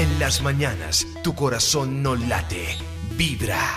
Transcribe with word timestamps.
En 0.00 0.18
las 0.18 0.40
mañanas, 0.40 1.06
tu 1.22 1.34
corazón 1.34 2.02
no 2.02 2.16
late, 2.16 2.68
vibra. 3.18 3.76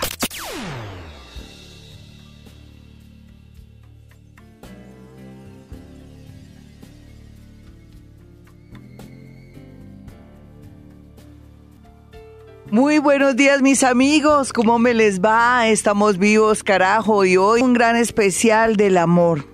Muy 12.71 12.99
buenos 12.99 13.35
días 13.35 13.61
mis 13.61 13.83
amigos, 13.83 14.53
¿cómo 14.53 14.79
me 14.79 14.93
les 14.93 15.19
va? 15.19 15.67
Estamos 15.67 16.17
vivos, 16.17 16.63
carajo, 16.63 17.25
y 17.25 17.35
hoy 17.35 17.61
un 17.61 17.73
gran 17.73 17.97
especial 17.97 18.77
del 18.77 18.97
amor. 18.97 19.45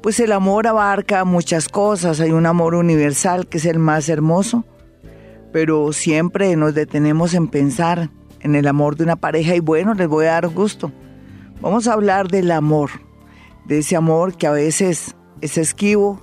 Pues 0.00 0.18
el 0.20 0.32
amor 0.32 0.66
abarca 0.66 1.26
muchas 1.26 1.68
cosas, 1.68 2.20
hay 2.20 2.30
un 2.30 2.46
amor 2.46 2.74
universal 2.74 3.46
que 3.46 3.58
es 3.58 3.66
el 3.66 3.78
más 3.78 4.08
hermoso, 4.08 4.64
pero 5.52 5.92
siempre 5.92 6.54
nos 6.56 6.74
detenemos 6.74 7.34
en 7.34 7.48
pensar 7.48 8.10
en 8.40 8.54
el 8.54 8.68
amor 8.68 8.96
de 8.96 9.04
una 9.04 9.16
pareja 9.16 9.54
y 9.56 9.60
bueno, 9.60 9.94
les 9.94 10.08
voy 10.08 10.26
a 10.26 10.32
dar 10.32 10.48
gusto. 10.48 10.92
Vamos 11.60 11.88
a 11.88 11.94
hablar 11.94 12.28
del 12.28 12.50
amor, 12.50 12.90
de 13.64 13.78
ese 13.78 13.96
amor 13.96 14.36
que 14.36 14.46
a 14.46 14.52
veces 14.52 15.16
es 15.40 15.58
esquivo 15.58 16.20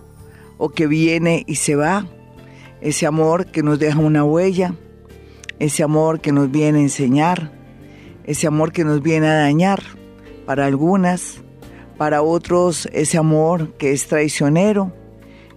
o 0.57 0.69
que 0.69 0.87
viene 0.87 1.43
y 1.47 1.55
se 1.55 1.75
va, 1.75 2.05
ese 2.81 3.05
amor 3.05 3.47
que 3.47 3.63
nos 3.63 3.79
deja 3.79 3.99
una 3.99 4.23
huella 4.23 4.75
ese 5.59 5.83
amor 5.83 6.19
que 6.19 6.31
nos 6.31 6.51
viene 6.51 6.79
a 6.79 6.81
enseñar, 6.81 7.51
ese 8.25 8.47
amor 8.47 8.71
que 8.71 8.83
nos 8.83 9.01
viene 9.01 9.27
a 9.27 9.35
dañar, 9.35 9.81
para 10.45 10.65
algunas, 10.65 11.41
para 11.97 12.21
otros 12.21 12.89
ese 12.91 13.17
amor 13.17 13.73
que 13.77 13.93
es 13.93 14.07
traicionero, 14.07 14.91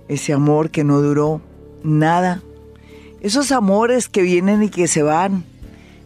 ese 0.07 0.33
amor 0.33 0.71
que 0.71 0.85
no 0.85 1.01
duró 1.01 1.41
nada, 1.83 2.43
esos 3.21 3.53
amores 3.53 4.09
que 4.09 4.23
vienen 4.23 4.63
y 4.63 4.69
que 4.69 4.89
se 4.89 5.03
van 5.03 5.45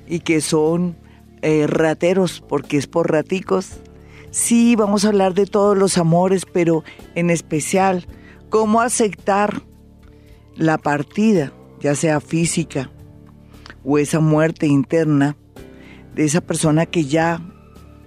y 0.06 0.20
que 0.20 0.40
son 0.40 0.96
eh, 1.42 1.66
rateros 1.66 2.42
porque 2.46 2.76
es 2.76 2.86
por 2.86 3.10
raticos. 3.10 3.78
Sí, 4.30 4.76
vamos 4.76 5.04
a 5.04 5.08
hablar 5.08 5.34
de 5.34 5.46
todos 5.46 5.76
los 5.76 5.98
amores, 5.98 6.44
pero 6.50 6.84
en 7.14 7.30
especial 7.30 8.06
cómo 8.48 8.80
aceptar 8.80 9.62
la 10.56 10.78
partida, 10.78 11.52
ya 11.80 11.94
sea 11.94 12.20
física, 12.20 12.90
o 13.84 13.98
esa 13.98 14.20
muerte 14.20 14.66
interna 14.66 15.36
de 16.14 16.24
esa 16.24 16.40
persona 16.40 16.86
que 16.86 17.04
ya 17.04 17.40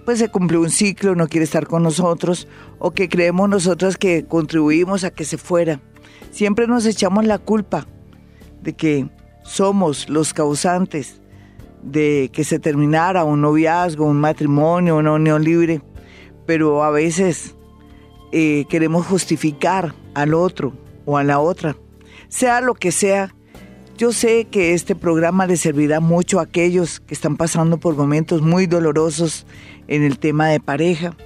pues 0.04 0.18
se 0.18 0.28
cumplió 0.28 0.60
un 0.60 0.70
ciclo, 0.70 1.14
no 1.14 1.28
quiere 1.28 1.44
estar 1.44 1.66
con 1.66 1.82
nosotros 1.82 2.46
o 2.78 2.90
que 2.90 3.08
creemos 3.08 3.48
nosotras 3.48 3.96
que 3.96 4.26
contribuimos 4.26 5.02
a 5.02 5.10
que 5.10 5.24
se 5.24 5.38
fuera. 5.38 5.80
Siempre 6.30 6.66
nos 6.66 6.84
echamos 6.84 7.24
la 7.24 7.38
culpa 7.38 7.86
de 8.64 8.72
que 8.72 9.08
somos 9.44 10.08
los 10.08 10.34
causantes 10.34 11.20
de 11.82 12.30
que 12.32 12.44
se 12.44 12.58
terminara 12.58 13.24
un 13.24 13.42
noviazgo, 13.42 14.06
un 14.06 14.18
matrimonio, 14.18 14.96
una 14.96 15.12
unión 15.12 15.44
libre, 15.44 15.82
pero 16.46 16.82
a 16.82 16.90
veces 16.90 17.54
eh, 18.32 18.64
queremos 18.68 19.06
justificar 19.06 19.94
al 20.14 20.34
otro 20.34 20.72
o 21.04 21.18
a 21.18 21.24
la 21.24 21.38
otra, 21.38 21.76
sea 22.28 22.60
lo 22.60 22.74
que 22.74 22.90
sea 22.90 23.34
yo 23.96 24.12
sé 24.12 24.46
que 24.46 24.74
este 24.74 24.96
programa 24.96 25.46
le 25.46 25.56
servirá 25.56 26.00
mucho 26.00 26.40
a 26.40 26.44
aquellos 26.44 26.98
que 26.98 27.14
están 27.14 27.36
pasando 27.36 27.78
por 27.78 27.94
momentos 27.94 28.42
muy 28.42 28.66
dolorosos 28.66 29.46
en 29.86 30.02
el 30.02 30.18
tema 30.18 30.48
de 30.48 30.58
pareja 30.58 31.16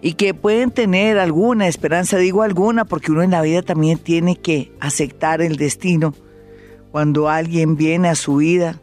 y 0.00 0.14
que 0.14 0.34
pueden 0.34 0.70
tener 0.70 1.18
alguna 1.18 1.68
esperanza, 1.68 2.16
digo 2.16 2.42
alguna, 2.42 2.84
porque 2.84 3.12
uno 3.12 3.22
en 3.22 3.30
la 3.30 3.42
vida 3.42 3.62
también 3.62 3.98
tiene 3.98 4.36
que 4.36 4.72
aceptar 4.80 5.42
el 5.42 5.56
destino. 5.56 6.14
Cuando 6.90 7.28
alguien 7.28 7.76
viene 7.76 8.08
a 8.08 8.14
su 8.14 8.36
vida, 8.36 8.80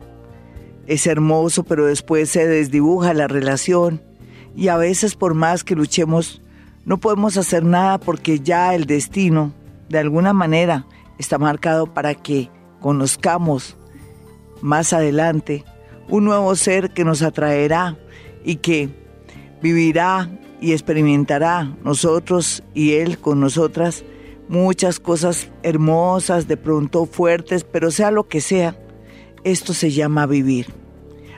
es 0.88 1.06
hermoso, 1.08 1.64
pero 1.64 1.86
después 1.86 2.30
se 2.30 2.48
desdibuja 2.48 3.14
la 3.14 3.28
relación 3.28 4.02
y 4.56 4.70
a 4.70 4.78
veces 4.78 5.16
por 5.16 5.34
más 5.34 5.64
que 5.64 5.76
luchemos, 5.76 6.42
no 6.86 6.98
podemos 6.98 7.38
hacer 7.38 7.64
nada 7.64 7.98
porque 7.98 8.40
ya 8.40 8.74
el 8.74 8.86
destino, 8.86 9.54
de 9.90 10.00
alguna 10.00 10.34
manera, 10.34 10.88
está 11.20 11.38
marcado 11.38 11.94
para 11.94 12.16
que 12.16 12.50
conozcamos 12.80 13.78
más 14.62 14.94
adelante 14.94 15.64
un 16.10 16.26
nuevo 16.26 16.56
ser 16.56 16.92
que 16.92 17.04
nos 17.04 17.22
atraerá 17.22 17.98
y 18.44 18.56
que 18.56 18.90
vivirá 19.62 20.30
y 20.60 20.72
experimentará 20.72 21.76
nosotros 21.84 22.64
y 22.74 22.94
Él 22.94 23.20
con 23.20 23.40
nosotras 23.40 24.04
muchas 24.50 25.00
cosas 25.00 25.50
hermosas, 25.64 26.48
de 26.48 26.58
pronto 26.58 27.06
fuertes, 27.06 27.64
pero 27.64 27.92
sea 27.92 28.12
lo 28.12 28.28
que 28.28 28.42
sea, 28.42 28.78
esto 29.44 29.74
se 29.74 29.92
llama 29.92 30.26
vivir. 30.26 30.68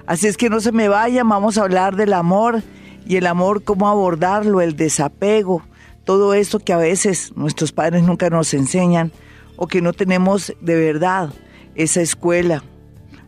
Así 0.06 0.28
es 0.28 0.38
que 0.38 0.50
no 0.50 0.59
se 0.59 0.72
me 0.72 0.90
vayan, 0.90 1.28
vamos 1.29 1.58
a 1.58 1.63
hablar 1.63 1.96
del 1.96 2.13
amor 2.13 2.63
y 3.06 3.18
el 3.18 3.28
amor, 3.28 3.63
cómo 3.63 3.88
abordarlo, 3.88 4.62
el 4.62 4.75
desapego, 4.75 5.63
todo 6.03 6.34
esto 6.34 6.59
que 6.59 6.74
a 6.74 6.78
veces 6.78 7.31
nuestros 7.35 7.72
padres 7.72 8.03
nunca 8.03 8.29
nos 8.29 8.53
enseñan, 8.53 9.12
o 9.56 9.68
que 9.68 9.81
no 9.81 9.94
tenemos 9.94 10.53
de 10.62 10.75
verdad 10.75 11.34
esa 11.75 12.02
escuela 12.02 12.63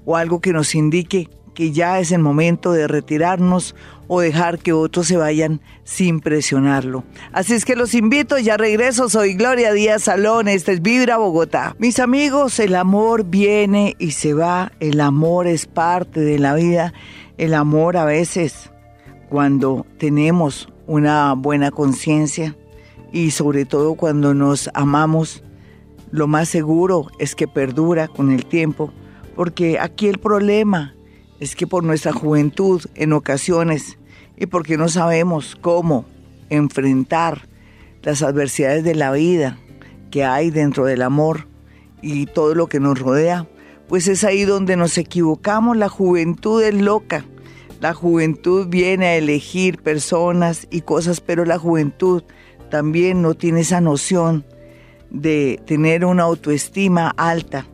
o 0.06 0.16
algo 0.16 0.40
que 0.40 0.54
nos 0.54 0.76
indique 0.76 1.30
que 1.54 1.72
ya 1.72 2.00
es 2.00 2.12
el 2.12 2.20
momento 2.20 2.72
de 2.72 2.88
retirarnos 2.88 3.76
o 4.08 4.20
dejar 4.20 4.60
que 4.60 4.74
otros 4.74 5.08
se 5.08 5.18
vayan 5.18 5.62
sin 5.84 6.20
presionarlo. 6.20 7.04
Así 7.32 7.54
es 7.54 7.64
que 7.64 7.76
los 7.76 7.94
invito, 7.94 8.38
ya 8.38 8.58
regreso, 8.58 9.10
soy 9.10 9.36
Gloria 9.36 9.72
Díaz 9.72 10.04
Salón, 10.04 10.48
este 10.48 10.74
es 10.74 10.82
Vibra 10.82 11.18
Bogotá. 11.18 11.76
Mis 11.80 12.00
amigos, 12.00 12.60
el 12.60 12.76
amor 12.76 13.24
viene 13.24 13.96
y 14.00 14.12
se 14.12 14.34
va, 14.34 14.72
el 14.80 15.00
amor 15.00 15.48
es 15.48 15.66
parte 15.66 16.20
de 16.20 16.40
la 16.40 16.56
vida, 16.56 16.94
el 17.38 17.54
amor 17.54 17.96
a 17.96 18.06
veces 18.06 18.70
cuando 19.30 19.86
tenemos 19.98 20.68
una 20.88 21.34
buena 21.34 21.72
conciencia 21.72 22.58
y 23.14 23.32
sobre 23.32 23.64
todo 23.64 23.96
cuando 23.96 24.34
nos 24.34 24.70
amamos, 24.74 25.42
lo 26.12 26.28
más 26.28 26.50
seguro 26.50 27.08
es 27.18 27.34
que 27.34 27.48
perdura 27.48 28.10
con 28.10 28.32
el 28.32 28.46
tiempo, 28.46 28.92
porque 29.38 29.80
aquí 29.80 30.08
el 30.08 30.18
problema 30.18 30.96
es 31.42 31.56
que 31.56 31.68
por 31.68 31.84
nuestra 31.84 32.14
juventud 32.14 32.84
en 32.94 33.14
ocasiones 33.14 33.98
y 34.38 34.46
porque 34.46 34.78
no 34.78 34.88
sabemos 34.88 35.58
cómo 35.60 36.06
enfrentar 36.50 37.48
las 38.04 38.22
adversidades 38.22 38.84
de 38.84 38.94
la 38.94 39.12
vida 39.12 39.58
que 40.12 40.24
hay 40.24 40.52
dentro 40.52 40.86
del 40.86 41.02
amor 41.02 41.48
y 42.02 42.28
todo 42.28 42.54
lo 42.54 42.68
que 42.68 42.80
nos 42.80 43.00
rodea, 43.00 43.48
pues 43.88 44.08
es 44.08 44.24
ahí 44.24 44.46
donde 44.46 44.78
nos 44.78 44.98
equivocamos. 45.00 45.76
La 45.76 45.90
juventud 45.90 46.62
es 46.62 46.76
loca. 46.76 47.26
La 47.80 47.96
juventud 47.96 48.68
viene 48.68 49.08
a 49.08 49.16
elegir 49.16 49.82
personas 49.82 50.68
y 50.70 50.82
cosas, 50.82 51.22
pero 51.22 51.44
la 51.44 51.58
juventud 51.58 52.22
también 52.70 53.24
no 53.24 53.34
tiene 53.34 53.62
esa 53.62 53.82
noción 53.82 54.46
de 55.10 55.60
tener 55.66 56.06
una 56.06 56.24
autoestima 56.24 57.12
alta, 57.18 57.66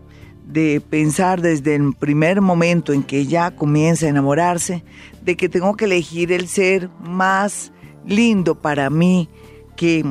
de 0.48 0.82
pensar 0.82 1.42
desde 1.42 1.76
el 1.76 1.94
primer 1.94 2.42
momento 2.42 2.94
en 2.94 3.04
que 3.04 3.26
ya 3.26 3.52
comienza 3.52 4.06
a 4.06 4.10
enamorarse, 4.10 4.84
de 5.22 5.36
que 5.36 5.50
tengo 5.50 5.76
que 5.76 5.86
elegir 5.86 6.32
el 6.32 6.48
ser 6.48 6.90
más 7.02 7.72
lindo 8.06 8.56
para 8.56 8.90
mí, 8.90 9.30
que 9.76 10.06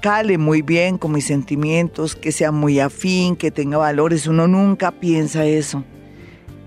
cale 0.00 0.38
muy 0.38 0.62
bien 0.62 0.96
con 0.96 1.12
mis 1.12 1.26
sentimientos, 1.26 2.14
que 2.14 2.32
sea 2.32 2.52
muy 2.52 2.78
afín, 2.78 3.36
que 3.36 3.50
tenga 3.50 3.78
valores. 3.78 4.26
Uno 4.26 4.46
nunca 4.46 4.92
piensa 4.92 5.44
eso. 5.44 5.84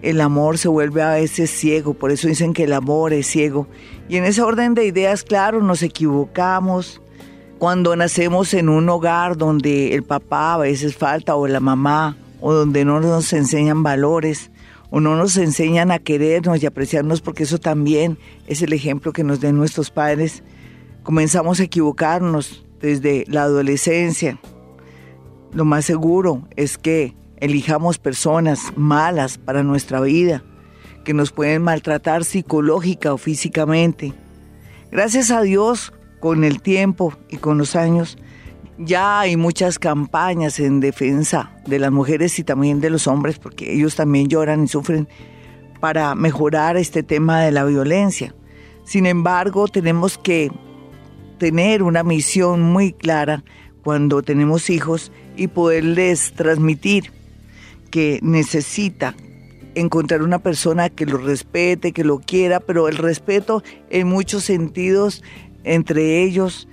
El 0.01 0.19
amor 0.19 0.57
se 0.57 0.67
vuelve 0.67 1.01
a 1.01 1.13
veces 1.13 1.49
ciego, 1.49 1.93
por 1.93 2.11
eso 2.11 2.27
dicen 2.27 2.53
que 2.53 2.65
el 2.65 2.73
amor 2.73 3.13
es 3.13 3.25
ciego. 3.27 3.67
Y 4.09 4.17
en 4.17 4.25
ese 4.25 4.41
orden 4.41 4.73
de 4.73 4.85
ideas, 4.85 5.23
claro, 5.23 5.63
nos 5.63 5.81
equivocamos, 5.81 7.01
cuando 7.57 7.95
nacemos 7.95 8.53
en 8.53 8.67
un 8.67 8.89
hogar 8.89 9.37
donde 9.37 9.95
el 9.95 10.03
papá 10.03 10.55
a 10.55 10.57
veces 10.57 10.97
falta 10.97 11.37
o 11.37 11.47
la 11.47 11.61
mamá, 11.61 12.17
o 12.45 12.51
donde 12.51 12.83
no 12.83 12.99
nos 12.99 13.31
enseñan 13.31 13.83
valores, 13.83 14.51
o 14.89 14.99
no 14.99 15.15
nos 15.15 15.37
enseñan 15.37 15.91
a 15.91 15.99
querernos 15.99 16.61
y 16.61 16.65
apreciarnos, 16.65 17.21
porque 17.21 17.43
eso 17.43 17.57
también 17.57 18.17
es 18.47 18.61
el 18.61 18.73
ejemplo 18.73 19.13
que 19.13 19.23
nos 19.23 19.39
den 19.39 19.55
nuestros 19.55 19.91
padres, 19.91 20.43
comenzamos 21.03 21.61
a 21.61 21.63
equivocarnos 21.63 22.65
desde 22.81 23.23
la 23.29 23.43
adolescencia. 23.43 24.39
Lo 25.53 25.63
más 25.63 25.85
seguro 25.85 26.45
es 26.57 26.77
que 26.77 27.15
elijamos 27.37 27.97
personas 27.97 28.73
malas 28.75 29.37
para 29.37 29.63
nuestra 29.63 30.01
vida, 30.01 30.43
que 31.05 31.13
nos 31.13 31.31
pueden 31.31 31.61
maltratar 31.61 32.25
psicológica 32.25 33.13
o 33.13 33.17
físicamente. 33.17 34.13
Gracias 34.91 35.31
a 35.31 35.41
Dios, 35.43 35.93
con 36.19 36.43
el 36.43 36.61
tiempo 36.61 37.13
y 37.29 37.37
con 37.37 37.57
los 37.57 37.77
años, 37.77 38.17
ya 38.77 39.21
hay 39.21 39.37
muchas 39.37 39.79
campañas 39.79 40.59
en 40.59 40.79
defensa 40.79 41.51
de 41.65 41.79
las 41.79 41.91
mujeres 41.91 42.37
y 42.39 42.43
también 42.43 42.81
de 42.81 42.89
los 42.89 43.07
hombres, 43.07 43.39
porque 43.39 43.73
ellos 43.73 43.95
también 43.95 44.27
lloran 44.27 44.63
y 44.63 44.67
sufren, 44.67 45.07
para 45.79 46.15
mejorar 46.15 46.77
este 46.77 47.03
tema 47.03 47.41
de 47.41 47.51
la 47.51 47.65
violencia. 47.65 48.33
Sin 48.85 49.05
embargo, 49.05 49.67
tenemos 49.67 50.17
que 50.17 50.51
tener 51.37 51.83
una 51.83 52.03
misión 52.03 52.61
muy 52.61 52.93
clara 52.93 53.43
cuando 53.83 54.21
tenemos 54.23 54.69
hijos 54.69 55.11
y 55.35 55.47
poderles 55.47 56.33
transmitir 56.33 57.11
que 57.91 58.19
necesita 58.21 59.15
encontrar 59.75 60.21
una 60.21 60.39
persona 60.39 60.89
que 60.89 61.05
lo 61.05 61.17
respete, 61.17 61.91
que 61.91 62.03
lo 62.03 62.19
quiera, 62.19 62.59
pero 62.59 62.87
el 62.87 62.97
respeto 62.97 63.63
en 63.89 64.07
muchos 64.07 64.43
sentidos, 64.43 65.21
entre 65.63 66.23
ellos, 66.23 66.67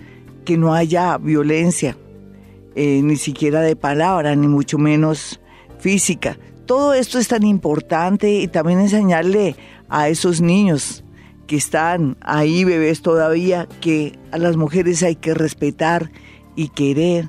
que 0.44 0.56
no 0.56 0.74
haya 0.74 1.18
violencia, 1.18 1.96
eh, 2.74 3.00
ni 3.02 3.16
siquiera 3.16 3.60
de 3.60 3.76
palabra, 3.76 4.34
ni 4.36 4.48
mucho 4.48 4.78
menos 4.78 5.40
física. 5.78 6.38
Todo 6.66 6.94
esto 6.94 7.18
es 7.18 7.28
tan 7.28 7.42
importante 7.42 8.32
y 8.32 8.48
también 8.48 8.80
enseñarle 8.80 9.56
a 9.88 10.08
esos 10.08 10.40
niños 10.40 11.04
que 11.46 11.56
están 11.56 12.16
ahí, 12.20 12.64
bebés 12.64 13.02
todavía, 13.02 13.66
que 13.80 14.18
a 14.30 14.38
las 14.38 14.56
mujeres 14.56 15.02
hay 15.02 15.16
que 15.16 15.34
respetar 15.34 16.10
y 16.54 16.68
querer 16.68 17.28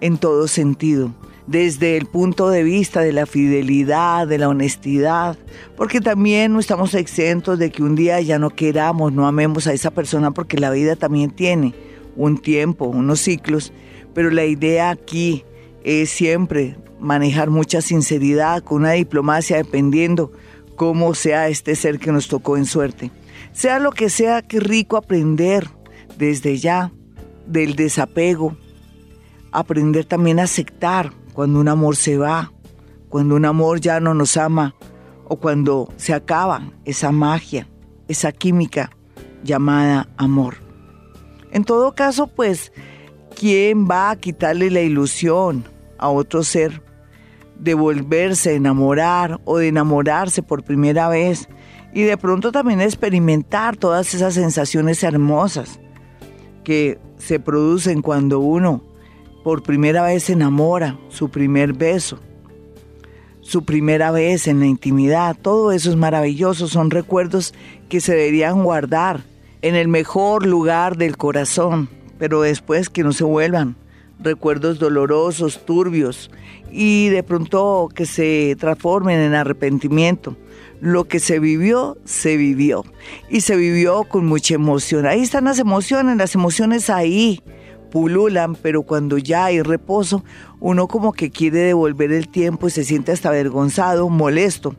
en 0.00 0.16
todo 0.18 0.46
sentido 0.46 1.12
desde 1.48 1.96
el 1.96 2.04
punto 2.04 2.50
de 2.50 2.62
vista 2.62 3.00
de 3.00 3.12
la 3.12 3.24
fidelidad, 3.24 4.28
de 4.28 4.36
la 4.36 4.50
honestidad, 4.50 5.38
porque 5.76 6.00
también 6.00 6.52
no 6.52 6.60
estamos 6.60 6.92
exentos 6.94 7.58
de 7.58 7.70
que 7.70 7.82
un 7.82 7.96
día 7.96 8.20
ya 8.20 8.38
no 8.38 8.50
queramos, 8.50 9.14
no 9.14 9.26
amemos 9.26 9.66
a 9.66 9.72
esa 9.72 9.90
persona, 9.90 10.30
porque 10.30 10.58
la 10.58 10.70
vida 10.70 10.94
también 10.94 11.30
tiene 11.30 11.74
un 12.18 12.36
tiempo, 12.36 12.86
unos 12.86 13.20
ciclos, 13.20 13.72
pero 14.12 14.30
la 14.30 14.44
idea 14.44 14.90
aquí 14.90 15.44
es 15.84 16.10
siempre 16.10 16.76
manejar 17.00 17.48
mucha 17.48 17.80
sinceridad, 17.80 18.62
con 18.62 18.82
una 18.82 18.92
diplomacia, 18.92 19.56
dependiendo 19.56 20.32
cómo 20.76 21.14
sea 21.14 21.48
este 21.48 21.76
ser 21.76 21.98
que 21.98 22.12
nos 22.12 22.28
tocó 22.28 22.56
en 22.56 22.66
suerte. 22.66 23.10
Sea 23.52 23.78
lo 23.78 23.92
que 23.92 24.10
sea, 24.10 24.42
qué 24.42 24.60
rico 24.60 24.96
aprender 24.96 25.68
desde 26.18 26.58
ya 26.58 26.92
del 27.46 27.76
desapego, 27.76 28.56
aprender 29.52 30.04
también 30.04 30.40
a 30.40 30.44
aceptar 30.44 31.12
cuando 31.32 31.60
un 31.60 31.68
amor 31.68 31.96
se 31.96 32.18
va, 32.18 32.52
cuando 33.08 33.36
un 33.36 33.44
amor 33.44 33.80
ya 33.80 34.00
no 34.00 34.12
nos 34.12 34.36
ama 34.36 34.74
o 35.28 35.36
cuando 35.36 35.92
se 35.96 36.12
acaba 36.12 36.72
esa 36.84 37.12
magia, 37.12 37.68
esa 38.08 38.32
química 38.32 38.90
llamada 39.44 40.08
amor. 40.16 40.67
En 41.52 41.64
todo 41.64 41.94
caso, 41.94 42.26
pues, 42.26 42.72
¿quién 43.34 43.88
va 43.88 44.10
a 44.10 44.16
quitarle 44.16 44.70
la 44.70 44.80
ilusión 44.80 45.64
a 45.98 46.08
otro 46.08 46.42
ser 46.42 46.82
de 47.58 47.74
volverse 47.74 48.50
a 48.50 48.54
enamorar 48.54 49.40
o 49.44 49.58
de 49.58 49.68
enamorarse 49.68 50.42
por 50.42 50.62
primera 50.62 51.08
vez 51.08 51.48
y 51.92 52.02
de 52.02 52.16
pronto 52.16 52.52
también 52.52 52.80
experimentar 52.80 53.76
todas 53.76 54.14
esas 54.14 54.34
sensaciones 54.34 55.02
hermosas 55.02 55.80
que 56.62 56.98
se 57.16 57.40
producen 57.40 58.02
cuando 58.02 58.40
uno 58.40 58.82
por 59.42 59.62
primera 59.62 60.02
vez 60.02 60.24
se 60.24 60.34
enamora, 60.34 60.98
su 61.08 61.30
primer 61.30 61.72
beso, 61.72 62.18
su 63.40 63.64
primera 63.64 64.10
vez 64.10 64.46
en 64.46 64.60
la 64.60 64.66
intimidad, 64.66 65.36
todo 65.40 65.72
eso 65.72 65.90
es 65.90 65.96
maravilloso, 65.96 66.68
son 66.68 66.90
recuerdos 66.90 67.54
que 67.88 68.00
se 68.00 68.14
deberían 68.14 68.62
guardar 68.62 69.22
en 69.62 69.74
el 69.74 69.88
mejor 69.88 70.46
lugar 70.46 70.96
del 70.96 71.16
corazón, 71.16 71.88
pero 72.18 72.42
después 72.42 72.88
que 72.88 73.02
no 73.02 73.12
se 73.12 73.24
vuelvan 73.24 73.76
recuerdos 74.20 74.78
dolorosos, 74.78 75.64
turbios 75.64 76.30
y 76.70 77.08
de 77.08 77.22
pronto 77.22 77.88
que 77.94 78.06
se 78.06 78.56
transformen 78.58 79.18
en 79.20 79.34
arrepentimiento. 79.34 80.36
Lo 80.80 81.04
que 81.04 81.18
se 81.18 81.40
vivió, 81.40 81.98
se 82.04 82.36
vivió 82.36 82.84
y 83.28 83.40
se 83.40 83.56
vivió 83.56 84.04
con 84.04 84.26
mucha 84.26 84.54
emoción. 84.54 85.06
Ahí 85.06 85.22
están 85.22 85.44
las 85.44 85.58
emociones, 85.58 86.16
las 86.16 86.34
emociones 86.34 86.88
ahí 86.88 87.42
pululan, 87.90 88.54
pero 88.54 88.82
cuando 88.82 89.18
ya 89.18 89.46
hay 89.46 89.62
reposo, 89.62 90.22
uno 90.60 90.86
como 90.86 91.12
que 91.12 91.30
quiere 91.30 91.60
devolver 91.60 92.12
el 92.12 92.28
tiempo 92.28 92.68
y 92.68 92.70
se 92.70 92.84
siente 92.84 93.12
hasta 93.12 93.30
avergonzado, 93.30 94.08
molesto 94.08 94.76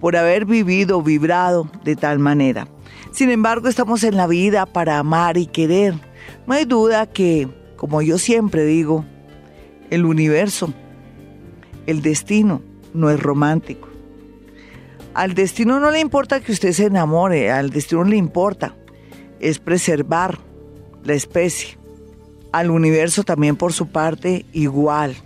por 0.00 0.16
haber 0.16 0.46
vivido, 0.46 1.02
vibrado 1.02 1.70
de 1.84 1.96
tal 1.96 2.18
manera. 2.18 2.66
Sin 3.12 3.30
embargo, 3.30 3.68
estamos 3.68 4.02
en 4.04 4.16
la 4.16 4.26
vida 4.26 4.66
para 4.66 4.98
amar 4.98 5.36
y 5.36 5.46
querer. 5.46 5.94
No 6.46 6.54
hay 6.54 6.64
duda 6.64 7.06
que, 7.06 7.48
como 7.76 8.02
yo 8.02 8.18
siempre 8.18 8.64
digo, 8.64 9.04
el 9.90 10.04
universo, 10.04 10.72
el 11.86 12.02
destino, 12.02 12.62
no 12.94 13.10
es 13.10 13.20
romántico. 13.20 13.88
Al 15.14 15.34
destino 15.34 15.80
no 15.80 15.90
le 15.90 16.00
importa 16.00 16.40
que 16.40 16.52
usted 16.52 16.72
se 16.72 16.86
enamore, 16.86 17.50
al 17.50 17.70
destino 17.70 18.04
le 18.04 18.16
importa 18.16 18.74
es 19.40 19.58
preservar 19.58 20.38
la 21.02 21.14
especie 21.14 21.80
al 22.52 22.70
universo 22.70 23.22
también 23.22 23.56
por 23.56 23.72
su 23.72 23.88
parte 23.88 24.44
igual. 24.52 25.16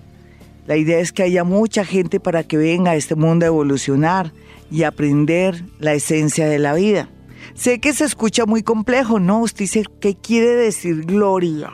La 0.67 0.77
idea 0.77 0.99
es 0.99 1.13
que 1.13 1.23
haya 1.23 1.45
mucha 1.45 1.85
gente 1.85 2.21
para 2.21 2.43
que 2.45 2.57
venga 2.57 2.93
a 2.93 2.97
este 2.97 3.15
mundo 3.15 3.45
a 3.45 3.49
evolucionar 3.49 4.33
y 4.75 4.83
aprender 4.83 5.63
la 5.79 5.95
esencia 5.95 6.49
de 6.49 6.59
la 6.59 6.75
vida. 6.75 7.09
Sé 7.55 7.79
que 7.79 7.93
se 7.93 8.05
escucha 8.05 8.45
muy 8.45 8.65
complejo, 8.65 9.21
¿no? 9.21 9.39
Usted 9.39 9.61
dice, 9.61 9.85
¿qué 10.01 10.17
quiere 10.17 10.57
decir 10.57 11.05
gloria? 11.05 11.71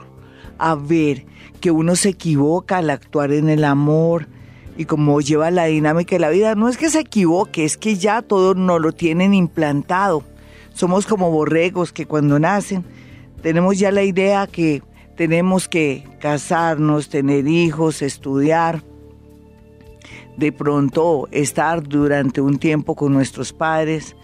A 0.58 0.74
ver, 0.74 1.24
que 1.62 1.70
uno 1.70 1.96
se 1.96 2.10
equivoca 2.10 2.76
al 2.76 2.90
actuar 2.90 3.32
en 3.32 3.48
el 3.48 3.64
amor 3.64 4.28
y 4.76 4.84
como 4.84 5.18
lleva 5.22 5.50
la 5.50 5.64
dinámica 5.64 6.14
de 6.14 6.20
la 6.20 6.28
vida. 6.28 6.54
No 6.54 6.68
es 6.68 6.76
que 6.76 6.90
se 6.90 7.00
equivoque, 7.00 7.64
es 7.64 7.78
que 7.78 7.96
ya 7.96 8.20
todo 8.20 8.54
no 8.54 8.78
lo 8.78 8.92
tienen 8.92 9.32
implantado. 9.32 10.22
Somos 10.74 11.06
como 11.06 11.30
borregos 11.30 11.94
que 11.94 12.04
cuando 12.04 12.38
nacen 12.38 12.84
tenemos 13.40 13.78
ya 13.78 13.90
la 13.92 14.02
idea 14.02 14.46
que 14.46 14.82
tenemos 15.16 15.68
que 15.68 16.04
casarnos, 16.20 17.08
tener 17.08 17.48
hijos, 17.48 18.02
estudiar, 18.02 18.82
de 20.40 20.52
pronto 20.52 21.28
estar 21.30 21.86
durante 21.86 22.40
un 22.40 22.58
tiempo 22.58 22.96
con 22.96 23.12
nuestros 23.12 23.52
padres, 23.52 24.16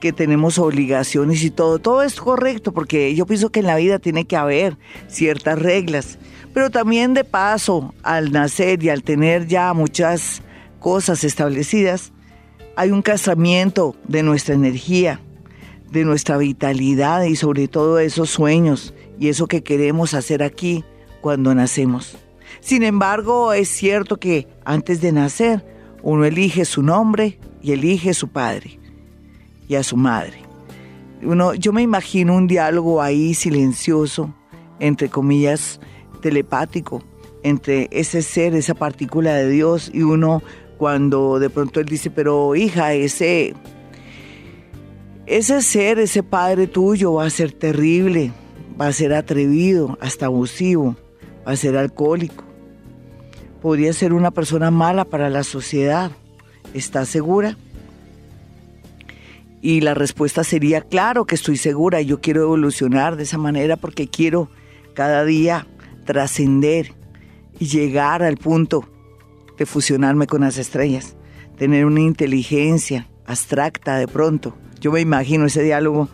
que 0.00 0.12
tenemos 0.12 0.58
obligaciones 0.58 1.42
y 1.42 1.50
todo. 1.50 1.78
Todo 1.78 2.02
es 2.02 2.20
correcto 2.20 2.72
porque 2.72 3.14
yo 3.14 3.26
pienso 3.26 3.50
que 3.50 3.60
en 3.60 3.66
la 3.66 3.76
vida 3.76 3.98
tiene 3.98 4.24
que 4.24 4.36
haber 4.36 4.78
ciertas 5.08 5.58
reglas. 5.58 6.18
Pero 6.54 6.70
también 6.70 7.12
de 7.12 7.24
paso, 7.24 7.92
al 8.02 8.30
nacer 8.30 8.82
y 8.84 8.88
al 8.88 9.02
tener 9.02 9.48
ya 9.48 9.74
muchas 9.74 10.42
cosas 10.78 11.24
establecidas, 11.24 12.12
hay 12.76 12.92
un 12.92 13.02
casamiento 13.02 13.96
de 14.06 14.22
nuestra 14.22 14.54
energía, 14.54 15.20
de 15.90 16.04
nuestra 16.04 16.36
vitalidad 16.36 17.24
y 17.24 17.34
sobre 17.34 17.66
todo 17.66 17.98
esos 17.98 18.30
sueños 18.30 18.94
y 19.18 19.28
eso 19.28 19.48
que 19.48 19.64
queremos 19.64 20.14
hacer 20.14 20.42
aquí 20.42 20.84
cuando 21.20 21.52
nacemos. 21.52 22.23
Sin 22.64 22.82
embargo, 22.82 23.52
es 23.52 23.68
cierto 23.68 24.16
que 24.16 24.48
antes 24.64 25.02
de 25.02 25.12
nacer 25.12 25.62
uno 26.02 26.24
elige 26.24 26.64
su 26.64 26.82
nombre 26.82 27.38
y 27.60 27.72
elige 27.72 28.14
su 28.14 28.28
padre 28.28 28.80
y 29.68 29.74
a 29.74 29.82
su 29.82 29.98
madre. 29.98 30.38
Uno, 31.22 31.52
yo 31.52 31.74
me 31.74 31.82
imagino 31.82 32.34
un 32.34 32.46
diálogo 32.46 33.02
ahí 33.02 33.34
silencioso, 33.34 34.34
entre 34.80 35.10
comillas, 35.10 35.78
telepático, 36.22 37.04
entre 37.42 37.86
ese 37.90 38.22
ser, 38.22 38.54
esa 38.54 38.72
partícula 38.72 39.34
de 39.34 39.50
Dios 39.50 39.90
y 39.92 40.00
uno 40.00 40.42
cuando 40.78 41.38
de 41.38 41.50
pronto 41.50 41.80
él 41.80 41.86
dice, 41.86 42.10
pero 42.10 42.56
hija, 42.56 42.94
ese, 42.94 43.52
ese 45.26 45.60
ser, 45.60 45.98
ese 45.98 46.22
padre 46.22 46.66
tuyo 46.66 47.12
va 47.12 47.26
a 47.26 47.30
ser 47.30 47.52
terrible, 47.52 48.32
va 48.80 48.86
a 48.86 48.92
ser 48.94 49.12
atrevido, 49.12 49.98
hasta 50.00 50.24
abusivo, 50.24 50.96
va 51.46 51.52
a 51.52 51.56
ser 51.56 51.76
alcohólico. 51.76 52.43
Podría 53.64 53.94
ser 53.94 54.12
una 54.12 54.30
persona 54.30 54.70
mala 54.70 55.06
para 55.06 55.30
la 55.30 55.42
sociedad. 55.42 56.10
¿Estás 56.74 57.08
segura? 57.08 57.56
Y 59.62 59.80
la 59.80 59.94
respuesta 59.94 60.44
sería, 60.44 60.82
claro 60.82 61.24
que 61.24 61.34
estoy 61.34 61.56
segura, 61.56 62.02
yo 62.02 62.20
quiero 62.20 62.42
evolucionar 62.42 63.16
de 63.16 63.22
esa 63.22 63.38
manera 63.38 63.78
porque 63.78 64.06
quiero 64.06 64.50
cada 64.92 65.24
día 65.24 65.66
trascender 66.04 66.92
y 67.58 67.64
llegar 67.64 68.22
al 68.22 68.36
punto 68.36 68.86
de 69.56 69.64
fusionarme 69.64 70.26
con 70.26 70.42
las 70.42 70.58
estrellas, 70.58 71.16
tener 71.56 71.86
una 71.86 72.02
inteligencia 72.02 73.08
abstracta 73.24 73.96
de 73.96 74.06
pronto. 74.06 74.54
Yo 74.78 74.92
me 74.92 75.00
imagino 75.00 75.46
ese 75.46 75.62
diálogo 75.62 76.10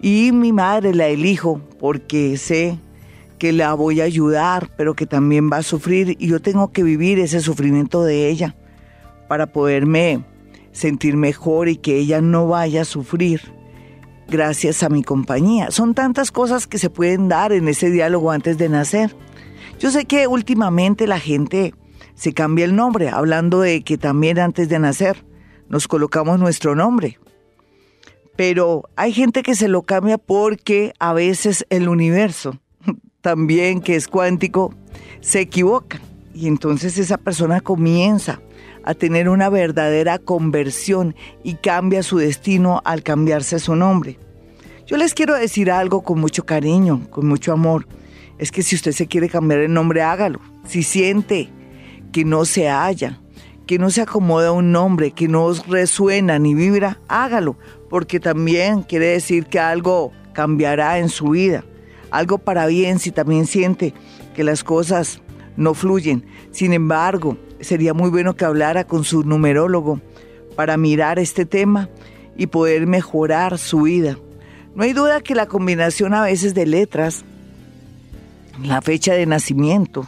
y 0.00 0.32
mi 0.32 0.54
madre 0.54 0.94
la 0.94 1.08
elijo 1.08 1.60
porque 1.78 2.38
sé 2.38 2.78
que 3.40 3.52
la 3.52 3.74
voy 3.74 4.00
a 4.00 4.04
ayudar, 4.04 4.70
pero 4.76 4.94
que 4.94 5.06
también 5.06 5.50
va 5.52 5.56
a 5.56 5.62
sufrir 5.64 6.16
y 6.20 6.28
yo 6.28 6.40
tengo 6.40 6.70
que 6.70 6.84
vivir 6.84 7.18
ese 7.18 7.40
sufrimiento 7.40 8.04
de 8.04 8.28
ella 8.28 8.54
para 9.28 9.46
poderme 9.48 10.24
sentir 10.70 11.16
mejor 11.16 11.68
y 11.68 11.76
que 11.76 11.96
ella 11.96 12.20
no 12.20 12.46
vaya 12.46 12.82
a 12.82 12.84
sufrir 12.84 13.52
gracias 14.28 14.84
a 14.84 14.88
mi 14.88 15.02
compañía. 15.02 15.72
Son 15.72 15.94
tantas 15.94 16.30
cosas 16.30 16.68
que 16.68 16.78
se 16.78 16.90
pueden 16.90 17.28
dar 17.28 17.50
en 17.50 17.66
ese 17.66 17.90
diálogo 17.90 18.30
antes 18.30 18.58
de 18.58 18.68
nacer. 18.68 19.16
Yo 19.80 19.90
sé 19.90 20.04
que 20.04 20.28
últimamente 20.28 21.08
la 21.08 21.18
gente 21.18 21.74
se 22.14 22.32
cambia 22.32 22.64
el 22.64 22.76
nombre, 22.76 23.08
hablando 23.08 23.62
de 23.62 23.82
que 23.82 23.98
también 23.98 24.38
antes 24.38 24.68
de 24.68 24.78
nacer 24.78 25.24
nos 25.68 25.88
colocamos 25.88 26.38
nuestro 26.38 26.76
nombre 26.76 27.18
pero 28.40 28.88
hay 28.96 29.12
gente 29.12 29.42
que 29.42 29.54
se 29.54 29.68
lo 29.68 29.82
cambia 29.82 30.16
porque 30.16 30.94
a 30.98 31.12
veces 31.12 31.66
el 31.68 31.90
universo, 31.90 32.58
también 33.20 33.80
que 33.80 33.96
es 33.96 34.08
cuántico, 34.08 34.74
se 35.20 35.40
equivoca 35.40 36.00
y 36.34 36.46
entonces 36.46 36.98
esa 36.98 37.18
persona 37.18 37.60
comienza 37.60 38.40
a 38.84 38.94
tener 38.94 39.28
una 39.28 39.50
verdadera 39.50 40.18
conversión 40.18 41.14
y 41.42 41.54
cambia 41.54 42.02
su 42.02 42.18
destino 42.18 42.80
al 42.84 43.02
cambiarse 43.02 43.58
su 43.58 43.76
nombre. 43.76 44.18
Yo 44.86 44.96
les 44.96 45.14
quiero 45.14 45.34
decir 45.34 45.70
algo 45.70 46.02
con 46.02 46.18
mucho 46.18 46.44
cariño, 46.44 47.06
con 47.10 47.26
mucho 47.28 47.52
amor. 47.52 47.86
Es 48.38 48.50
que 48.50 48.62
si 48.62 48.74
usted 48.74 48.92
se 48.92 49.06
quiere 49.06 49.28
cambiar 49.28 49.60
el 49.60 49.72
nombre, 49.72 50.02
hágalo. 50.02 50.40
Si 50.66 50.82
siente 50.82 51.50
que 52.10 52.24
no 52.24 52.44
se 52.44 52.68
halla, 52.68 53.20
que 53.66 53.78
no 53.78 53.90
se 53.90 54.00
acomoda 54.00 54.50
un 54.50 54.72
nombre, 54.72 55.12
que 55.12 55.28
no 55.28 55.52
resuena 55.68 56.38
ni 56.38 56.54
vibra, 56.54 56.98
hágalo, 57.06 57.56
porque 57.88 58.18
también 58.18 58.82
quiere 58.82 59.06
decir 59.06 59.46
que 59.46 59.60
algo 59.60 60.10
cambiará 60.32 60.98
en 60.98 61.08
su 61.08 61.28
vida, 61.28 61.64
algo 62.10 62.38
para 62.38 62.66
bien 62.66 62.98
si 62.98 63.10
también 63.10 63.46
siente 63.46 63.94
que 64.34 64.44
las 64.44 64.64
cosas 64.64 65.20
no 65.56 65.74
fluyen. 65.74 66.24
Sin 66.50 66.72
embargo, 66.72 67.36
sería 67.60 67.94
muy 67.94 68.10
bueno 68.10 68.34
que 68.34 68.44
hablara 68.44 68.84
con 68.84 69.04
su 69.04 69.22
numerólogo 69.24 70.00
para 70.56 70.76
mirar 70.76 71.18
este 71.18 71.44
tema 71.44 71.88
y 72.36 72.46
poder 72.46 72.86
mejorar 72.86 73.58
su 73.58 73.82
vida. 73.82 74.16
No 74.74 74.84
hay 74.84 74.92
duda 74.92 75.20
que 75.20 75.34
la 75.34 75.46
combinación 75.46 76.14
a 76.14 76.22
veces 76.22 76.54
de 76.54 76.66
letras, 76.66 77.24
la 78.62 78.80
fecha 78.80 79.14
de 79.14 79.26
nacimiento, 79.26 80.06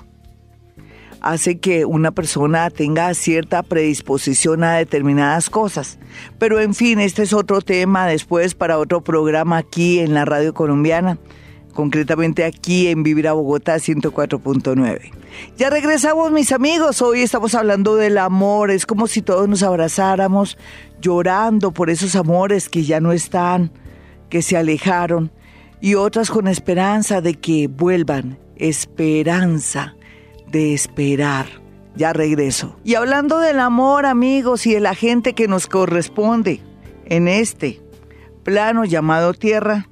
hace 1.22 1.58
que 1.58 1.84
una 1.84 2.10
persona 2.10 2.68
tenga 2.70 3.14
cierta 3.14 3.62
predisposición 3.62 4.64
a 4.64 4.74
determinadas 4.74 5.50
cosas. 5.50 5.98
Pero 6.38 6.60
en 6.60 6.74
fin, 6.74 7.00
este 7.00 7.22
es 7.22 7.32
otro 7.32 7.60
tema 7.60 8.06
después 8.06 8.54
para 8.54 8.78
otro 8.78 9.02
programa 9.02 9.56
aquí 9.58 10.00
en 10.00 10.14
la 10.14 10.24
radio 10.24 10.52
colombiana, 10.52 11.18
concretamente 11.72 12.44
aquí 12.44 12.88
en 12.88 13.02
Vivir 13.02 13.28
a 13.28 13.32
Bogotá 13.32 13.76
104.9. 13.76 15.10
Ya 15.56 15.70
regresamos 15.70 16.30
mis 16.30 16.52
amigos, 16.52 17.02
hoy 17.02 17.22
estamos 17.22 17.54
hablando 17.54 17.96
del 17.96 18.18
amor, 18.18 18.70
es 18.70 18.86
como 18.86 19.06
si 19.06 19.22
todos 19.22 19.48
nos 19.48 19.62
abrazáramos 19.62 20.58
llorando 21.00 21.72
por 21.72 21.90
esos 21.90 22.14
amores 22.16 22.68
que 22.68 22.84
ya 22.84 23.00
no 23.00 23.12
están, 23.12 23.72
que 24.28 24.42
se 24.42 24.56
alejaron, 24.56 25.32
y 25.80 25.94
otras 25.96 26.30
con 26.30 26.48
esperanza 26.48 27.20
de 27.20 27.34
que 27.34 27.68
vuelvan, 27.68 28.38
esperanza 28.56 29.96
de 30.50 30.74
esperar. 30.74 31.46
Ya 31.94 32.14
regreso. 32.14 32.76
Y 32.84 32.94
hablando 32.94 33.38
del 33.38 33.60
amor, 33.60 34.06
amigos, 34.06 34.66
y 34.66 34.72
de 34.72 34.80
la 34.80 34.94
gente 34.94 35.34
que 35.34 35.46
nos 35.46 35.66
corresponde 35.66 36.62
en 37.04 37.28
este 37.28 37.82
plano 38.44 38.86
llamado 38.86 39.34
tierra, 39.34 39.88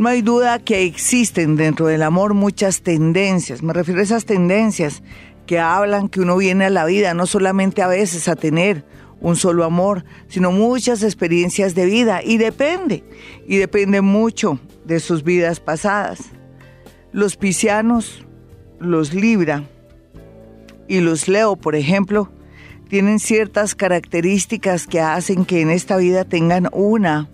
no 0.00 0.08
hay 0.08 0.22
duda 0.22 0.58
que 0.60 0.84
existen 0.84 1.56
dentro 1.56 1.86
del 1.86 2.02
amor 2.02 2.32
muchas 2.32 2.80
tendencias. 2.80 3.62
Me 3.62 3.74
refiero 3.74 4.00
a 4.00 4.04
esas 4.04 4.24
tendencias 4.24 5.02
que 5.44 5.58
hablan 5.58 6.08
que 6.08 6.22
uno 6.22 6.38
viene 6.38 6.64
a 6.64 6.70
la 6.70 6.86
vida 6.86 7.12
no 7.12 7.26
solamente 7.26 7.82
a 7.82 7.86
veces 7.86 8.26
a 8.26 8.34
tener 8.34 8.82
un 9.20 9.36
solo 9.36 9.62
amor, 9.62 10.06
sino 10.26 10.52
muchas 10.52 11.02
experiencias 11.02 11.74
de 11.74 11.84
vida. 11.84 12.22
Y 12.24 12.38
depende, 12.38 13.04
y 13.46 13.58
depende 13.58 14.00
mucho 14.00 14.58
de 14.86 15.00
sus 15.00 15.22
vidas 15.22 15.60
pasadas. 15.60 16.30
Los 17.12 17.36
piscianos, 17.36 18.24
los 18.78 19.12
Libra, 19.12 19.64
y 20.88 21.00
los 21.00 21.28
Leo, 21.28 21.56
por 21.56 21.76
ejemplo, 21.76 22.32
tienen 22.88 23.18
ciertas 23.18 23.74
características 23.74 24.86
que 24.86 25.00
hacen 25.02 25.44
que 25.44 25.60
en 25.60 25.68
esta 25.68 25.98
vida 25.98 26.24
tengan 26.24 26.70
una, 26.72 27.28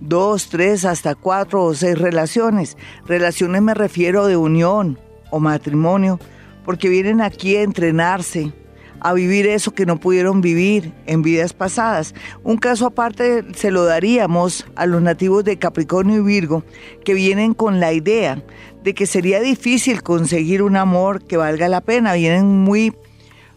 dos, 0.00 0.48
tres, 0.48 0.84
hasta 0.84 1.14
cuatro 1.14 1.64
o 1.64 1.74
seis 1.74 1.98
relaciones. 1.98 2.76
Relaciones 3.06 3.62
me 3.62 3.74
refiero 3.74 4.26
de 4.26 4.36
unión 4.36 4.98
o 5.30 5.40
matrimonio, 5.40 6.18
porque 6.64 6.88
vienen 6.88 7.20
aquí 7.20 7.56
a 7.56 7.62
entrenarse, 7.62 8.52
a 9.00 9.12
vivir 9.14 9.46
eso 9.46 9.72
que 9.72 9.86
no 9.86 9.98
pudieron 9.98 10.40
vivir 10.40 10.92
en 11.06 11.22
vidas 11.22 11.52
pasadas. 11.52 12.14
Un 12.42 12.58
caso 12.58 12.86
aparte 12.86 13.44
se 13.54 13.70
lo 13.70 13.84
daríamos 13.84 14.66
a 14.76 14.86
los 14.86 15.00
nativos 15.00 15.44
de 15.44 15.58
Capricornio 15.58 16.16
y 16.16 16.22
Virgo, 16.22 16.64
que 17.04 17.14
vienen 17.14 17.54
con 17.54 17.80
la 17.80 17.92
idea 17.92 18.42
de 18.82 18.94
que 18.94 19.06
sería 19.06 19.40
difícil 19.40 20.02
conseguir 20.02 20.62
un 20.62 20.76
amor 20.76 21.24
que 21.24 21.36
valga 21.36 21.68
la 21.68 21.80
pena. 21.80 22.14
Vienen 22.14 22.46
muy, 22.46 22.94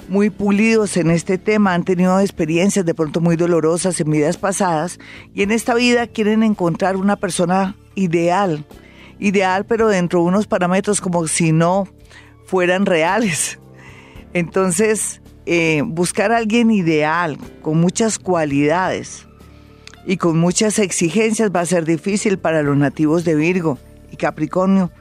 muy 0.09 0.29
pulidos 0.29 0.97
en 0.97 1.09
este 1.11 1.37
tema, 1.37 1.73
han 1.73 1.83
tenido 1.83 2.19
experiencias 2.19 2.85
de 2.85 2.93
pronto 2.93 3.21
muy 3.21 3.35
dolorosas 3.35 3.99
en 3.99 4.11
vidas 4.11 4.37
pasadas 4.37 4.99
y 5.33 5.43
en 5.43 5.51
esta 5.51 5.73
vida 5.75 6.07
quieren 6.07 6.43
encontrar 6.43 6.95
una 6.95 7.15
persona 7.15 7.75
ideal, 7.95 8.65
ideal 9.19 9.65
pero 9.65 9.87
dentro 9.87 10.19
de 10.19 10.25
unos 10.25 10.47
parámetros 10.47 11.01
como 11.01 11.27
si 11.27 11.51
no 11.51 11.87
fueran 12.45 12.85
reales. 12.85 13.59
Entonces, 14.33 15.21
eh, 15.45 15.83
buscar 15.85 16.31
a 16.31 16.37
alguien 16.37 16.71
ideal, 16.71 17.37
con 17.61 17.79
muchas 17.79 18.19
cualidades 18.19 19.27
y 20.05 20.17
con 20.17 20.39
muchas 20.39 20.79
exigencias 20.79 21.51
va 21.55 21.61
a 21.61 21.65
ser 21.65 21.85
difícil 21.85 22.37
para 22.37 22.63
los 22.63 22.77
nativos 22.77 23.23
de 23.23 23.35
Virgo 23.35 23.77
y 24.11 24.17
Capricornio 24.17 24.91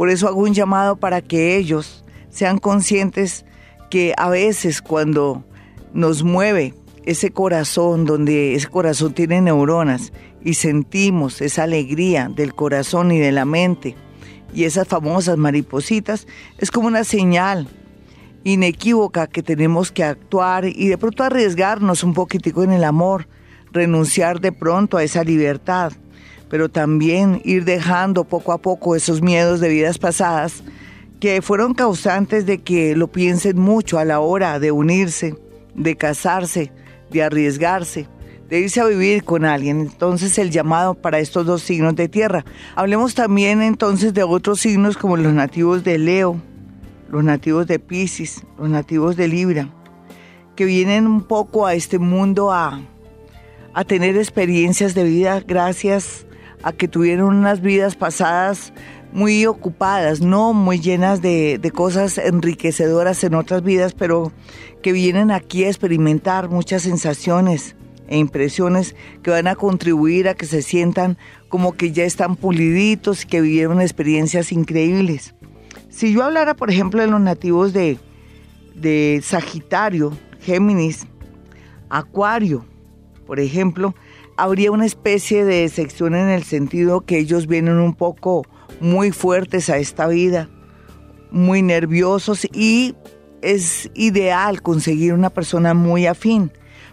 por 0.00 0.08
eso 0.08 0.28
hago 0.28 0.40
un 0.40 0.54
llamado 0.54 0.96
para 0.96 1.20
que 1.20 1.58
ellos 1.58 2.06
sean 2.30 2.56
conscientes 2.56 3.44
que 3.90 4.14
a 4.16 4.28
veces 4.30 4.80
cuando 4.80 5.44
nos 5.92 6.22
mueve 6.22 6.74
ese 7.04 7.30
corazón, 7.30 8.04
donde 8.04 8.54
ese 8.54 8.68
corazón 8.68 9.12
tiene 9.12 9.40
neuronas 9.40 10.12
y 10.42 10.54
sentimos 10.54 11.40
esa 11.40 11.64
alegría 11.64 12.30
del 12.34 12.54
corazón 12.54 13.10
y 13.12 13.18
de 13.18 13.32
la 13.32 13.44
mente 13.44 13.96
y 14.54 14.64
esas 14.64 14.88
famosas 14.88 15.36
maripositas, 15.36 16.26
es 16.58 16.70
como 16.70 16.88
una 16.88 17.04
señal 17.04 17.68
inequívoca 18.44 19.26
que 19.26 19.42
tenemos 19.42 19.92
que 19.92 20.04
actuar 20.04 20.64
y 20.64 20.88
de 20.88 20.96
pronto 20.96 21.24
arriesgarnos 21.24 22.02
un 22.02 22.14
poquitico 22.14 22.62
en 22.62 22.72
el 22.72 22.84
amor, 22.84 23.28
renunciar 23.72 24.40
de 24.40 24.52
pronto 24.52 24.96
a 24.96 25.04
esa 25.04 25.24
libertad 25.24 25.92
pero 26.50 26.68
también 26.68 27.40
ir 27.44 27.64
dejando 27.64 28.24
poco 28.24 28.52
a 28.52 28.58
poco 28.58 28.96
esos 28.96 29.22
miedos 29.22 29.60
de 29.60 29.68
vidas 29.68 29.98
pasadas 29.98 30.64
que 31.20 31.42
fueron 31.42 31.74
causantes 31.74 32.46
de 32.46 32.58
que 32.62 32.96
lo 32.96 33.12
piensen 33.12 33.58
mucho 33.58 33.98
a 33.98 34.06
la 34.06 34.20
hora 34.20 34.58
de 34.58 34.72
unirse, 34.72 35.36
de 35.74 35.94
casarse, 35.96 36.72
de 37.10 37.22
arriesgarse, 37.22 38.08
de 38.48 38.60
irse 38.60 38.80
a 38.80 38.86
vivir 38.86 39.22
con 39.22 39.44
alguien. 39.44 39.80
Entonces 39.80 40.38
el 40.38 40.50
llamado 40.50 40.94
para 40.94 41.18
estos 41.18 41.44
dos 41.44 41.62
signos 41.62 41.94
de 41.94 42.08
tierra. 42.08 42.44
Hablemos 42.74 43.14
también 43.14 43.60
entonces 43.60 44.14
de 44.14 44.22
otros 44.22 44.60
signos 44.60 44.96
como 44.96 45.18
los 45.18 45.34
nativos 45.34 45.84
de 45.84 45.98
Leo, 45.98 46.40
los 47.10 47.22
nativos 47.22 47.66
de 47.66 47.78
Pisces, 47.78 48.42
los 48.58 48.70
nativos 48.70 49.16
de 49.16 49.28
Libra, 49.28 49.68
que 50.56 50.64
vienen 50.64 51.06
un 51.06 51.22
poco 51.22 51.66
a 51.66 51.74
este 51.74 51.98
mundo 51.98 52.50
a, 52.50 52.80
a 53.74 53.84
tener 53.84 54.16
experiencias 54.16 54.94
de 54.94 55.04
vida 55.04 55.40
gracias 55.46 56.26
a 56.62 56.72
que 56.72 56.88
tuvieron 56.88 57.36
unas 57.36 57.60
vidas 57.60 57.94
pasadas 57.94 58.72
muy 59.12 59.46
ocupadas, 59.46 60.20
no 60.20 60.52
muy 60.52 60.80
llenas 60.80 61.20
de, 61.20 61.58
de, 61.58 61.70
cosas 61.70 62.18
enriquecedoras 62.18 63.24
en 63.24 63.34
otras 63.34 63.62
vidas, 63.62 63.92
pero 63.92 64.32
que 64.82 64.92
vienen 64.92 65.30
aquí 65.30 65.64
a 65.64 65.68
experimentar 65.68 66.48
muchas 66.48 66.82
sensaciones 66.82 67.76
e 68.08 68.18
impresiones 68.18 68.94
que 69.22 69.30
van 69.30 69.46
a 69.46 69.54
contribuir 69.54 70.28
a 70.28 70.34
que 70.34 70.46
se 70.46 70.62
sientan 70.62 71.16
como 71.48 71.72
que 71.72 71.92
ya 71.92 72.04
están 72.04 72.36
puliditos 72.36 73.24
y 73.24 73.26
que 73.26 73.40
vivieron 73.40 73.80
experiencias 73.80 74.52
increíbles. 74.52 75.34
Si 75.88 76.12
yo 76.12 76.24
hablara, 76.24 76.54
por 76.54 76.70
ejemplo, 76.70 77.00
de 77.00 77.08
los 77.08 77.20
nativos 77.20 77.72
de, 77.72 77.98
de 78.74 79.20
Sagitario, 79.22 80.12
Géminis, 80.40 81.06
Acuario, 81.88 82.64
por 83.26 83.40
ejemplo, 83.40 83.94
habría 84.36 84.72
una 84.72 84.86
especie 84.86 85.44
de 85.44 85.68
sección 85.68 86.14
en 86.14 86.28
el 86.28 86.44
sentido 86.44 87.02
que 87.02 87.18
ellos 87.18 87.46
vienen 87.46 87.78
un 87.78 87.94
poco 87.94 88.46
muy 88.80 89.10
fuertes 89.10 89.68
a 89.70 89.78
esta 89.78 90.06
vida, 90.06 90.48
muy 91.30 91.62
nerviosos 91.62 92.46
y 92.52 92.94
es 93.42 93.90
ideal 93.94 94.62
conseguir 94.62 95.14
una 95.14 95.30
persona 95.30 95.74
muy 95.74 96.06
afín. 96.06 96.52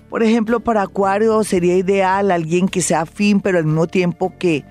Por 0.10 0.24
ejemplo, 0.24 0.62
para 0.62 0.84
Acuario 0.84 1.44
sería 1.44 1.76
ideal 1.76 2.32
alguien 2.32 2.68
que 2.68 2.82
sea 2.82 3.02
afín, 3.02 3.42
pero 3.42 3.58
al 3.58 3.66
mismo 3.66 3.88
tiempo 3.88 4.34
que 4.40 4.64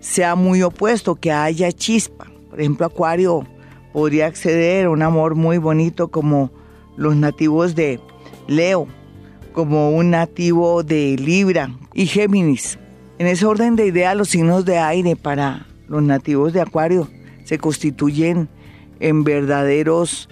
sea 0.00 0.34
muy 0.34 0.62
opuesto, 0.62 1.14
que 1.14 1.32
haya 1.32 1.72
chispa. 1.72 2.26
Por 2.50 2.60
ejemplo, 2.60 2.86
Acuario 2.86 3.46
podría 3.92 4.26
acceder 4.26 4.86
a 4.86 4.90
un 4.90 5.02
amor 5.02 5.34
muy 5.34 5.58
bonito 5.58 6.08
como 6.08 6.50
los 6.96 7.16
nativos 7.16 7.74
de 7.74 8.00
Leo 8.48 8.86
como 9.52 9.90
un 9.90 10.10
nativo 10.10 10.82
de 10.82 11.16
Libra 11.16 11.70
y 11.94 12.06
Géminis. 12.06 12.78
En 13.18 13.26
ese 13.26 13.46
orden 13.46 13.76
de 13.76 13.86
idea, 13.86 14.14
los 14.14 14.30
signos 14.30 14.64
de 14.64 14.78
aire 14.78 15.14
para 15.14 15.66
los 15.92 16.02
nativos 16.02 16.54
de 16.54 16.62
Acuario 16.62 17.06
se 17.44 17.58
constituyen 17.58 18.48
en 18.98 19.24
verdaderos 19.24 20.28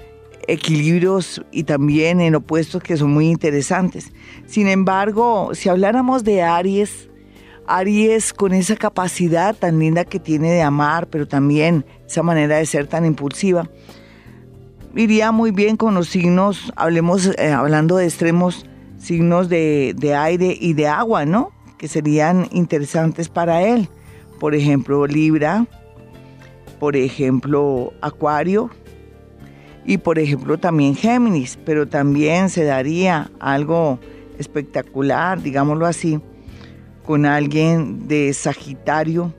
equilibrios 0.48 1.42
y 1.52 1.64
también 1.64 2.20
en 2.22 2.34
opuestos 2.34 2.82
que 2.82 2.96
son 2.96 3.12
muy 3.12 3.28
interesantes. 3.28 4.10
Sin 4.46 4.68
embargo, 4.68 5.50
si 5.52 5.68
habláramos 5.68 6.24
de 6.24 6.42
Aries, 6.42 7.10
Aries 7.66 8.32
con 8.32 8.54
esa 8.54 8.74
capacidad 8.74 9.54
tan 9.54 9.78
linda 9.78 10.06
que 10.06 10.18
tiene 10.18 10.50
de 10.50 10.62
amar, 10.62 11.08
pero 11.08 11.28
también 11.28 11.84
esa 12.06 12.22
manera 12.22 12.56
de 12.56 12.64
ser 12.64 12.86
tan 12.86 13.04
impulsiva, 13.04 13.68
iría 14.96 15.30
muy 15.30 15.50
bien 15.50 15.76
con 15.76 15.94
los 15.94 16.08
signos, 16.08 16.72
hablemos 16.74 17.26
eh, 17.38 17.52
hablando 17.52 17.98
de 17.98 18.06
extremos 18.06 18.64
signos 18.98 19.50
de, 19.50 19.94
de 19.94 20.14
aire 20.14 20.56
y 20.58 20.72
de 20.72 20.88
agua, 20.88 21.26
¿no? 21.26 21.52
Que 21.76 21.86
serían 21.86 22.48
interesantes 22.50 23.28
para 23.28 23.62
él. 23.62 23.90
Por 24.40 24.54
ejemplo, 24.54 25.06
Libra, 25.06 25.66
por 26.80 26.96
ejemplo, 26.96 27.92
Acuario 28.00 28.70
y 29.84 29.98
por 29.98 30.18
ejemplo 30.18 30.58
también 30.58 30.94
Géminis, 30.96 31.58
pero 31.64 31.86
también 31.86 32.48
se 32.48 32.64
daría 32.64 33.30
algo 33.38 34.00
espectacular, 34.38 35.42
digámoslo 35.42 35.84
así, 35.84 36.20
con 37.06 37.26
alguien 37.26 38.08
de 38.08 38.32
Sagitario, 38.32 39.34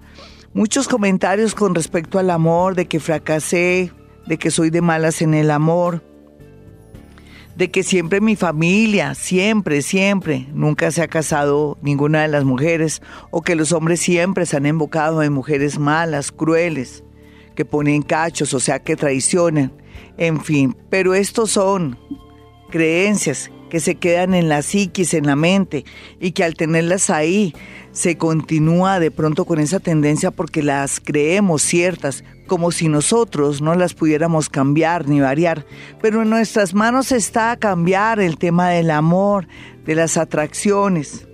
muchos 0.55 0.87
comentarios 0.87 1.53
con 1.53 1.75
respecto 1.75 2.17
al 2.17 2.31
amor, 2.31 2.75
de 2.75 2.87
que 2.87 3.01
fracasé, 3.01 3.91
de 4.25 4.37
que 4.37 4.49
soy 4.49 4.69
de 4.69 4.81
malas 4.81 5.21
en 5.21 5.33
el 5.33 5.51
amor, 5.51 6.01
de 7.57 7.69
que 7.69 7.83
siempre 7.83 8.21
mi 8.21 8.37
familia, 8.37 9.15
siempre, 9.15 9.81
siempre, 9.81 10.47
nunca 10.53 10.91
se 10.91 11.01
ha 11.01 11.07
casado 11.09 11.77
ninguna 11.81 12.21
de 12.21 12.29
las 12.29 12.45
mujeres, 12.45 13.01
o 13.31 13.41
que 13.41 13.55
los 13.55 13.73
hombres 13.73 13.99
siempre 13.99 14.45
se 14.45 14.55
han 14.55 14.65
invocado 14.65 15.21
en 15.21 15.33
mujeres 15.33 15.77
malas, 15.77 16.31
crueles, 16.31 17.03
que 17.53 17.65
ponen 17.65 18.01
cachos, 18.01 18.53
o 18.53 18.59
sea, 18.61 18.79
que 18.79 18.95
traicionan, 18.95 19.73
en 20.17 20.41
fin, 20.41 20.75
pero 20.89 21.13
estos 21.13 21.51
son 21.51 21.99
creencias 22.69 23.51
que 23.69 23.81
se 23.81 23.95
quedan 23.95 24.33
en 24.33 24.47
la 24.47 24.61
psiquis, 24.61 25.13
en 25.13 25.25
la 25.25 25.35
mente, 25.35 25.83
y 26.21 26.31
que 26.31 26.45
al 26.45 26.55
tenerlas 26.55 27.09
ahí 27.09 27.53
se 27.95 28.17
continúa 28.17 28.99
de 28.99 29.09
pronto 29.09 29.45
con 29.45 29.57
esa 29.57 29.79
tendencia 29.79 30.29
porque 30.29 30.61
las 30.61 30.99
creemos 30.99 31.61
ciertas, 31.61 32.25
como 32.45 32.71
si 32.71 32.89
nosotros 32.89 33.61
no 33.61 33.73
las 33.73 33.93
pudiéramos 33.93 34.49
cambiar 34.49 35.07
ni 35.07 35.21
variar. 35.21 35.65
Pero 36.01 36.21
en 36.21 36.29
nuestras 36.29 36.73
manos 36.73 37.13
está 37.13 37.55
cambiar 37.55 38.19
el 38.19 38.37
tema 38.37 38.69
del 38.69 38.91
amor, 38.91 39.47
de 39.85 39.95
las 39.95 40.17
atracciones. 40.17 41.25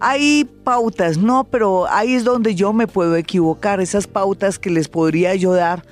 Hay 0.00 0.50
pautas, 0.64 1.16
no, 1.16 1.44
pero 1.44 1.88
ahí 1.88 2.14
es 2.14 2.24
donde 2.24 2.56
yo 2.56 2.72
me 2.72 2.88
puedo 2.88 3.14
equivocar. 3.14 3.80
Esas 3.80 4.08
pautas 4.08 4.58
que 4.58 4.70
les 4.70 4.88
podría 4.88 5.36
yo 5.36 5.52
dar, 5.52 5.84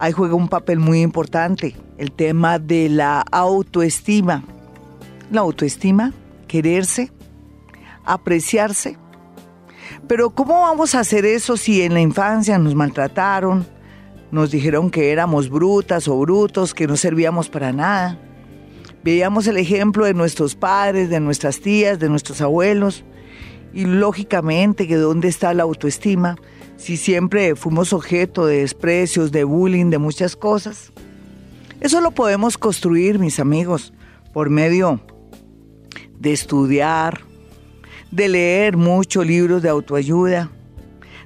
ahí 0.00 0.12
juega 0.12 0.34
un 0.34 0.48
papel 0.48 0.78
muy 0.78 1.02
importante. 1.02 1.76
El 1.98 2.10
tema 2.10 2.58
de 2.58 2.88
la 2.88 3.20
autoestima. 3.20 4.44
La 5.30 5.42
autoestima, 5.42 6.14
quererse, 6.46 7.12
apreciarse 8.06 8.96
pero 10.08 10.30
¿cómo 10.30 10.62
vamos 10.62 10.94
a 10.94 11.00
hacer 11.00 11.26
eso 11.26 11.56
si 11.56 11.82
en 11.82 11.94
la 11.94 12.00
infancia 12.00 12.58
nos 12.58 12.74
maltrataron, 12.74 13.66
nos 14.30 14.50
dijeron 14.50 14.90
que 14.90 15.12
éramos 15.12 15.50
brutas 15.50 16.08
o 16.08 16.18
brutos, 16.18 16.74
que 16.74 16.86
no 16.86 16.96
servíamos 16.96 17.48
para 17.50 17.72
nada? 17.72 18.18
Veíamos 19.04 19.46
el 19.46 19.58
ejemplo 19.58 20.06
de 20.06 20.14
nuestros 20.14 20.54
padres, 20.54 21.10
de 21.10 21.20
nuestras 21.20 21.60
tías, 21.60 21.98
de 21.98 22.08
nuestros 22.08 22.40
abuelos, 22.40 23.04
y 23.72 23.84
lógicamente 23.84 24.88
que 24.88 24.96
dónde 24.96 25.28
está 25.28 25.52
la 25.54 25.62
autoestima 25.62 26.36
si 26.78 26.96
siempre 26.96 27.54
fuimos 27.54 27.92
objeto 27.92 28.46
de 28.46 28.60
desprecios, 28.60 29.30
de 29.30 29.44
bullying, 29.44 29.90
de 29.90 29.98
muchas 29.98 30.36
cosas. 30.36 30.92
Eso 31.80 32.00
lo 32.00 32.12
podemos 32.12 32.56
construir, 32.56 33.18
mis 33.18 33.40
amigos, 33.40 33.92
por 34.32 34.48
medio 34.48 35.00
de 36.18 36.32
estudiar, 36.32 37.27
de 38.10 38.28
leer 38.28 38.76
muchos 38.76 39.26
libros 39.26 39.62
de 39.62 39.68
autoayuda, 39.68 40.50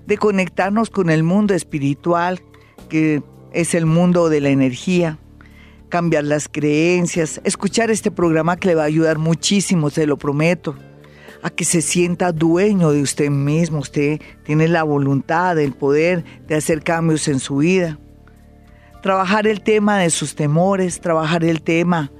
de 0.06 0.18
conectarnos 0.18 0.90
con 0.90 1.10
el 1.10 1.22
mundo 1.22 1.54
espiritual, 1.54 2.40
que 2.88 3.22
es 3.52 3.74
el 3.74 3.86
mundo 3.86 4.28
de 4.28 4.40
la 4.40 4.48
energía, 4.48 5.18
cambiar 5.88 6.24
las 6.24 6.48
creencias, 6.48 7.40
escuchar 7.44 7.90
este 7.90 8.10
programa 8.10 8.56
que 8.56 8.68
le 8.68 8.74
va 8.74 8.82
a 8.82 8.86
ayudar 8.86 9.18
muchísimo, 9.18 9.90
se 9.90 10.06
lo 10.06 10.16
prometo, 10.16 10.74
a 11.42 11.50
que 11.50 11.64
se 11.64 11.82
sienta 11.82 12.32
dueño 12.32 12.92
de 12.92 13.02
usted 13.02 13.30
mismo, 13.30 13.80
usted 13.80 14.20
tiene 14.44 14.68
la 14.68 14.84
voluntad, 14.84 15.58
el 15.58 15.72
poder 15.72 16.24
de 16.46 16.54
hacer 16.54 16.82
cambios 16.82 17.28
en 17.28 17.40
su 17.40 17.58
vida. 17.58 17.98
Trabajar 19.02 19.46
el 19.48 19.62
tema 19.62 19.98
de 19.98 20.10
sus 20.10 20.36
temores, 20.36 21.00
trabajar 21.00 21.44
el 21.44 21.60
tema 21.62 22.12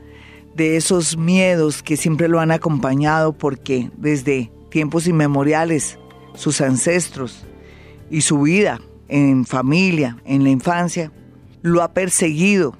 de 0.54 0.76
esos 0.76 1.16
miedos 1.16 1.82
que 1.82 1.96
siempre 1.96 2.28
lo 2.28 2.40
han 2.40 2.50
acompañado 2.50 3.32
porque 3.32 3.90
desde 3.96 4.52
tiempos 4.70 5.06
inmemoriales 5.06 5.98
sus 6.34 6.60
ancestros 6.60 7.44
y 8.10 8.22
su 8.22 8.42
vida 8.42 8.80
en 9.08 9.44
familia, 9.44 10.16
en 10.24 10.44
la 10.44 10.50
infancia, 10.50 11.12
lo 11.62 11.82
ha 11.82 11.92
perseguido 11.92 12.76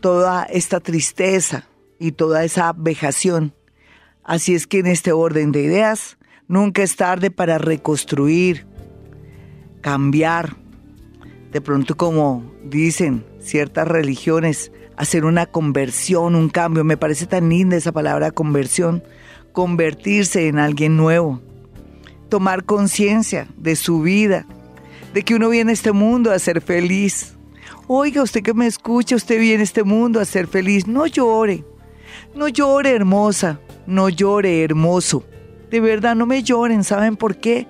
toda 0.00 0.44
esta 0.44 0.80
tristeza 0.80 1.68
y 1.98 2.12
toda 2.12 2.44
esa 2.44 2.72
vejación. 2.72 3.54
Así 4.22 4.54
es 4.54 4.66
que 4.66 4.80
en 4.80 4.86
este 4.86 5.12
orden 5.12 5.52
de 5.52 5.62
ideas, 5.62 6.18
nunca 6.46 6.82
es 6.82 6.96
tarde 6.96 7.30
para 7.30 7.58
reconstruir, 7.58 8.66
cambiar, 9.80 10.56
de 11.50 11.60
pronto 11.60 11.96
como 11.96 12.52
dicen 12.62 13.24
ciertas 13.40 13.88
religiones, 13.88 14.70
hacer 14.98 15.24
una 15.24 15.46
conversión, 15.46 16.34
un 16.34 16.48
cambio. 16.48 16.84
Me 16.84 16.96
parece 16.96 17.26
tan 17.26 17.48
linda 17.48 17.76
esa 17.76 17.92
palabra 17.92 18.32
conversión, 18.32 19.02
convertirse 19.52 20.48
en 20.48 20.58
alguien 20.58 20.96
nuevo, 20.96 21.40
tomar 22.28 22.64
conciencia 22.64 23.48
de 23.56 23.76
su 23.76 24.02
vida, 24.02 24.46
de 25.14 25.22
que 25.22 25.34
uno 25.34 25.48
viene 25.48 25.70
a 25.70 25.74
este 25.74 25.92
mundo 25.92 26.32
a 26.32 26.38
ser 26.38 26.60
feliz. 26.60 27.34
Oiga, 27.86 28.22
usted 28.22 28.42
que 28.42 28.52
me 28.52 28.66
escucha, 28.66 29.16
usted 29.16 29.40
viene 29.40 29.60
a 29.60 29.64
este 29.64 29.84
mundo 29.84 30.20
a 30.20 30.24
ser 30.24 30.48
feliz. 30.48 30.86
No 30.86 31.06
llore, 31.06 31.64
no 32.34 32.48
llore 32.48 32.90
hermosa, 32.90 33.60
no 33.86 34.08
llore 34.08 34.62
hermoso. 34.62 35.24
De 35.70 35.80
verdad, 35.80 36.16
no 36.16 36.26
me 36.26 36.42
lloren, 36.42 36.82
¿saben 36.82 37.16
por 37.16 37.36
qué? 37.36 37.66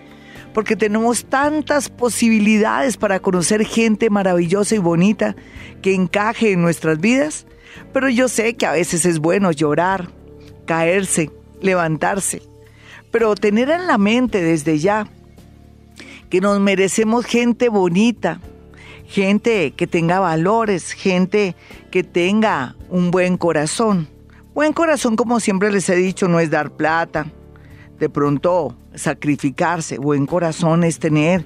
Porque 0.59 0.75
tenemos 0.75 1.25
tantas 1.25 1.89
posibilidades 1.89 2.97
para 2.97 3.21
conocer 3.21 3.65
gente 3.65 4.11
maravillosa 4.11 4.75
y 4.75 4.79
bonita 4.79 5.37
que 5.83 5.95
encaje 5.95 6.51
en 6.51 6.63
nuestras 6.63 6.99
vidas. 6.99 7.47
Pero 7.93 8.09
yo 8.09 8.27
sé 8.27 8.55
que 8.55 8.67
a 8.67 8.73
veces 8.73 9.05
es 9.05 9.21
bueno 9.21 9.53
llorar, 9.53 10.11
caerse, 10.67 11.31
levantarse. 11.61 12.43
Pero 13.13 13.37
tener 13.37 13.71
en 13.71 13.87
la 13.87 13.99
mente 13.99 14.43
desde 14.43 14.81
ya 14.81 15.07
que 16.29 16.41
nos 16.41 16.59
merecemos 16.59 17.25
gente 17.25 17.69
bonita, 17.69 18.41
gente 19.07 19.75
que 19.77 19.87
tenga 19.87 20.19
valores, 20.19 20.91
gente 20.91 21.55
que 21.93 22.03
tenga 22.03 22.75
un 22.89 23.13
buen 23.13 23.37
corazón. 23.37 24.09
Buen 24.55 24.73
corazón, 24.73 25.15
como 25.15 25.39
siempre 25.39 25.71
les 25.71 25.89
he 25.89 25.95
dicho, 25.95 26.27
no 26.27 26.41
es 26.41 26.51
dar 26.51 26.73
plata, 26.73 27.27
de 28.01 28.09
pronto 28.09 28.77
sacrificarse. 28.99 29.99
Buen 29.99 30.27
corazón 30.27 30.85
es 30.85 30.99
tener, 30.99 31.45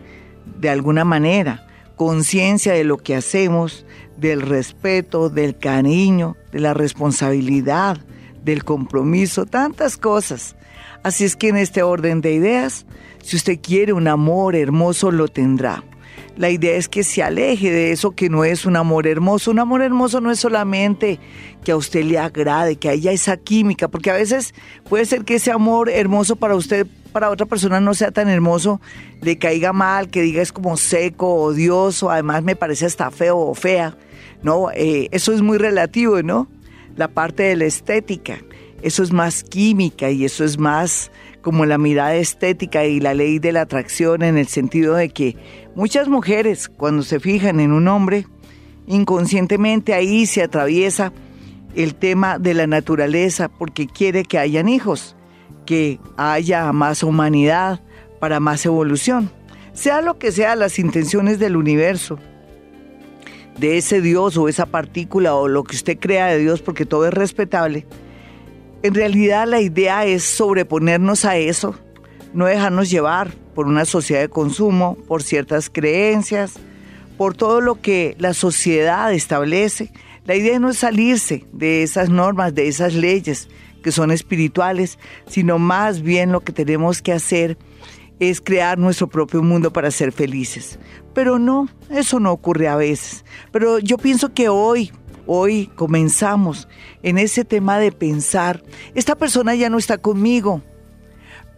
de 0.58 0.70
alguna 0.70 1.04
manera, 1.04 1.66
conciencia 1.96 2.72
de 2.72 2.84
lo 2.84 2.98
que 2.98 3.14
hacemos, 3.14 3.86
del 4.16 4.42
respeto, 4.42 5.28
del 5.28 5.56
cariño, 5.56 6.36
de 6.50 6.60
la 6.60 6.74
responsabilidad, 6.74 7.98
del 8.44 8.64
compromiso, 8.64 9.46
tantas 9.46 9.96
cosas. 9.96 10.56
Así 11.02 11.24
es 11.24 11.36
que 11.36 11.48
en 11.48 11.56
este 11.56 11.82
orden 11.82 12.20
de 12.20 12.32
ideas, 12.32 12.86
si 13.22 13.36
usted 13.36 13.60
quiere 13.60 13.92
un 13.92 14.08
amor 14.08 14.56
hermoso, 14.56 15.10
lo 15.10 15.28
tendrá. 15.28 15.84
La 16.36 16.48
idea 16.48 16.76
es 16.76 16.88
que 16.88 17.04
se 17.04 17.22
aleje 17.22 17.70
de 17.70 17.92
eso 17.92 18.12
que 18.12 18.30
no 18.30 18.44
es 18.44 18.64
un 18.64 18.76
amor 18.76 19.06
hermoso. 19.06 19.50
Un 19.50 19.58
amor 19.58 19.82
hermoso 19.82 20.20
no 20.20 20.30
es 20.30 20.40
solamente 20.40 21.20
que 21.62 21.72
a 21.72 21.76
usted 21.76 22.04
le 22.04 22.18
agrade, 22.18 22.76
que 22.76 22.88
haya 22.88 23.12
esa 23.12 23.36
química, 23.36 23.88
porque 23.88 24.10
a 24.10 24.14
veces 24.14 24.54
puede 24.88 25.04
ser 25.04 25.24
que 25.24 25.34
ese 25.34 25.50
amor 25.50 25.90
hermoso 25.90 26.36
para 26.36 26.56
usted, 26.56 26.86
para 27.12 27.30
otra 27.30 27.46
persona 27.46 27.80
no 27.80 27.92
sea 27.92 28.10
tan 28.10 28.28
hermoso, 28.28 28.80
le 29.20 29.36
caiga 29.36 29.72
mal, 29.72 30.08
que 30.08 30.22
diga 30.22 30.40
es 30.40 30.52
como 30.52 30.76
seco, 30.76 31.34
odioso, 31.34 32.10
además 32.10 32.42
me 32.42 32.56
parece 32.56 32.86
hasta 32.86 33.10
feo 33.10 33.38
o 33.38 33.54
fea. 33.54 33.96
No, 34.42 34.70
eh, 34.74 35.08
eso 35.12 35.32
es 35.32 35.42
muy 35.42 35.58
relativo, 35.58 36.22
¿no? 36.22 36.48
La 36.96 37.08
parte 37.08 37.44
de 37.44 37.56
la 37.56 37.66
estética, 37.66 38.38
eso 38.82 39.02
es 39.02 39.12
más 39.12 39.44
química 39.44 40.10
y 40.10 40.24
eso 40.24 40.44
es 40.44 40.58
más 40.58 41.10
como 41.42 41.66
la 41.66 41.76
mirada 41.76 42.14
estética 42.14 42.84
y 42.86 43.00
la 43.00 43.14
ley 43.14 43.38
de 43.38 43.52
la 43.52 43.62
atracción 43.62 44.22
en 44.22 44.38
el 44.38 44.46
sentido 44.46 44.94
de 44.94 45.10
que 45.10 45.36
muchas 45.74 46.08
mujeres 46.08 46.68
cuando 46.68 47.02
se 47.02 47.20
fijan 47.20 47.60
en 47.60 47.72
un 47.72 47.88
hombre, 47.88 48.26
inconscientemente 48.86 49.92
ahí 49.92 50.26
se 50.26 50.42
atraviesa 50.42 51.12
el 51.74 51.94
tema 51.94 52.38
de 52.38 52.54
la 52.54 52.66
naturaleza 52.66 53.48
porque 53.48 53.86
quiere 53.86 54.24
que 54.24 54.38
hayan 54.38 54.68
hijos, 54.68 55.16
que 55.66 55.98
haya 56.16 56.72
más 56.72 57.02
humanidad 57.02 57.80
para 58.20 58.40
más 58.40 58.64
evolución. 58.64 59.30
Sea 59.72 60.00
lo 60.00 60.18
que 60.18 60.32
sea 60.32 60.54
las 60.54 60.78
intenciones 60.78 61.38
del 61.38 61.56
universo, 61.56 62.18
de 63.58 63.78
ese 63.78 64.00
Dios 64.00 64.36
o 64.36 64.48
esa 64.48 64.66
partícula 64.66 65.34
o 65.34 65.48
lo 65.48 65.64
que 65.64 65.76
usted 65.76 65.98
crea 65.98 66.26
de 66.26 66.38
Dios, 66.38 66.62
porque 66.62 66.86
todo 66.86 67.06
es 67.06 67.14
respetable, 67.14 67.86
en 68.82 68.94
realidad 68.94 69.46
la 69.46 69.60
idea 69.60 70.04
es 70.04 70.24
sobreponernos 70.24 71.24
a 71.24 71.36
eso, 71.36 71.74
no 72.34 72.46
dejarnos 72.46 72.90
llevar 72.90 73.32
por 73.54 73.66
una 73.66 73.84
sociedad 73.84 74.20
de 74.20 74.28
consumo, 74.28 74.96
por 75.06 75.22
ciertas 75.22 75.70
creencias, 75.70 76.54
por 77.16 77.34
todo 77.34 77.60
lo 77.60 77.80
que 77.80 78.16
la 78.18 78.34
sociedad 78.34 79.12
establece. 79.12 79.92
La 80.24 80.34
idea 80.34 80.58
no 80.58 80.70
es 80.70 80.78
salirse 80.78 81.44
de 81.52 81.82
esas 81.82 82.08
normas, 82.08 82.54
de 82.54 82.68
esas 82.68 82.94
leyes 82.94 83.48
que 83.82 83.92
son 83.92 84.10
espirituales, 84.10 84.98
sino 85.26 85.58
más 85.58 86.02
bien 86.02 86.32
lo 86.32 86.40
que 86.40 86.52
tenemos 86.52 87.02
que 87.02 87.12
hacer 87.12 87.58
es 88.20 88.40
crear 88.40 88.78
nuestro 88.78 89.08
propio 89.08 89.42
mundo 89.42 89.72
para 89.72 89.90
ser 89.90 90.12
felices. 90.12 90.78
Pero 91.12 91.38
no, 91.38 91.68
eso 91.90 92.20
no 92.20 92.32
ocurre 92.32 92.68
a 92.68 92.76
veces. 92.76 93.24
Pero 93.50 93.80
yo 93.80 93.98
pienso 93.98 94.32
que 94.32 94.48
hoy, 94.48 94.92
Hoy 95.26 95.70
comenzamos 95.76 96.68
en 97.02 97.16
ese 97.18 97.44
tema 97.44 97.78
de 97.78 97.92
pensar, 97.92 98.62
esta 98.94 99.14
persona 99.14 99.54
ya 99.54 99.70
no 99.70 99.78
está 99.78 99.98
conmigo, 99.98 100.62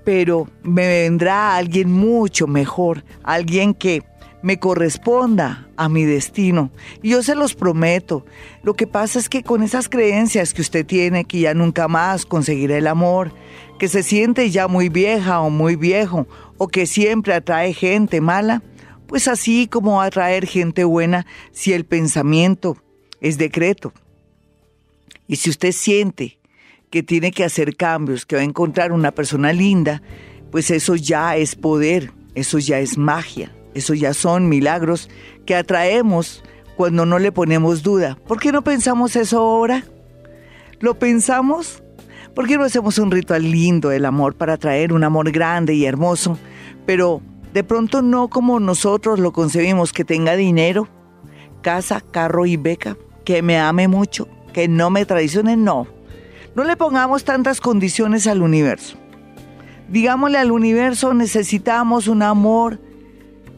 pero 0.04 0.48
me 0.62 0.86
vendrá 0.86 1.56
alguien 1.56 1.90
mucho 1.90 2.46
mejor, 2.46 3.04
alguien 3.22 3.72
que 3.72 4.02
me 4.42 4.58
corresponda 4.58 5.66
a 5.78 5.88
mi 5.88 6.04
destino. 6.04 6.70
Y 7.00 7.10
yo 7.10 7.22
se 7.22 7.34
los 7.34 7.54
prometo. 7.54 8.26
Lo 8.62 8.74
que 8.74 8.86
pasa 8.86 9.18
es 9.18 9.30
que 9.30 9.42
con 9.42 9.62
esas 9.62 9.88
creencias 9.88 10.52
que 10.52 10.60
usted 10.60 10.84
tiene, 10.84 11.24
que 11.24 11.40
ya 11.40 11.54
nunca 11.54 11.88
más 11.88 12.26
conseguirá 12.26 12.76
el 12.76 12.86
amor, 12.86 13.32
que 13.78 13.88
se 13.88 14.02
siente 14.02 14.50
ya 14.50 14.68
muy 14.68 14.90
vieja 14.90 15.40
o 15.40 15.48
muy 15.48 15.76
viejo, 15.76 16.26
o 16.58 16.68
que 16.68 16.84
siempre 16.84 17.32
atrae 17.32 17.72
gente 17.72 18.20
mala, 18.20 18.62
pues 19.06 19.28
así 19.28 19.66
como 19.66 20.02
atraer 20.02 20.46
gente 20.46 20.84
buena 20.84 21.24
si 21.50 21.72
el 21.72 21.86
pensamiento 21.86 22.76
es 23.24 23.38
decreto. 23.38 23.94
Y 25.26 25.36
si 25.36 25.48
usted 25.48 25.72
siente 25.72 26.38
que 26.90 27.02
tiene 27.02 27.32
que 27.32 27.42
hacer 27.42 27.74
cambios, 27.74 28.26
que 28.26 28.36
va 28.36 28.42
a 28.42 28.44
encontrar 28.44 28.92
una 28.92 29.12
persona 29.12 29.50
linda, 29.54 30.02
pues 30.50 30.70
eso 30.70 30.94
ya 30.94 31.34
es 31.34 31.56
poder, 31.56 32.12
eso 32.34 32.58
ya 32.58 32.80
es 32.80 32.98
magia, 32.98 33.50
eso 33.72 33.94
ya 33.94 34.12
son 34.12 34.50
milagros 34.50 35.08
que 35.46 35.54
atraemos 35.54 36.44
cuando 36.76 37.06
no 37.06 37.18
le 37.18 37.32
ponemos 37.32 37.82
duda. 37.82 38.18
¿Por 38.26 38.38
qué 38.38 38.52
no 38.52 38.62
pensamos 38.62 39.16
eso 39.16 39.38
ahora? 39.38 39.84
¿Lo 40.80 40.98
pensamos? 40.98 41.82
¿Por 42.34 42.46
qué 42.46 42.58
no 42.58 42.64
hacemos 42.64 42.98
un 42.98 43.10
ritual 43.10 43.50
lindo 43.50 43.88
del 43.88 44.04
amor 44.04 44.34
para 44.34 44.52
atraer 44.52 44.92
un 44.92 45.02
amor 45.02 45.32
grande 45.32 45.72
y 45.72 45.86
hermoso, 45.86 46.38
pero 46.84 47.22
de 47.54 47.64
pronto 47.64 48.02
no 48.02 48.28
como 48.28 48.60
nosotros 48.60 49.18
lo 49.18 49.32
concebimos, 49.32 49.94
que 49.94 50.04
tenga 50.04 50.36
dinero, 50.36 50.88
casa, 51.62 52.02
carro 52.02 52.44
y 52.44 52.58
beca? 52.58 52.98
Que 53.24 53.42
me 53.42 53.58
ame 53.58 53.88
mucho, 53.88 54.28
que 54.52 54.68
no 54.68 54.90
me 54.90 55.06
traicione, 55.06 55.56
no. 55.56 55.86
No 56.54 56.64
le 56.64 56.76
pongamos 56.76 57.24
tantas 57.24 57.60
condiciones 57.60 58.26
al 58.26 58.42
universo. 58.42 58.96
Digámosle 59.88 60.38
al 60.38 60.52
universo, 60.52 61.12
necesitamos 61.14 62.08
un 62.08 62.22
amor 62.22 62.80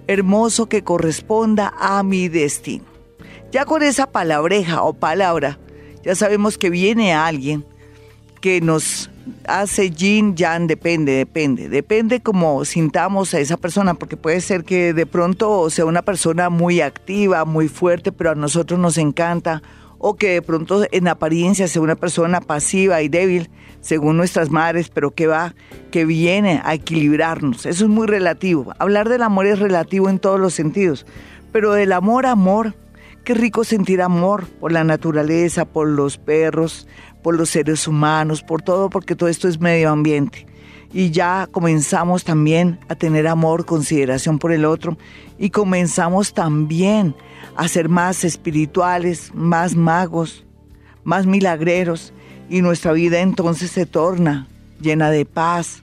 hermoso 0.06 0.68
que 0.68 0.82
corresponda 0.82 1.74
a 1.78 2.02
mi 2.02 2.28
destino. 2.28 2.84
Ya 3.52 3.64
con 3.64 3.82
esa 3.82 4.06
palabreja 4.06 4.82
o 4.82 4.92
palabra, 4.92 5.58
ya 6.02 6.14
sabemos 6.14 6.58
que 6.58 6.70
viene 6.70 7.14
alguien 7.14 7.64
que 8.40 8.60
nos 8.60 9.10
hace 9.46 9.90
yin, 9.90 10.36
yang, 10.36 10.66
depende, 10.66 11.12
depende. 11.12 11.68
Depende 11.68 12.20
como 12.20 12.64
sintamos 12.64 13.34
a 13.34 13.40
esa 13.40 13.56
persona, 13.56 13.94
porque 13.94 14.16
puede 14.16 14.40
ser 14.40 14.64
que 14.64 14.92
de 14.92 15.06
pronto 15.06 15.68
sea 15.70 15.84
una 15.84 16.02
persona 16.02 16.50
muy 16.50 16.80
activa, 16.80 17.44
muy 17.44 17.68
fuerte, 17.68 18.12
pero 18.12 18.30
a 18.30 18.34
nosotros 18.34 18.78
nos 18.78 18.98
encanta, 18.98 19.62
o 19.98 20.16
que 20.16 20.30
de 20.30 20.42
pronto 20.42 20.84
en 20.90 21.08
apariencia 21.08 21.68
sea 21.68 21.82
una 21.82 21.96
persona 21.96 22.40
pasiva 22.40 23.02
y 23.02 23.08
débil, 23.08 23.50
según 23.80 24.16
nuestras 24.16 24.50
madres, 24.50 24.88
pero 24.88 25.12
que 25.12 25.26
va, 25.26 25.54
que 25.90 26.04
viene 26.04 26.60
a 26.64 26.74
equilibrarnos. 26.74 27.66
Eso 27.66 27.84
es 27.84 27.90
muy 27.90 28.06
relativo. 28.06 28.72
Hablar 28.78 29.08
del 29.08 29.22
amor 29.22 29.46
es 29.46 29.58
relativo 29.58 30.08
en 30.10 30.18
todos 30.18 30.40
los 30.40 30.54
sentidos, 30.54 31.06
pero 31.52 31.72
del 31.72 31.92
amor, 31.92 32.26
amor, 32.26 32.74
qué 33.24 33.34
rico 33.34 33.64
sentir 33.64 34.02
amor 34.02 34.46
por 34.60 34.72
la 34.72 34.84
naturaleza, 34.84 35.64
por 35.64 35.88
los 35.88 36.18
perros, 36.18 36.86
por 37.26 37.36
los 37.36 37.50
seres 37.50 37.88
humanos, 37.88 38.44
por 38.44 38.62
todo, 38.62 38.88
porque 38.88 39.16
todo 39.16 39.28
esto 39.28 39.48
es 39.48 39.60
medio 39.60 39.90
ambiente. 39.90 40.46
Y 40.92 41.10
ya 41.10 41.48
comenzamos 41.50 42.22
también 42.22 42.78
a 42.88 42.94
tener 42.94 43.26
amor, 43.26 43.66
consideración 43.66 44.38
por 44.38 44.52
el 44.52 44.64
otro, 44.64 44.96
y 45.36 45.50
comenzamos 45.50 46.34
también 46.34 47.16
a 47.56 47.66
ser 47.66 47.88
más 47.88 48.22
espirituales, 48.22 49.32
más 49.34 49.74
magos, 49.74 50.46
más 51.02 51.26
milagreros, 51.26 52.12
y 52.48 52.62
nuestra 52.62 52.92
vida 52.92 53.18
entonces 53.18 53.72
se 53.72 53.86
torna 53.86 54.46
llena 54.80 55.10
de 55.10 55.24
paz, 55.24 55.82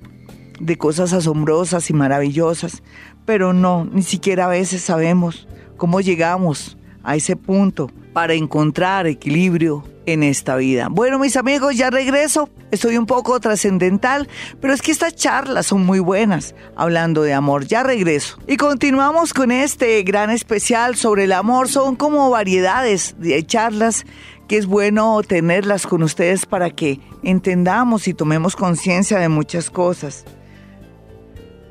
de 0.62 0.78
cosas 0.78 1.12
asombrosas 1.12 1.90
y 1.90 1.94
maravillosas, 1.94 2.84
pero 3.26 3.52
no, 3.52 3.84
ni 3.84 4.04
siquiera 4.04 4.46
a 4.46 4.48
veces 4.48 4.82
sabemos 4.82 5.46
cómo 5.76 6.00
llegamos 6.00 6.78
a 7.04 7.18
ese 7.18 7.36
punto 7.36 7.92
para 8.14 8.36
encontrar 8.36 9.08
equilibrio 9.08 9.84
en 10.06 10.24
esta 10.24 10.56
vida. 10.56 10.88
Bueno, 10.90 11.20
mis 11.20 11.36
amigos, 11.36 11.76
ya 11.76 11.90
regreso. 11.90 12.50
Estoy 12.72 12.98
un 12.98 13.06
poco 13.06 13.40
trascendental, 13.40 14.28
pero 14.60 14.74
es 14.74 14.82
que 14.82 14.92
estas 14.92 15.16
charlas 15.16 15.68
son 15.68 15.86
muy 15.86 16.00
buenas, 16.00 16.56
hablando 16.76 17.24
de 17.24 17.34
amor. 17.34 17.66
Ya 17.66 17.84
regreso. 17.84 18.38
Y 18.48 18.58
continuamos 18.58 19.34
con 19.34 19.52
este 19.52 20.02
gran 20.04 20.30
especial 20.30 20.96
sobre 20.96 21.26
el 21.26 21.32
amor. 21.32 21.70
Son 21.70 21.96
como 21.96 22.30
variedades 22.30 23.16
de 23.18 23.46
charlas 23.46 24.06
que 24.48 24.58
es 24.58 24.66
bueno 24.66 25.22
tenerlas 25.24 25.88
con 25.88 26.04
ustedes 26.04 26.46
para 26.46 26.70
que 26.70 27.00
entendamos 27.24 28.08
y 28.08 28.14
tomemos 28.14 28.56
conciencia 28.56 29.18
de 29.20 29.30
muchas 29.30 29.70
cosas. 29.70 30.26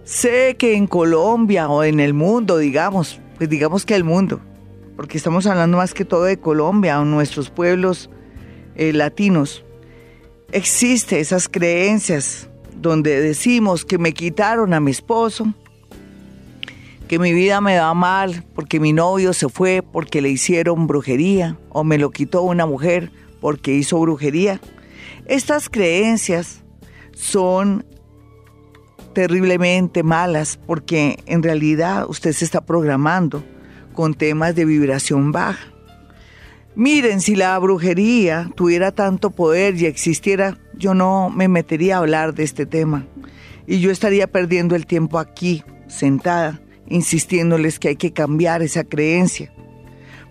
Sé 0.04 0.56
que 0.58 0.74
en 0.74 0.86
Colombia 0.86 1.68
o 1.68 1.84
en 1.84 2.00
el 2.00 2.14
mundo, 2.14 2.58
digamos, 2.58 3.20
pues 3.36 3.48
digamos 3.48 3.84
que 3.84 3.94
el 3.94 4.04
mundo, 4.04 4.40
porque 4.96 5.16
estamos 5.16 5.46
hablando 5.46 5.76
más 5.76 5.94
que 5.94 6.04
todo 6.04 6.24
de 6.24 6.38
Colombia 6.38 7.00
o 7.00 7.04
nuestros 7.04 7.50
pueblos 7.50 8.10
eh, 8.74 8.92
latinos, 8.92 9.64
existe 10.52 11.20
esas 11.20 11.48
creencias 11.48 12.48
donde 12.74 13.20
decimos 13.20 13.84
que 13.84 13.98
me 13.98 14.12
quitaron 14.12 14.74
a 14.74 14.80
mi 14.80 14.90
esposo, 14.90 15.54
que 17.08 17.18
mi 17.18 17.32
vida 17.32 17.60
me 17.60 17.78
va 17.78 17.94
mal 17.94 18.44
porque 18.54 18.80
mi 18.80 18.92
novio 18.92 19.32
se 19.32 19.48
fue 19.48 19.82
porque 19.82 20.22
le 20.22 20.30
hicieron 20.30 20.86
brujería 20.86 21.58
o 21.68 21.84
me 21.84 21.98
lo 21.98 22.10
quitó 22.10 22.42
una 22.42 22.66
mujer 22.66 23.10
porque 23.40 23.74
hizo 23.74 23.98
brujería. 23.98 24.60
Estas 25.26 25.68
creencias 25.68 26.64
son 27.12 27.84
terriblemente 29.12 30.02
malas 30.02 30.58
porque 30.66 31.22
en 31.26 31.42
realidad 31.42 32.08
usted 32.08 32.32
se 32.32 32.44
está 32.44 32.62
programando 32.62 33.44
con 33.92 34.14
temas 34.14 34.54
de 34.54 34.64
vibración 34.64 35.32
baja. 35.32 35.72
Miren, 36.74 37.20
si 37.20 37.36
la 37.36 37.58
brujería 37.58 38.50
tuviera 38.54 38.92
tanto 38.92 39.30
poder 39.30 39.76
y 39.76 39.86
existiera, 39.86 40.58
yo 40.74 40.94
no 40.94 41.28
me 41.28 41.46
metería 41.46 41.96
a 41.96 41.98
hablar 41.98 42.34
de 42.34 42.44
este 42.44 42.64
tema 42.64 43.06
y 43.66 43.80
yo 43.80 43.90
estaría 43.90 44.26
perdiendo 44.26 44.74
el 44.74 44.86
tiempo 44.86 45.18
aquí, 45.18 45.62
sentada, 45.86 46.60
insistiéndoles 46.88 47.78
que 47.78 47.88
hay 47.88 47.96
que 47.96 48.12
cambiar 48.12 48.62
esa 48.62 48.84
creencia. 48.84 49.52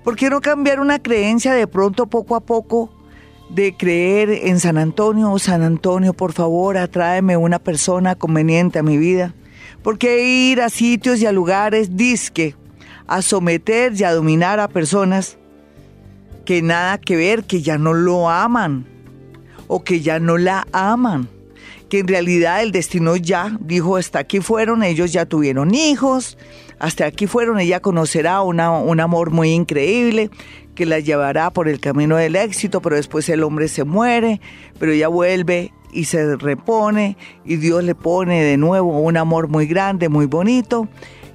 ¿Por 0.03 0.15
qué 0.15 0.29
no 0.29 0.41
cambiar 0.41 0.79
una 0.79 0.99
creencia 0.99 1.53
de 1.53 1.67
pronto 1.67 2.07
poco 2.07 2.35
a 2.35 2.41
poco 2.41 2.91
de 3.49 3.75
creer 3.77 4.29
en 4.31 4.59
San 4.59 4.77
Antonio? 4.77 5.37
San 5.37 5.61
Antonio, 5.61 6.13
por 6.13 6.33
favor, 6.33 6.77
atráeme 6.77 7.37
una 7.37 7.59
persona 7.59 8.15
conveniente 8.15 8.79
a 8.79 8.83
mi 8.83 8.97
vida. 8.97 9.35
¿Por 9.83 9.97
qué 9.97 10.49
ir 10.51 10.61
a 10.61 10.69
sitios 10.69 11.21
y 11.21 11.25
a 11.25 11.31
lugares 11.31 11.95
disque 11.95 12.55
a 13.11 13.21
someter 13.21 13.93
y 13.95 14.03
a 14.03 14.13
dominar 14.13 14.59
a 14.59 14.67
personas 14.67 15.37
que 16.45 16.61
nada 16.61 16.97
que 16.97 17.15
ver, 17.15 17.43
que 17.43 17.61
ya 17.61 17.77
no 17.77 17.93
lo 17.93 18.29
aman 18.29 18.85
o 19.67 19.83
que 19.83 20.01
ya 20.01 20.19
no 20.19 20.37
la 20.37 20.65
aman? 20.71 21.27
que 21.89 21.99
en 21.99 22.07
realidad 22.07 22.63
el 22.63 22.71
destino 22.71 23.17
ya 23.17 23.57
dijo, 23.59 23.97
hasta 23.97 24.19
aquí 24.19 24.39
fueron, 24.39 24.81
ellos 24.81 25.11
ya 25.11 25.25
tuvieron 25.25 25.75
hijos, 25.75 26.37
hasta 26.79 27.05
aquí 27.05 27.27
fueron, 27.27 27.59
ella 27.59 27.81
conocerá 27.81 28.41
un 28.43 28.61
amor 28.61 29.31
muy 29.31 29.51
increíble 29.51 30.29
que 30.73 30.85
la 30.85 30.99
llevará 30.99 31.49
por 31.49 31.67
el 31.67 31.81
camino 31.81 32.15
del 32.15 32.37
éxito, 32.37 32.81
pero 32.81 32.95
después 32.95 33.27
el 33.27 33.43
hombre 33.43 33.67
se 33.67 33.83
muere, 33.83 34.39
pero 34.79 34.93
ella 34.93 35.09
vuelve 35.09 35.73
y 35.91 36.05
se 36.05 36.37
repone 36.37 37.17
y 37.43 37.57
Dios 37.57 37.83
le 37.83 37.93
pone 37.93 38.41
de 38.41 38.55
nuevo 38.55 38.97
un 39.01 39.17
amor 39.17 39.49
muy 39.49 39.67
grande, 39.67 40.07
muy 40.07 40.27
bonito. 40.27 40.87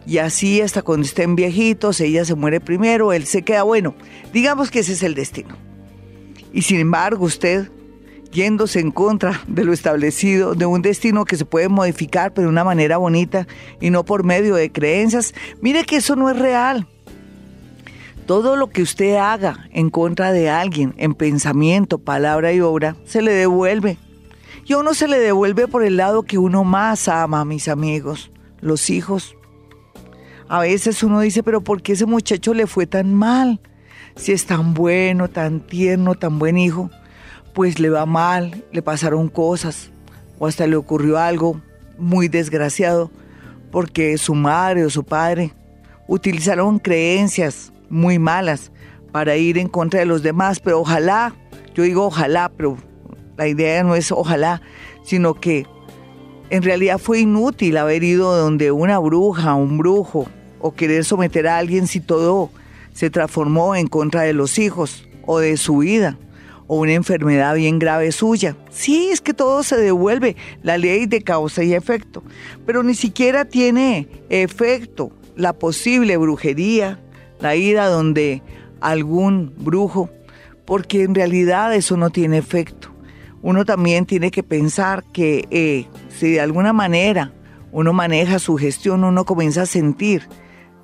Y 0.07 0.19
así 0.19 0.61
hasta 0.61 0.83
cuando 0.83 1.05
estén 1.05 1.35
viejitos, 1.35 2.01
ella 2.01 2.25
se 2.25 2.35
muere 2.35 2.61
primero, 2.61 3.13
él 3.13 3.27
se 3.27 3.43
queda 3.43 3.65
bueno. 3.65 3.95
Digamos 4.33 4.71
que 4.71 4.81
ese 4.81 4.93
es 4.93 5.03
el 5.03 5.15
destino. 5.15 5.57
Y 6.53 6.63
sin 6.63 6.79
embargo, 6.79 7.25
usted 7.25 7.69
yéndose 8.31 8.81
en 8.81 8.91
contra 8.91 9.41
de 9.47 9.65
lo 9.65 9.73
establecido, 9.73 10.55
de 10.55 10.67
un 10.67 10.83
destino 10.83 11.25
que 11.25 11.37
se 11.37 11.45
puede 11.45 11.69
modificar, 11.69 12.35
pero 12.35 12.49
de 12.49 12.53
una 12.53 12.65
manera 12.65 12.99
bonita 12.99 13.47
y 13.81 13.91
no 13.91 14.05
por 14.05 14.25
medio 14.25 14.55
de 14.55 14.71
creencias. 14.71 15.35
Mire 15.61 15.85
que 15.85 15.97
eso 15.97 16.17
no 16.17 16.29
es 16.31 16.39
real. 16.39 16.87
Todo 18.27 18.57
lo 18.57 18.69
que 18.71 18.83
usted 18.83 19.17
haga 19.17 19.69
en 19.71 19.89
contra 19.89 20.33
de 20.33 20.51
alguien, 20.51 20.95
en 20.99 21.15
pensamiento, 21.15 21.99
palabra 21.99 22.53
y 22.53 22.61
obra, 22.61 22.97
se 23.05 23.23
le 23.23 23.33
devuelve. 23.33 23.99
Y 24.67 24.73
a 24.73 24.79
uno 24.79 24.95
se 24.95 25.09
le 25.09 25.19
devuelve 25.19 25.69
por 25.69 25.85
el 25.85 25.97
lado 25.97 26.25
que 26.25 26.37
uno 26.37 26.65
más 26.65 27.09
ama, 27.09 27.45
mis 27.45 27.69
amigos, 27.69 28.33
los 28.61 28.91
hijos. 28.91 29.37
A 30.49 30.61
veces 30.61 31.03
uno 31.03 31.21
dice, 31.21 31.43
pero 31.43 31.61
¿por 31.61 31.83
qué 31.83 31.93
ese 31.93 32.07
muchacho 32.07 32.55
le 32.55 32.67
fue 32.67 32.87
tan 32.87 33.15
mal? 33.15 33.61
Si 34.15 34.33
es 34.33 34.47
tan 34.47 34.75
bueno, 34.75 35.29
tan 35.29 35.61
tierno, 35.61 36.15
tan 36.15 36.39
buen 36.39 36.57
hijo 36.57 36.91
pues 37.57 37.81
le 37.81 37.89
va 37.89 38.05
mal, 38.05 38.65
le 38.71 38.83
pasaron 38.83 39.31
cosas 39.31 39.91
o 40.39 40.47
hasta 40.47 40.67
le 40.67 40.77
ocurrió 40.77 41.17
algo 41.17 41.59
muy 41.97 42.29
desgraciado 42.29 43.11
porque 43.73 44.19
su 44.19 44.35
madre 44.35 44.85
o 44.85 44.91
su 44.91 45.05
padre 45.05 45.55
utilizaron 46.07 46.79
creencias 46.79 47.73
muy 47.89 48.19
malas 48.19 48.73
para 49.11 49.37
ir 49.37 49.57
en 49.57 49.69
contra 49.69 50.01
de 50.01 50.05
los 50.05 50.23
demás, 50.23 50.61
pero 50.61 50.81
ojalá, 50.81 51.35
yo 51.75 51.85
digo 51.85 52.05
ojalá, 52.05 52.53
pero 52.55 52.77
la 53.39 53.49
idea 53.49 53.83
no 53.83 53.95
es 53.95 54.13
ojalá, 54.13 54.61
sino 55.03 55.33
que 55.33 55.67
en 56.51 56.63
realidad 56.63 56.99
fue 56.99 57.21
inútil 57.21 57.79
haber 57.79 58.05
ido 58.05 58.37
donde 58.37 58.71
una 58.71 58.99
bruja, 58.99 59.55
un 59.55 59.79
brujo, 59.79 60.27
o 60.61 60.75
querer 60.75 61.05
someter 61.05 61.47
a 61.47 61.59
alguien 61.59 61.87
si 61.87 62.01
todo 62.01 62.51
se 62.93 63.11
transformó 63.11 63.77
en 63.77 63.87
contra 63.89 64.23
de 64.23 64.33
los 64.33 64.59
hijos 64.59 65.07
o 65.27 65.39
de 65.39 65.57
su 65.57 65.79
vida 65.79 66.19
o 66.67 66.81
una 66.81 66.95
enfermedad 66.95 67.55
bien 67.55 67.79
grave 67.79 68.13
suya. 68.13 68.57
Sí, 68.71 69.11
es 69.13 69.21
que 69.21 69.35
todo 69.35 69.63
se 69.63 69.77
devuelve, 69.77 70.37
la 70.63 70.79
ley 70.79 71.07
de 71.07 71.23
causa 71.23 71.63
y 71.63 71.75
efecto, 71.75 72.23
pero 72.65 72.83
ni 72.83 72.95
siquiera 72.95 73.45
tiene 73.45 74.09
efecto 74.29 75.13
la 75.37 75.53
posible 75.53 76.17
brujería, 76.17 76.99
la 77.41 77.55
ida 77.55 77.89
donde 77.89 78.43
algún 78.81 79.53
brujo, 79.59 80.11
porque 80.65 81.03
en 81.03 81.15
realidad 81.15 81.75
eso 81.75 81.97
no 81.97 82.11
tiene 82.11 82.39
efecto. 82.39 82.91
Uno 83.43 83.65
también 83.65 84.07
tiene 84.07 84.31
que 84.31 84.43
pensar 84.43 85.05
que 85.13 85.47
eh, 85.51 85.87
si 86.09 86.33
de 86.33 86.41
alguna 86.41 86.73
manera 86.73 87.33
uno 87.71 87.93
maneja 87.93 88.39
su 88.39 88.57
gestión, 88.57 89.05
uno 89.05 89.25
comienza 89.25 89.63
a 89.63 89.67
sentir 89.67 90.27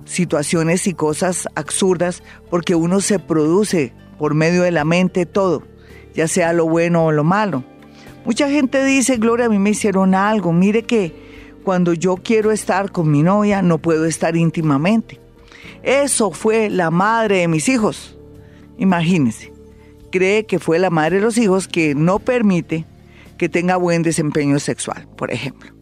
situaciones 0.05 0.87
y 0.87 0.95
cosas 0.95 1.49
absurdas 1.55 2.23
porque 2.51 2.75
uno 2.75 3.01
se 3.01 3.19
produce 3.19 3.93
por 4.19 4.35
medio 4.35 4.63
de 4.63 4.71
la 4.71 4.85
mente 4.85 5.27
todo 5.27 5.63
ya 6.15 6.29
sea 6.29 6.53
lo 6.53 6.67
bueno 6.67 7.07
o 7.07 7.13
lo 7.13 7.25
malo. 7.25 7.65
Mucha 8.25 8.49
gente 8.49 8.85
dice, 8.85 9.17
Gloria, 9.17 9.47
a 9.47 9.49
mí 9.49 9.59
me 9.59 9.71
hicieron 9.71 10.15
algo. 10.15 10.53
Mire 10.53 10.83
que 10.85 11.13
cuando 11.65 11.93
yo 11.93 12.17
quiero 12.17 12.53
estar 12.53 12.93
con 12.93 13.11
mi 13.11 13.23
novia 13.23 13.63
no 13.63 13.79
puedo 13.79 14.05
estar 14.07 14.37
íntimamente. 14.37 15.21
Eso 15.83 16.31
fue 16.31 16.71
la 16.71 16.91
madre 16.91 17.39
de 17.39 17.49
mis 17.49 17.69
hijos. 17.69 18.17
Imagínense, 18.79 19.53
cree 20.11 20.47
que 20.47 20.59
fue 20.59 20.79
la 20.79 20.91
madre 20.91 21.17
de 21.17 21.23
los 21.23 21.39
hijos 21.39 21.67
que 21.67 21.95
no 21.95 22.19
permite 22.19 22.87
que 23.39 23.49
tenga 23.49 23.77
buen 23.77 24.03
desempeño 24.03 24.61
sexual, 24.61 25.09
por 25.17 25.33
ejemplo. 25.33 25.73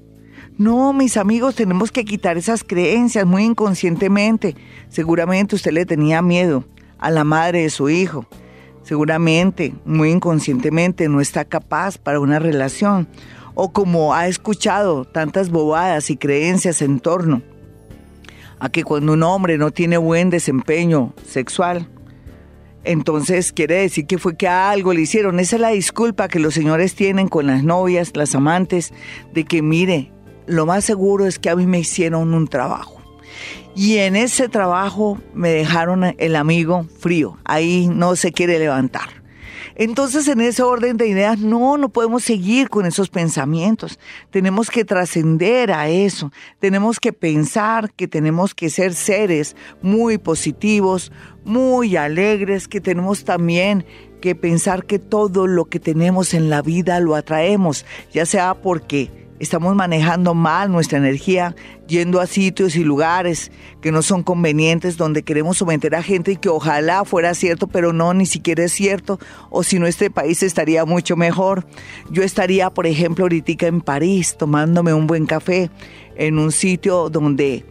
No, 0.60 0.92
mis 0.92 1.16
amigos, 1.16 1.54
tenemos 1.54 1.90
que 1.90 2.04
quitar 2.04 2.36
esas 2.36 2.62
creencias 2.62 3.24
muy 3.24 3.44
inconscientemente. 3.44 4.56
Seguramente 4.90 5.56
usted 5.56 5.72
le 5.72 5.86
tenía 5.86 6.20
miedo 6.20 6.66
a 6.98 7.10
la 7.10 7.24
madre 7.24 7.62
de 7.62 7.70
su 7.70 7.88
hijo 7.88 8.26
seguramente, 8.82 9.72
muy 9.84 10.10
inconscientemente, 10.10 11.08
no 11.08 11.22
está 11.22 11.46
capaz 11.46 11.96
para 11.96 12.20
una 12.20 12.38
relación, 12.38 13.08
o 13.54 13.72
como 13.72 14.14
ha 14.14 14.26
escuchado 14.28 15.04
tantas 15.06 15.48
bobadas 15.48 16.10
y 16.10 16.16
creencias 16.16 16.82
en 16.82 17.00
torno 17.00 17.40
a 18.58 18.68
que 18.68 18.84
cuando 18.84 19.12
un 19.14 19.22
hombre 19.22 19.56
no 19.56 19.70
tiene 19.70 19.96
buen 19.96 20.28
desempeño 20.28 21.14
sexual, 21.26 21.88
entonces 22.84 23.52
quiere 23.52 23.76
decir 23.76 24.06
que 24.06 24.18
fue 24.18 24.36
que 24.36 24.48
algo 24.48 24.92
le 24.92 25.02
hicieron. 25.02 25.38
Esa 25.38 25.56
es 25.56 25.62
la 25.62 25.70
disculpa 25.70 26.28
que 26.28 26.38
los 26.38 26.52
señores 26.52 26.94
tienen 26.94 27.28
con 27.28 27.46
las 27.46 27.62
novias, 27.62 28.16
las 28.16 28.34
amantes, 28.34 28.92
de 29.32 29.44
que 29.44 29.62
mire, 29.62 30.10
lo 30.50 30.66
más 30.66 30.84
seguro 30.84 31.26
es 31.26 31.38
que 31.38 31.50
a 31.50 31.56
mí 31.56 31.66
me 31.66 31.78
hicieron 31.78 32.34
un 32.34 32.48
trabajo. 32.48 33.00
Y 33.74 33.98
en 33.98 34.16
ese 34.16 34.48
trabajo 34.48 35.18
me 35.32 35.50
dejaron 35.50 36.14
el 36.18 36.36
amigo 36.36 36.86
frío, 36.98 37.38
ahí 37.44 37.88
no 37.88 38.16
se 38.16 38.32
quiere 38.32 38.58
levantar. 38.58 39.20
Entonces, 39.76 40.28
en 40.28 40.42
ese 40.42 40.62
orden 40.62 40.98
de 40.98 41.08
ideas, 41.08 41.38
no, 41.38 41.78
no 41.78 41.88
podemos 41.88 42.22
seguir 42.22 42.68
con 42.68 42.84
esos 42.84 43.08
pensamientos. 43.08 43.98
Tenemos 44.30 44.68
que 44.68 44.84
trascender 44.84 45.72
a 45.72 45.88
eso. 45.88 46.32
Tenemos 46.58 47.00
que 47.00 47.14
pensar 47.14 47.90
que 47.94 48.06
tenemos 48.06 48.54
que 48.54 48.68
ser 48.68 48.92
seres 48.92 49.56
muy 49.80 50.18
positivos, 50.18 51.12
muy 51.44 51.96
alegres, 51.96 52.68
que 52.68 52.82
tenemos 52.82 53.24
también 53.24 53.86
que 54.20 54.34
pensar 54.34 54.84
que 54.84 54.98
todo 54.98 55.46
lo 55.46 55.64
que 55.64 55.80
tenemos 55.80 56.34
en 56.34 56.50
la 56.50 56.60
vida 56.60 57.00
lo 57.00 57.14
atraemos, 57.14 57.86
ya 58.12 58.26
sea 58.26 58.54
porque 58.54 59.19
estamos 59.40 59.74
manejando 59.74 60.34
mal 60.34 60.70
nuestra 60.70 60.98
energía 60.98 61.56
yendo 61.88 62.20
a 62.20 62.26
sitios 62.26 62.76
y 62.76 62.84
lugares 62.84 63.50
que 63.80 63.90
no 63.90 64.02
son 64.02 64.22
convenientes, 64.22 64.96
donde 64.96 65.24
queremos 65.24 65.58
someter 65.58 65.96
a 65.96 66.02
gente 66.02 66.32
y 66.32 66.36
que 66.36 66.48
ojalá 66.48 67.04
fuera 67.04 67.34
cierto, 67.34 67.66
pero 67.66 67.92
no, 67.92 68.14
ni 68.14 68.26
siquiera 68.26 68.62
es 68.62 68.72
cierto, 68.72 69.18
o 69.48 69.64
si 69.64 69.78
no, 69.78 69.86
este 69.86 70.10
país 70.10 70.42
estaría 70.44 70.84
mucho 70.84 71.16
mejor. 71.16 71.66
Yo 72.10 72.22
estaría, 72.22 72.70
por 72.70 72.86
ejemplo, 72.86 73.24
ahorita 73.24 73.66
en 73.66 73.80
París 73.80 74.36
tomándome 74.38 74.94
un 74.94 75.06
buen 75.06 75.26
café 75.26 75.70
en 76.14 76.38
un 76.38 76.52
sitio 76.52 77.08
donde 77.08 77.64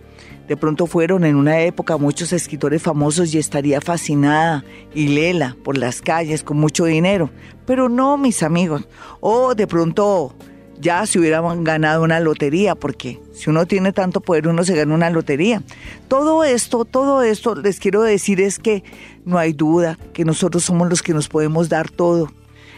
de 0.48 0.58
pronto 0.58 0.88
fueron 0.88 1.26
en 1.26 1.36
una 1.36 1.62
época 1.62 1.98
muchos 1.98 2.34
escritores 2.34 2.82
famosos 2.82 3.34
y 3.36 3.38
estaría 3.38 3.80
fascinada 3.82 4.66
y 4.96 5.10
lela 5.10 5.56
por 5.64 5.78
las 5.78 6.02
calles 6.02 6.42
con 6.42 6.58
mucho 6.58 6.86
dinero. 6.86 7.30
Pero 7.68 7.88
no, 7.88 8.18
mis 8.18 8.42
amigos. 8.42 8.88
O 9.20 9.54
de 9.54 9.68
pronto 9.68 10.34
ya 10.80 11.06
se 11.06 11.20
hubieran 11.20 11.64
ganado 11.64 12.04
una 12.04 12.20
lotería, 12.20 12.76
porque 12.76 13.20
si 13.34 13.50
uno 13.50 13.66
tiene 13.66 13.92
tanto 13.92 14.22
poder, 14.22 14.48
uno 14.48 14.64
se 14.64 14.76
gana 14.76 14.94
una 14.94 15.10
lotería. 15.10 15.62
Todo 16.08 16.44
esto, 16.44 16.86
todo 16.86 17.22
esto, 17.22 17.56
les 17.56 17.80
quiero 17.80 18.02
decir 18.02 18.40
es 18.42 18.60
que 18.60 18.84
no 19.26 19.38
hay 19.38 19.54
duda 19.54 19.98
que 20.14 20.26
nosotros 20.26 20.64
somos 20.64 20.90
los 20.90 21.02
que 21.02 21.14
nos 21.14 21.28
podemos 21.28 21.70
dar 21.70 21.90
todo 21.90 22.32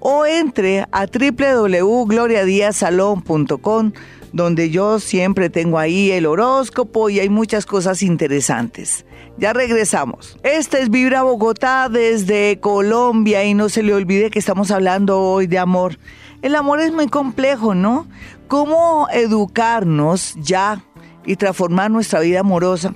o 0.00 0.26
entre 0.26 0.86
a 0.92 1.06
www.gloriadiazalón.com 1.06 3.92
donde 4.32 4.70
yo 4.70 5.00
siempre 5.00 5.50
tengo 5.50 5.78
ahí 5.78 6.10
el 6.10 6.26
horóscopo 6.26 7.10
y 7.10 7.20
hay 7.20 7.28
muchas 7.28 7.66
cosas 7.66 8.02
interesantes. 8.02 9.04
Ya 9.38 9.52
regresamos. 9.52 10.38
Este 10.42 10.82
es 10.82 10.90
Vibra 10.90 11.22
Bogotá 11.22 11.88
desde 11.88 12.58
Colombia 12.60 13.44
y 13.44 13.54
no 13.54 13.68
se 13.68 13.82
le 13.82 13.94
olvide 13.94 14.30
que 14.30 14.38
estamos 14.38 14.70
hablando 14.70 15.20
hoy 15.20 15.46
de 15.46 15.58
amor. 15.58 15.98
El 16.42 16.54
amor 16.54 16.80
es 16.80 16.92
muy 16.92 17.08
complejo, 17.08 17.74
¿no? 17.74 18.08
¿Cómo 18.48 19.08
educarnos 19.12 20.34
ya 20.36 20.82
y 21.24 21.36
transformar 21.36 21.90
nuestra 21.90 22.20
vida 22.20 22.40
amorosa? 22.40 22.94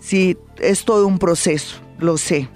Sí, 0.00 0.36
es 0.58 0.84
todo 0.84 1.06
un 1.06 1.18
proceso, 1.18 1.76
lo 1.98 2.18
sé. 2.18 2.48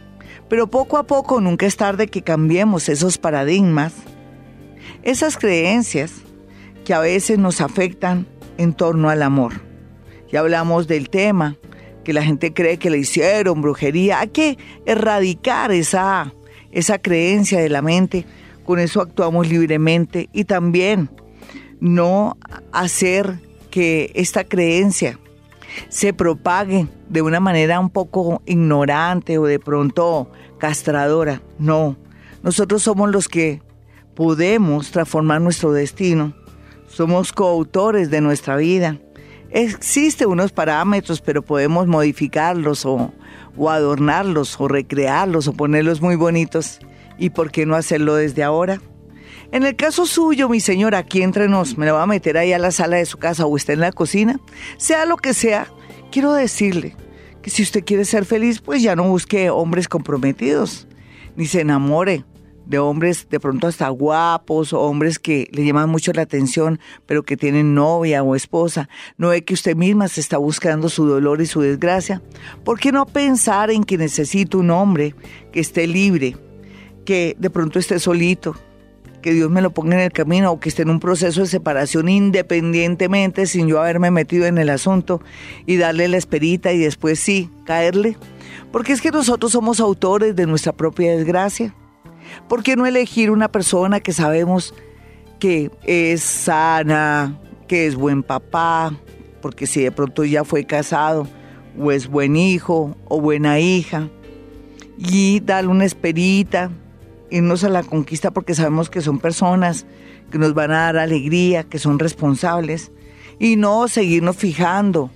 Pero 0.49 0.69
poco 0.69 0.97
a 0.97 1.05
poco 1.05 1.41
nunca 1.41 1.67
es 1.67 1.77
tarde 1.77 2.09
que 2.09 2.23
cambiemos 2.23 2.89
esos 2.89 3.19
paradigmas, 3.19 3.93
esas 5.03 5.37
creencias 5.37 6.13
que 6.87 6.95
a 6.95 7.01
veces 7.01 7.37
nos 7.37 7.61
afectan 7.61 8.29
en 8.59 8.73
torno 8.73 9.11
al 9.11 9.25
amor. 9.25 9.55
Ya 10.31 10.39
hablamos 10.39 10.87
del 10.87 11.11
tema, 11.11 11.57
que 12.05 12.13
la 12.13 12.23
gente 12.23 12.55
cree 12.55 12.79
que 12.79 12.91
le 12.91 12.99
hicieron 12.99 13.61
brujería. 13.61 14.21
Hay 14.21 14.29
que 14.29 14.57
erradicar 14.87 15.73
esa, 15.73 16.33
esa 16.71 16.99
creencia 16.99 17.59
de 17.59 17.69
la 17.69 17.83
mente. 17.83 18.25
Con 18.65 18.79
eso 18.79 19.01
actuamos 19.01 19.49
libremente 19.49 20.29
y 20.33 20.45
también 20.45 21.11
no 21.81 22.39
hacer 22.71 23.41
que 23.69 24.13
esta 24.15 24.45
creencia 24.45 25.19
se 25.89 26.13
propague 26.13 26.87
de 27.09 27.21
una 27.21 27.41
manera 27.41 27.81
un 27.81 27.91
poco 27.91 28.43
ignorante 28.47 29.39
o 29.39 29.45
de 29.45 29.59
pronto 29.59 30.31
castradora. 30.59 31.43
No, 31.59 31.97
nosotros 32.45 32.85
somos 32.85 33.11
los 33.11 33.29
que 33.29 33.61
podemos 34.15 34.93
transformar 34.93 35.41
nuestro 35.41 35.73
destino 35.73 36.46
somos 36.97 37.31
coautores 37.31 38.09
de 38.11 38.23
nuestra 38.23 38.57
vida. 38.57 38.99
Existen 39.51 40.29
unos 40.29 40.51
parámetros, 40.51 41.21
pero 41.21 41.43
podemos 41.43 41.87
modificarlos 41.87 42.87
o, 42.87 43.13
adornarlos 43.69 44.59
o 44.59 44.67
recrearlos 44.67 45.47
o 45.47 45.53
ponerlos 45.53 46.01
muy 46.01 46.17
bonitos. 46.17 46.79
¿Y 47.19 47.31
por 47.31 47.51
qué 47.51 47.67
no 47.67 47.77
hacerlo 47.77 48.15
desde 48.15 48.43
ahora? 48.43 48.81
En 49.53 49.65
el 49.65 49.77
caso 49.77 50.07
suyo, 50.07 50.49
mi 50.49 50.59
señora, 50.59 50.97
aquí 50.97 51.21
entre 51.21 51.49
nos, 51.49 51.77
me 51.77 51.85
la 51.85 51.93
va 51.93 52.03
a 52.05 52.07
meter 52.07 52.39
ahí 52.39 52.55
a 52.55 52.59
la 52.59 52.71
sala 52.71 52.97
de 52.97 53.05
su 53.05 53.19
casa 53.19 53.45
o 53.45 53.57
está 53.59 53.75
en 53.75 53.81
la 53.81 53.93
cocina, 53.93 54.41
sea 54.79 55.05
lo 55.05 55.19
que 55.19 55.35
sea, 55.35 55.69
quiero 56.11 56.33
decirle 56.33 56.97
que 57.43 57.51
si 57.51 57.63
usted 57.63 57.85
quiere 57.85 58.07
ser 58.07 58.25
feliz, 58.25 58.61
pues 58.61 58.83
ya 58.83 58.97
no 58.97 59.05
busque 59.05 59.51
hombres 59.51 59.87
comprometidos, 59.87 60.89
ni 61.37 61.47
se 61.47 61.61
enamore 61.61 62.25
de 62.67 62.79
hombres 62.79 63.29
de 63.31 63.41
pronto 63.41 63.67
hasta 63.67 63.89
guapos, 63.89 64.73
hombres 64.73 65.19
que 65.19 65.49
le 65.53 65.65
llaman 65.65 65.89
mucho 65.89 66.13
la 66.13 66.23
atención, 66.23 66.81
pero 67.07 67.23
que 67.23 67.37
tienen 67.37 67.75
novia 67.75 68.23
o 68.23 68.35
esposa. 68.35 68.89
No 69.17 69.29
ve 69.29 69.45
que 69.45 69.55
usted 69.55 69.77
misma 69.77 70.09
se 70.09 70.21
está 70.21 70.37
buscando 70.37 70.89
su 70.89 71.07
dolor 71.07 71.41
y 71.41 71.47
su 71.47 71.61
desgracia. 71.61 72.23
¿Por 72.65 72.79
qué 72.79 72.93
no 72.93 73.07
pensar 73.07 73.71
en 73.71 73.85
que 73.85 73.97
necesito 73.97 74.59
un 74.59 74.71
hombre 74.71 75.15
que 75.53 75.61
esté 75.61 75.87
libre, 75.87 76.37
que 77.05 77.37
de 77.39 77.51
pronto 77.51 77.79
esté 77.79 77.99
solito, 77.99 78.57
que 79.23 79.33
Dios 79.33 79.51
me 79.51 79.63
lo 79.63 79.71
ponga 79.71 79.97
en 79.97 80.03
el 80.03 80.13
camino 80.13 80.53
o 80.53 80.61
que 80.61 80.69
esté 80.69 80.83
en 80.83 80.91
un 80.91 81.01
proceso 81.01 81.41
de 81.41 81.47
separación 81.47 82.09
independientemente 82.09 83.47
sin 83.47 83.67
yo 83.67 83.81
haberme 83.81 84.11
metido 84.11 84.47
en 84.47 84.59
el 84.59 84.71
asunto 84.71 85.21
y 85.67 85.79
darle 85.79 86.07
la 86.07 86.17
esperita 86.17 86.73
y 86.73 86.79
después 86.79 87.19
sí, 87.19 87.51
caerle? 87.65 88.17
Porque 88.71 88.93
es 88.93 89.01
que 89.01 89.11
nosotros 89.11 89.53
somos 89.53 89.81
autores 89.81 90.37
de 90.37 90.47
nuestra 90.47 90.73
propia 90.73 91.17
desgracia. 91.17 91.75
¿Por 92.49 92.63
qué 92.63 92.77
no 92.77 92.87
elegir 92.87 93.31
una 93.31 93.49
persona 93.49 94.01
que 94.01 94.13
sabemos 94.13 94.75
que 95.39 95.71
es 95.85 96.23
sana, 96.23 97.39
que 97.69 97.87
es 97.87 97.97
buen 97.97 98.23
papá? 98.23 98.93
Porque 99.43 99.67
si 99.67 99.83
de 99.83 99.93
pronto 99.93 100.25
ya 100.25 100.45
fue 100.45 100.65
casado, 100.65 101.29
o 101.79 101.93
es 101.93 102.09
buen 102.09 102.37
hijo 102.37 102.97
o 103.07 103.21
buena 103.21 103.61
hija, 103.61 104.09
y 104.99 105.41
darle 105.41 105.71
una 105.71 105.85
esperita, 105.85 106.71
irnos 107.31 107.65
a 107.65 107.69
la 107.69 107.83
conquista 107.83 108.31
porque 108.31 108.55
sabemos 108.55 108.89
que 108.89 109.03
son 109.03 109.19
personas 109.19 109.87
que 110.31 110.39
nos 110.39 110.55
van 110.55 110.71
a 110.71 110.85
dar 110.85 110.99
alegría, 110.99 111.65
que 111.65 111.79
son 111.79 111.99
responsables, 111.99 112.93
y 113.39 113.57
no 113.57 113.89
seguirnos 113.89 114.37
fijando 114.37 115.11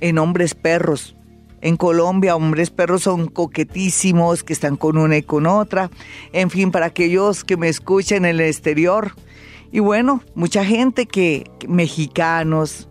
en 0.00 0.18
hombres 0.18 0.54
perros, 0.54 1.16
en 1.64 1.78
Colombia, 1.78 2.36
hombres 2.36 2.68
perros 2.68 3.04
son 3.04 3.26
coquetísimos, 3.26 4.44
que 4.44 4.52
están 4.52 4.76
con 4.76 4.98
una 4.98 5.16
y 5.16 5.22
con 5.22 5.46
otra. 5.46 5.90
En 6.34 6.50
fin, 6.50 6.70
para 6.70 6.84
aquellos 6.84 7.42
que 7.42 7.56
me 7.56 7.70
escuchen 7.70 8.26
en 8.26 8.34
el 8.34 8.42
exterior. 8.42 9.12
Y 9.72 9.80
bueno, 9.80 10.22
mucha 10.34 10.62
gente 10.62 11.06
que, 11.06 11.50
mexicanos, 11.66 12.90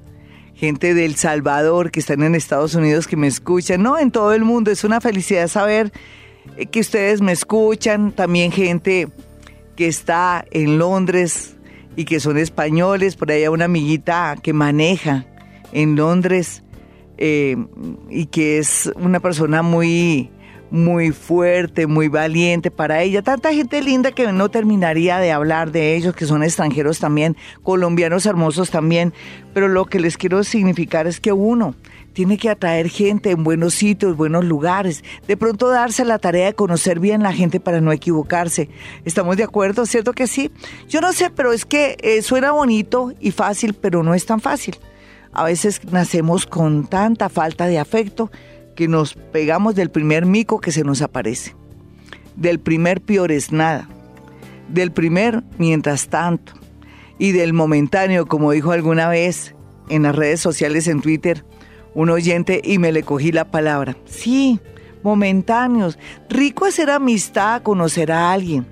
gente 0.56 0.96
del 0.96 1.16
Salvador 1.18 1.92
que 1.92 2.00
están 2.00 2.24
en 2.24 2.34
Estados 2.34 2.74
Unidos 2.74 3.06
que 3.06 3.16
me 3.16 3.28
escuchan, 3.28 3.84
no, 3.84 4.00
en 4.00 4.10
todo 4.10 4.34
el 4.34 4.44
mundo. 4.44 4.72
Es 4.72 4.84
una 4.84 5.00
felicidad 5.00 5.48
saber 5.50 5.94
eh, 6.58 6.66
que 6.66 6.80
ustedes 6.80 7.22
me 7.22 7.32
escuchan. 7.32 8.12
También 8.12 8.52
gente 8.52 9.08
que 9.76 9.86
está 9.88 10.46
en 10.50 10.80
Londres 10.80 11.58
y 11.96 12.06
que 12.06 12.20
son 12.20 12.40
españoles. 12.40 13.18
Por 13.18 13.30
ahí 13.30 13.44
hay 13.44 13.50
una 13.50 13.66
amiguita 13.66 14.36
que 14.42 14.52
maneja 14.52 15.28
en 15.74 15.96
Londres 15.96 16.64
eh, 17.18 17.58
y 18.10 18.26
que 18.28 18.58
es 18.58 18.92
una 18.96 19.20
persona 19.20 19.62
muy, 19.62 20.30
muy 20.74 21.12
fuerte, 21.12 21.86
muy 21.86 22.08
valiente 22.08 22.72
para 22.72 23.04
ella. 23.04 23.22
Tanta 23.22 23.54
gente 23.54 23.82
linda 23.84 24.12
que 24.12 24.32
no 24.32 24.50
terminaría 24.50 25.20
de 25.20 25.32
hablar 25.32 25.72
de 25.72 25.96
ellos, 25.96 26.16
que 26.16 26.26
son 26.26 26.42
extranjeros 26.42 26.98
también, 26.98 27.38
colombianos 27.62 28.26
hermosos 28.26 28.72
también. 28.72 29.14
Pero 29.54 29.68
lo 29.68 29.86
que 29.86 30.00
les 30.00 30.18
quiero 30.18 30.44
significar 30.44 31.06
es 31.06 31.20
que 31.20 31.32
uno 31.32 31.76
tiene 32.14 32.38
que 32.38 32.50
atraer 32.50 32.90
gente 32.90 33.30
en 33.30 33.44
buenos 33.44 33.76
sitios, 33.76 34.18
buenos 34.18 34.46
lugares. 34.46 35.04
De 35.28 35.38
pronto 35.38 35.70
darse 35.70 36.06
la 36.06 36.18
tarea 36.18 36.48
de 36.48 36.54
conocer 36.54 37.00
bien 37.00 37.22
la 37.22 37.34
gente 37.34 37.60
para 37.60 37.80
no 37.80 37.92
equivocarse. 37.92 38.68
¿Estamos 39.06 39.38
de 39.38 39.44
acuerdo? 39.44 39.86
¿Cierto 39.86 40.14
que 40.14 40.26
sí? 40.26 40.50
Yo 40.88 41.02
no 41.02 41.14
sé, 41.14 41.30
pero 41.30 41.54
es 41.54 41.66
que 41.66 41.98
eh, 42.02 42.24
suena 42.24 42.52
bonito 42.52 43.14
y 43.20 43.30
fácil, 43.30 43.76
pero 43.76 44.02
no 44.02 44.16
es 44.16 44.26
tan 44.26 44.40
fácil. 44.40 44.78
A 45.34 45.44
veces 45.44 45.82
nacemos 45.92 46.46
con 46.46 46.86
tanta 46.86 47.28
falta 47.30 47.66
de 47.66 47.80
afecto 47.80 48.32
que 48.76 48.88
nos 48.88 49.16
pegamos 49.16 49.76
del 49.76 49.90
primer 49.90 50.26
mico 50.26 50.60
que 50.60 50.72
se 50.72 50.84
nos 50.84 51.02
aparece, 51.02 51.56
del 52.36 52.60
primer 52.60 53.02
peor 53.02 53.32
es 53.32 53.52
nada, 53.52 53.88
del 54.70 54.92
primer 54.92 55.44
mientras 55.58 56.08
tanto. 56.08 56.54
Y 57.20 57.32
del 57.32 57.54
momentáneo, 57.54 58.26
como 58.26 58.52
dijo 58.52 58.72
alguna 58.72 59.08
vez 59.08 59.56
en 59.90 60.04
las 60.04 60.16
redes 60.16 60.40
sociales, 60.40 60.88
en 60.88 61.02
Twitter, 61.02 61.46
un 61.94 62.10
oyente 62.10 62.60
y 62.64 62.80
me 62.80 62.92
le 62.92 63.04
cogí 63.04 63.32
la 63.32 63.46
palabra. 63.46 63.96
Sí, 64.06 64.60
momentáneos. 65.04 66.00
Rico 66.30 66.66
es 66.66 66.76
ser 66.76 66.90
amistad, 66.90 67.62
conocer 67.62 68.12
a 68.12 68.32
alguien, 68.32 68.66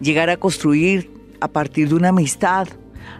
llegar 0.00 0.30
a 0.30 0.36
construir 0.36 1.10
a 1.40 1.48
partir 1.48 1.88
de 1.88 1.96
una 1.96 2.08
amistad 2.10 2.68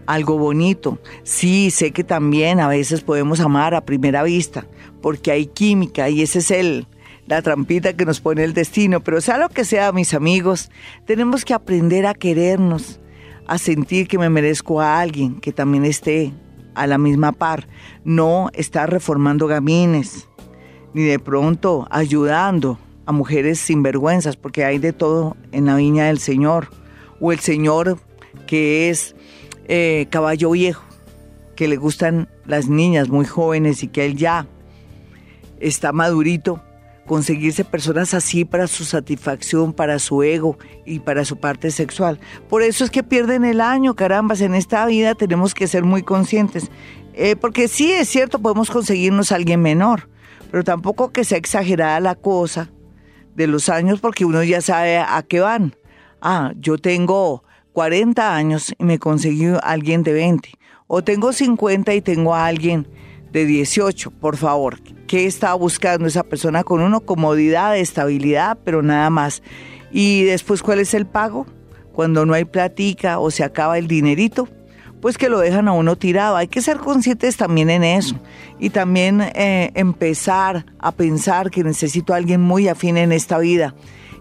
algo 0.06 0.38
bonito. 0.38 0.98
Sí, 1.22 1.70
sé 1.70 1.90
que 1.92 2.04
también 2.04 2.60
a 2.60 2.68
veces 2.68 3.00
podemos 3.00 3.40
amar 3.40 3.74
a 3.74 3.84
primera 3.84 4.22
vista, 4.22 4.66
porque 5.02 5.30
hay 5.30 5.46
química 5.46 6.08
y 6.08 6.22
ese 6.22 6.38
es 6.40 6.50
el 6.50 6.86
la 7.26 7.42
trampita 7.42 7.94
que 7.94 8.06
nos 8.06 8.20
pone 8.20 8.44
el 8.44 8.54
destino, 8.54 9.00
pero 9.00 9.20
sea 9.20 9.38
lo 9.38 9.48
que 9.48 9.64
sea, 9.64 9.92
mis 9.92 10.14
amigos, 10.14 10.70
tenemos 11.06 11.44
que 11.44 11.54
aprender 11.54 12.06
a 12.06 12.14
querernos, 12.14 13.00
a 13.46 13.58
sentir 13.58 14.08
que 14.08 14.18
me 14.18 14.30
merezco 14.30 14.80
a 14.80 15.00
alguien 15.00 15.40
que 15.40 15.52
también 15.52 15.84
esté 15.84 16.32
a 16.74 16.86
la 16.86 16.98
misma 16.98 17.32
par, 17.32 17.66
no 18.04 18.48
estar 18.52 18.90
reformando 18.90 19.46
gamines, 19.46 20.28
ni 20.94 21.02
de 21.02 21.18
pronto 21.18 21.88
ayudando 21.90 22.78
a 23.06 23.12
mujeres 23.12 23.58
sinvergüenzas, 23.58 24.36
porque 24.36 24.64
hay 24.64 24.78
de 24.78 24.92
todo 24.92 25.36
en 25.52 25.66
la 25.66 25.76
viña 25.76 26.06
del 26.06 26.18
Señor, 26.18 26.68
o 27.20 27.32
el 27.32 27.40
Señor 27.40 27.98
que 28.46 28.90
es 28.90 29.16
eh, 29.68 30.06
caballo 30.10 30.50
viejo, 30.50 30.84
que 31.54 31.68
le 31.68 31.76
gustan 31.76 32.28
las 32.44 32.68
niñas 32.68 33.08
muy 33.08 33.24
jóvenes 33.24 33.82
y 33.82 33.88
que 33.88 34.04
él 34.04 34.16
ya 34.16 34.46
está 35.58 35.92
madurito, 35.92 36.62
conseguirse 37.06 37.64
personas 37.64 38.14
así 38.14 38.44
para 38.44 38.66
su 38.66 38.84
satisfacción, 38.84 39.72
para 39.72 39.98
su 39.98 40.22
ego 40.22 40.58
y 40.84 41.00
para 41.00 41.24
su 41.24 41.38
parte 41.38 41.70
sexual. 41.70 42.18
Por 42.48 42.62
eso 42.62 42.84
es 42.84 42.90
que 42.90 43.02
pierden 43.02 43.44
el 43.44 43.60
año, 43.60 43.94
carambas, 43.94 44.40
en 44.40 44.54
esta 44.54 44.84
vida 44.86 45.14
tenemos 45.14 45.54
que 45.54 45.66
ser 45.66 45.84
muy 45.84 46.02
conscientes. 46.02 46.70
Eh, 47.14 47.34
porque 47.36 47.68
sí, 47.68 47.92
es 47.92 48.08
cierto, 48.08 48.38
podemos 48.38 48.70
conseguirnos 48.70 49.32
a 49.32 49.36
alguien 49.36 49.62
menor, 49.62 50.10
pero 50.50 50.64
tampoco 50.64 51.12
que 51.12 51.24
sea 51.24 51.38
exagerada 51.38 51.98
la 52.00 52.14
cosa 52.14 52.70
de 53.34 53.46
los 53.46 53.68
años 53.68 54.00
porque 54.00 54.24
uno 54.24 54.42
ya 54.42 54.60
sabe 54.60 54.98
a 54.98 55.24
qué 55.26 55.40
van. 55.40 55.74
Ah, 56.20 56.52
yo 56.58 56.76
tengo 56.76 57.44
40 57.76 58.34
años 58.34 58.74
y 58.78 58.84
me 58.84 58.98
conseguí 58.98 59.48
alguien 59.62 60.02
de 60.02 60.14
20. 60.14 60.48
O 60.86 61.04
tengo 61.04 61.34
50 61.34 61.92
y 61.92 62.00
tengo 62.00 62.34
a 62.34 62.46
alguien 62.46 62.88
de 63.32 63.44
18, 63.44 64.12
por 64.12 64.38
favor. 64.38 64.80
¿Qué 65.06 65.26
está 65.26 65.52
buscando 65.52 66.06
esa 66.06 66.22
persona 66.22 66.64
con 66.64 66.80
uno? 66.80 67.00
Comodidad, 67.02 67.76
estabilidad, 67.76 68.56
pero 68.64 68.80
nada 68.80 69.10
más. 69.10 69.42
Y 69.92 70.22
después, 70.22 70.62
¿cuál 70.62 70.78
es 70.78 70.94
el 70.94 71.04
pago? 71.04 71.46
Cuando 71.92 72.24
no 72.24 72.32
hay 72.32 72.46
platica 72.46 73.18
o 73.18 73.30
se 73.30 73.44
acaba 73.44 73.76
el 73.76 73.88
dinerito, 73.88 74.48
pues 75.02 75.18
que 75.18 75.28
lo 75.28 75.40
dejan 75.40 75.68
a 75.68 75.72
uno 75.72 75.96
tirado. 75.96 76.36
Hay 76.36 76.48
que 76.48 76.62
ser 76.62 76.78
conscientes 76.78 77.36
también 77.36 77.68
en 77.68 77.84
eso. 77.84 78.18
Y 78.58 78.70
también 78.70 79.20
eh, 79.20 79.70
empezar 79.74 80.64
a 80.78 80.92
pensar 80.92 81.50
que 81.50 81.62
necesito 81.62 82.14
a 82.14 82.16
alguien 82.16 82.40
muy 82.40 82.68
afín 82.68 82.96
en 82.96 83.12
esta 83.12 83.36
vida. 83.36 83.74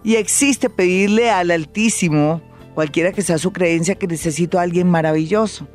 Y 0.03 0.15
existe 0.15 0.69
pedirle 0.69 1.31
al 1.31 1.51
Altísimo, 1.51 2.41
cualquiera 2.75 3.13
que 3.13 3.23
sea 3.23 3.39
su 3.39 3.51
creencia, 3.51 3.95
que 3.95 4.05
necesito 4.05 4.59
a 4.59 4.61
alguien 4.61 4.87
maravilloso. 4.87 5.67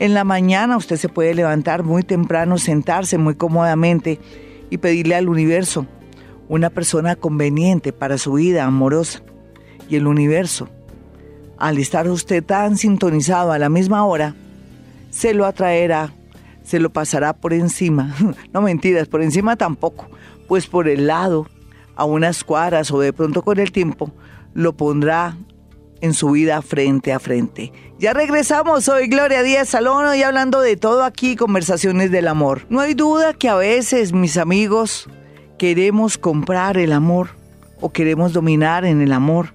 En 0.00 0.12
la 0.12 0.24
mañana 0.24 0.76
usted 0.76 0.96
se 0.96 1.08
puede 1.08 1.32
levantar 1.34 1.84
muy 1.84 2.02
temprano, 2.02 2.58
sentarse 2.58 3.16
muy 3.16 3.36
cómodamente 3.36 4.20
y 4.68 4.78
pedirle 4.78 5.14
al 5.14 5.28
universo 5.28 5.86
una 6.48 6.68
persona 6.68 7.14
conveniente 7.16 7.92
para 7.92 8.18
su 8.18 8.34
vida 8.34 8.64
amorosa. 8.64 9.22
Y 9.88 9.96
el 9.96 10.06
universo, 10.06 10.68
al 11.56 11.78
estar 11.78 12.08
usted 12.10 12.44
tan 12.44 12.76
sintonizado 12.76 13.52
a 13.52 13.58
la 13.58 13.68
misma 13.68 14.04
hora, 14.04 14.34
se 15.10 15.34
lo 15.34 15.46
atraerá, 15.46 16.12
se 16.64 16.80
lo 16.80 16.90
pasará 16.90 17.32
por 17.32 17.54
encima. 17.54 18.14
No 18.52 18.60
mentiras, 18.62 19.08
por 19.08 19.22
encima 19.22 19.56
tampoco, 19.56 20.08
pues 20.48 20.66
por 20.66 20.88
el 20.88 21.06
lado, 21.06 21.46
a 21.94 22.04
unas 22.04 22.44
cuadras 22.44 22.90
o 22.90 23.00
de 23.00 23.12
pronto 23.12 23.42
con 23.42 23.58
el 23.58 23.72
tiempo, 23.72 24.12
lo 24.54 24.76
pondrá 24.76 25.36
en 26.00 26.14
su 26.14 26.30
vida 26.30 26.62
frente 26.62 27.12
a 27.12 27.18
frente. 27.18 27.72
Ya 27.98 28.12
regresamos, 28.12 28.84
soy 28.84 29.08
Gloria 29.08 29.42
Díaz 29.42 29.70
Salón 29.70 30.16
y 30.16 30.22
hablando 30.22 30.60
de 30.60 30.76
todo 30.76 31.04
aquí, 31.04 31.36
conversaciones 31.36 32.10
del 32.10 32.28
amor. 32.28 32.62
No 32.68 32.80
hay 32.80 32.94
duda 32.94 33.34
que 33.34 33.48
a 33.48 33.56
veces, 33.56 34.12
mis 34.12 34.36
amigos, 34.36 35.08
queremos 35.58 36.18
comprar 36.18 36.78
el 36.78 36.92
amor 36.92 37.30
o 37.80 37.90
queremos 37.90 38.32
dominar 38.32 38.84
en 38.84 39.00
el 39.00 39.12
amor. 39.12 39.52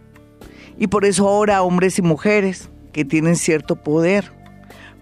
Y 0.77 0.87
por 0.87 1.05
eso 1.05 1.27
ahora 1.27 1.63
hombres 1.63 1.99
y 1.99 2.01
mujeres 2.01 2.69
que 2.91 3.05
tienen 3.05 3.35
cierto 3.35 3.75
poder, 3.75 4.31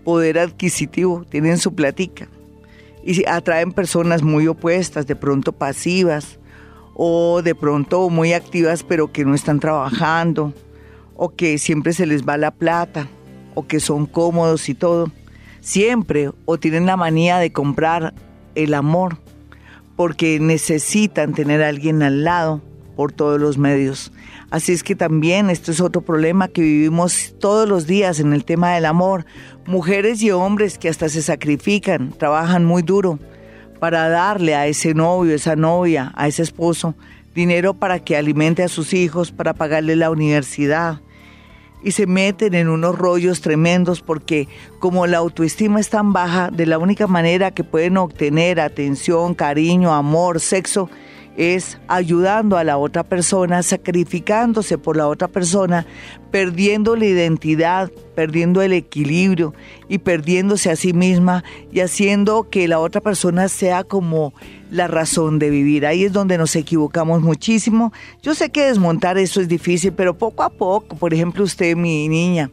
poder 0.04 0.38
adquisitivo, 0.38 1.26
tienen 1.30 1.58
su 1.58 1.74
platica 1.74 2.28
y 3.04 3.26
atraen 3.28 3.72
personas 3.72 4.22
muy 4.22 4.48
opuestas, 4.48 5.08
de 5.08 5.16
pronto 5.16 5.52
pasivas 5.54 6.40
o 6.94 7.42
de 7.42 7.56
pronto 7.56 8.10
muy 8.10 8.34
activas 8.34 8.84
pero 8.84 9.12
que 9.12 9.26
no 9.26 9.34
están 9.34 9.60
trabajando 9.60 10.54
o 11.24 11.36
que 11.36 11.60
siempre 11.60 11.94
se 11.94 12.08
les 12.08 12.28
va 12.28 12.36
la 12.36 12.50
plata, 12.50 13.08
o 13.54 13.68
que 13.68 13.80
son 13.80 14.08
cómodos 14.08 14.70
y 14.70 14.74
todo, 14.74 15.12
siempre 15.60 16.32
o 16.46 16.58
tienen 16.58 16.88
la 16.88 16.98
manía 16.98 17.38
de 17.38 17.52
comprar 17.52 18.16
el 18.56 18.74
amor, 18.74 19.20
porque 19.96 20.40
necesitan 20.40 21.36
tener 21.36 21.62
a 21.62 21.68
alguien 21.68 22.02
al 22.02 22.24
lado 22.24 22.60
por 22.96 23.12
todos 23.12 23.40
los 23.40 23.60
medios. 23.60 24.12
Así 24.50 24.72
es 24.72 24.82
que 24.82 24.96
también 24.96 25.52
esto 25.52 25.70
es 25.70 25.80
otro 25.80 26.02
problema 26.02 26.48
que 26.48 26.64
vivimos 26.64 27.36
todos 27.40 27.70
los 27.70 27.86
días 27.86 28.20
en 28.20 28.34
el 28.34 28.44
tema 28.44 28.74
del 28.74 28.86
amor. 28.86 29.28
Mujeres 29.68 30.24
y 30.24 30.32
hombres 30.32 30.80
que 30.80 30.90
hasta 30.90 31.08
se 31.08 31.22
sacrifican, 31.22 32.14
trabajan 32.18 32.66
muy 32.66 32.82
duro 32.82 33.20
para 33.80 34.10
darle 34.10 34.56
a 34.56 34.66
ese 34.66 34.96
novio, 34.96 35.36
esa 35.36 35.56
novia, 35.56 36.12
a 36.16 36.28
ese 36.28 36.42
esposo, 36.42 36.96
dinero 37.36 37.76
para 37.76 38.00
que 38.00 38.18
alimente 38.18 38.64
a 38.64 38.70
sus 38.70 38.92
hijos, 38.96 39.32
para 39.32 39.54
pagarle 39.54 39.96
la 39.96 40.10
universidad, 40.10 41.00
y 41.84 41.92
se 41.92 42.06
meten 42.08 42.54
en 42.54 42.70
unos 42.70 42.98
rollos 42.98 43.42
tremendos 43.42 44.02
porque 44.02 44.48
como 44.80 45.08
la 45.08 45.18
autoestima 45.18 45.80
es 45.80 45.90
tan 45.90 46.14
baja, 46.14 46.50
de 46.52 46.66
la 46.66 46.78
única 46.78 47.08
manera 47.08 47.52
que 47.52 47.64
pueden 47.64 47.98
obtener 47.98 48.60
atención, 48.60 49.34
cariño, 49.34 49.94
amor, 49.94 50.40
sexo, 50.40 50.90
es 51.38 51.78
ayudando 51.88 52.58
a 52.58 52.64
la 52.64 52.78
otra 52.78 53.04
persona, 53.04 53.64
sacrificándose 53.64 54.78
por 54.78 54.98
la 54.98 55.08
otra 55.08 55.28
persona, 55.28 55.86
perdiendo 56.30 56.96
la 56.96 57.06
identidad, 57.06 57.92
perdiendo 58.16 58.62
el 58.62 58.74
equilibrio 58.74 59.54
y 59.88 60.00
perdiéndose 60.00 60.70
a 60.70 60.76
sí 60.76 60.94
misma 60.94 61.44
y 61.72 61.80
haciendo 61.80 62.50
que 62.50 62.68
la 62.68 62.80
otra 62.80 63.02
persona 63.02 63.48
sea 63.48 63.84
como 63.84 64.34
la 64.70 64.88
razón 64.88 65.40
de 65.40 65.50
vivir. 65.50 65.86
Ahí 65.86 66.04
es 66.04 66.14
donde 66.14 66.38
nos 66.38 66.56
equivocamos 66.56 67.22
muchísimo. 67.22 67.92
Yo 68.22 68.36
sé 68.36 68.50
que 68.50 68.66
desmontar 68.66 69.18
eso 69.18 69.42
es 69.42 69.48
difícil, 69.48 69.94
pero 69.94 70.18
poco 70.18 70.44
a 70.44 70.50
poco, 70.50 70.96
por 70.96 71.14
ejemplo 71.14 71.44
usted, 71.44 71.76
mi 71.76 72.08
niña, 72.08 72.50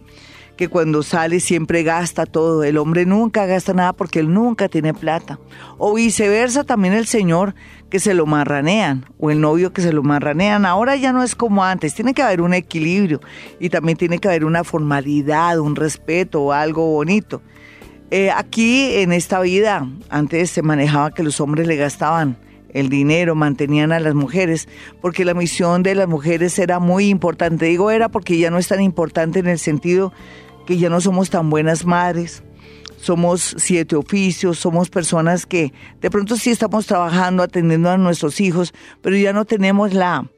que 0.58 0.68
cuando 0.68 1.04
sale 1.04 1.38
siempre 1.38 1.84
gasta 1.84 2.26
todo. 2.26 2.64
El 2.64 2.78
hombre 2.78 3.06
nunca 3.06 3.46
gasta 3.46 3.72
nada 3.72 3.92
porque 3.92 4.18
él 4.18 4.34
nunca 4.34 4.68
tiene 4.68 4.92
plata. 4.92 5.38
O 5.78 5.94
viceversa, 5.94 6.64
también 6.64 6.94
el 6.94 7.06
señor 7.06 7.54
que 7.90 8.00
se 8.00 8.14
lo 8.14 8.26
marranean 8.26 9.06
o 9.18 9.30
el 9.30 9.40
novio 9.40 9.72
que 9.72 9.82
se 9.82 9.92
lo 9.92 10.02
marranean. 10.02 10.66
Ahora 10.66 10.96
ya 10.96 11.12
no 11.12 11.22
es 11.22 11.34
como 11.34 11.64
antes, 11.64 11.94
tiene 11.94 12.14
que 12.14 12.22
haber 12.22 12.40
un 12.40 12.54
equilibrio 12.54 13.20
y 13.58 13.70
también 13.70 13.96
tiene 13.96 14.18
que 14.18 14.28
haber 14.28 14.44
una 14.44 14.64
formalidad, 14.64 15.58
un 15.58 15.76
respeto 15.76 16.42
o 16.42 16.52
algo 16.52 16.86
bonito. 16.86 17.42
Eh, 18.10 18.30
aquí 18.30 18.94
en 18.96 19.12
esta 19.12 19.40
vida, 19.40 19.86
antes 20.08 20.50
se 20.50 20.62
manejaba 20.62 21.10
que 21.12 21.22
los 21.22 21.40
hombres 21.40 21.66
le 21.66 21.76
gastaban 21.76 22.38
el 22.70 22.88
dinero, 22.88 23.34
mantenían 23.34 23.92
a 23.92 24.00
las 24.00 24.14
mujeres, 24.14 24.68
porque 25.00 25.24
la 25.24 25.34
misión 25.34 25.82
de 25.82 25.94
las 25.94 26.08
mujeres 26.08 26.58
era 26.58 26.78
muy 26.78 27.08
importante. 27.08 27.66
Digo 27.66 27.90
era 27.90 28.08
porque 28.08 28.38
ya 28.38 28.50
no 28.50 28.58
es 28.58 28.68
tan 28.68 28.80
importante 28.80 29.38
en 29.38 29.46
el 29.46 29.58
sentido 29.58 30.12
que 30.66 30.76
ya 30.76 30.90
no 30.90 31.00
somos 31.00 31.30
tan 31.30 31.48
buenas 31.48 31.86
madres, 31.86 32.42
somos 33.00 33.54
siete 33.58 33.96
oficios, 33.96 34.58
somos 34.58 34.90
personas 34.90 35.46
que 35.46 35.72
de 36.00 36.10
pronto 36.10 36.36
sí 36.36 36.50
estamos 36.50 36.86
trabajando, 36.86 37.42
atendiendo 37.42 37.90
a 37.90 37.98
nuestros 37.98 38.40
hijos, 38.40 38.74
pero 39.00 39.16
ya 39.16 39.32
no 39.32 39.44
tenemos 39.44 39.94
la, 39.94 40.30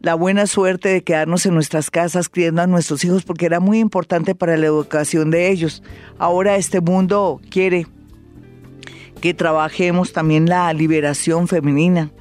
la 0.00 0.14
buena 0.14 0.46
suerte 0.46 0.88
de 0.88 1.02
quedarnos 1.02 1.46
en 1.46 1.54
nuestras 1.54 1.90
casas 1.90 2.28
criando 2.28 2.62
a 2.62 2.66
nuestros 2.66 3.04
hijos 3.04 3.24
porque 3.24 3.46
era 3.46 3.60
muy 3.60 3.78
importante 3.78 4.34
para 4.34 4.56
la 4.56 4.66
educación 4.66 5.30
de 5.30 5.50
ellos. 5.50 5.82
Ahora 6.18 6.56
este 6.56 6.80
mundo 6.80 7.40
quiere 7.50 7.86
que 9.20 9.34
trabajemos 9.34 10.12
también 10.12 10.48
la 10.48 10.72
liberación 10.72 11.48
femenina. 11.48 12.12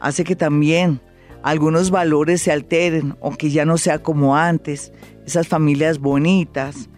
Hace 0.00 0.24
que 0.24 0.36
también 0.36 1.00
algunos 1.42 1.90
valores 1.90 2.42
se 2.42 2.52
alteren 2.52 3.16
o 3.20 3.30
que 3.32 3.50
ya 3.50 3.64
no 3.64 3.78
sea 3.78 4.02
como 4.02 4.36
antes. 4.36 4.92
Esas 5.26 5.48
familias 5.48 5.98
bonitas, 5.98 6.89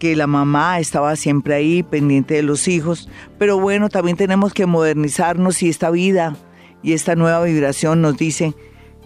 que 0.00 0.16
la 0.16 0.26
mamá 0.26 0.80
estaba 0.80 1.14
siempre 1.14 1.54
ahí 1.54 1.82
pendiente 1.84 2.34
de 2.34 2.42
los 2.42 2.66
hijos. 2.66 3.08
Pero 3.38 3.60
bueno, 3.60 3.90
también 3.90 4.16
tenemos 4.16 4.52
que 4.52 4.66
modernizarnos 4.66 5.62
y 5.62 5.68
esta 5.68 5.90
vida 5.90 6.36
y 6.82 6.94
esta 6.94 7.14
nueva 7.14 7.44
vibración 7.44 8.00
nos 8.00 8.16
dice 8.16 8.54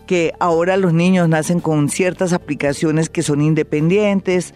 que 0.07 0.33
ahora 0.39 0.77
los 0.77 0.93
niños 0.95 1.29
nacen 1.29 1.61
con 1.61 1.89
ciertas 1.89 2.33
aplicaciones 2.33 3.11
que 3.11 3.23
son 3.23 3.43
independientes, 3.43 4.55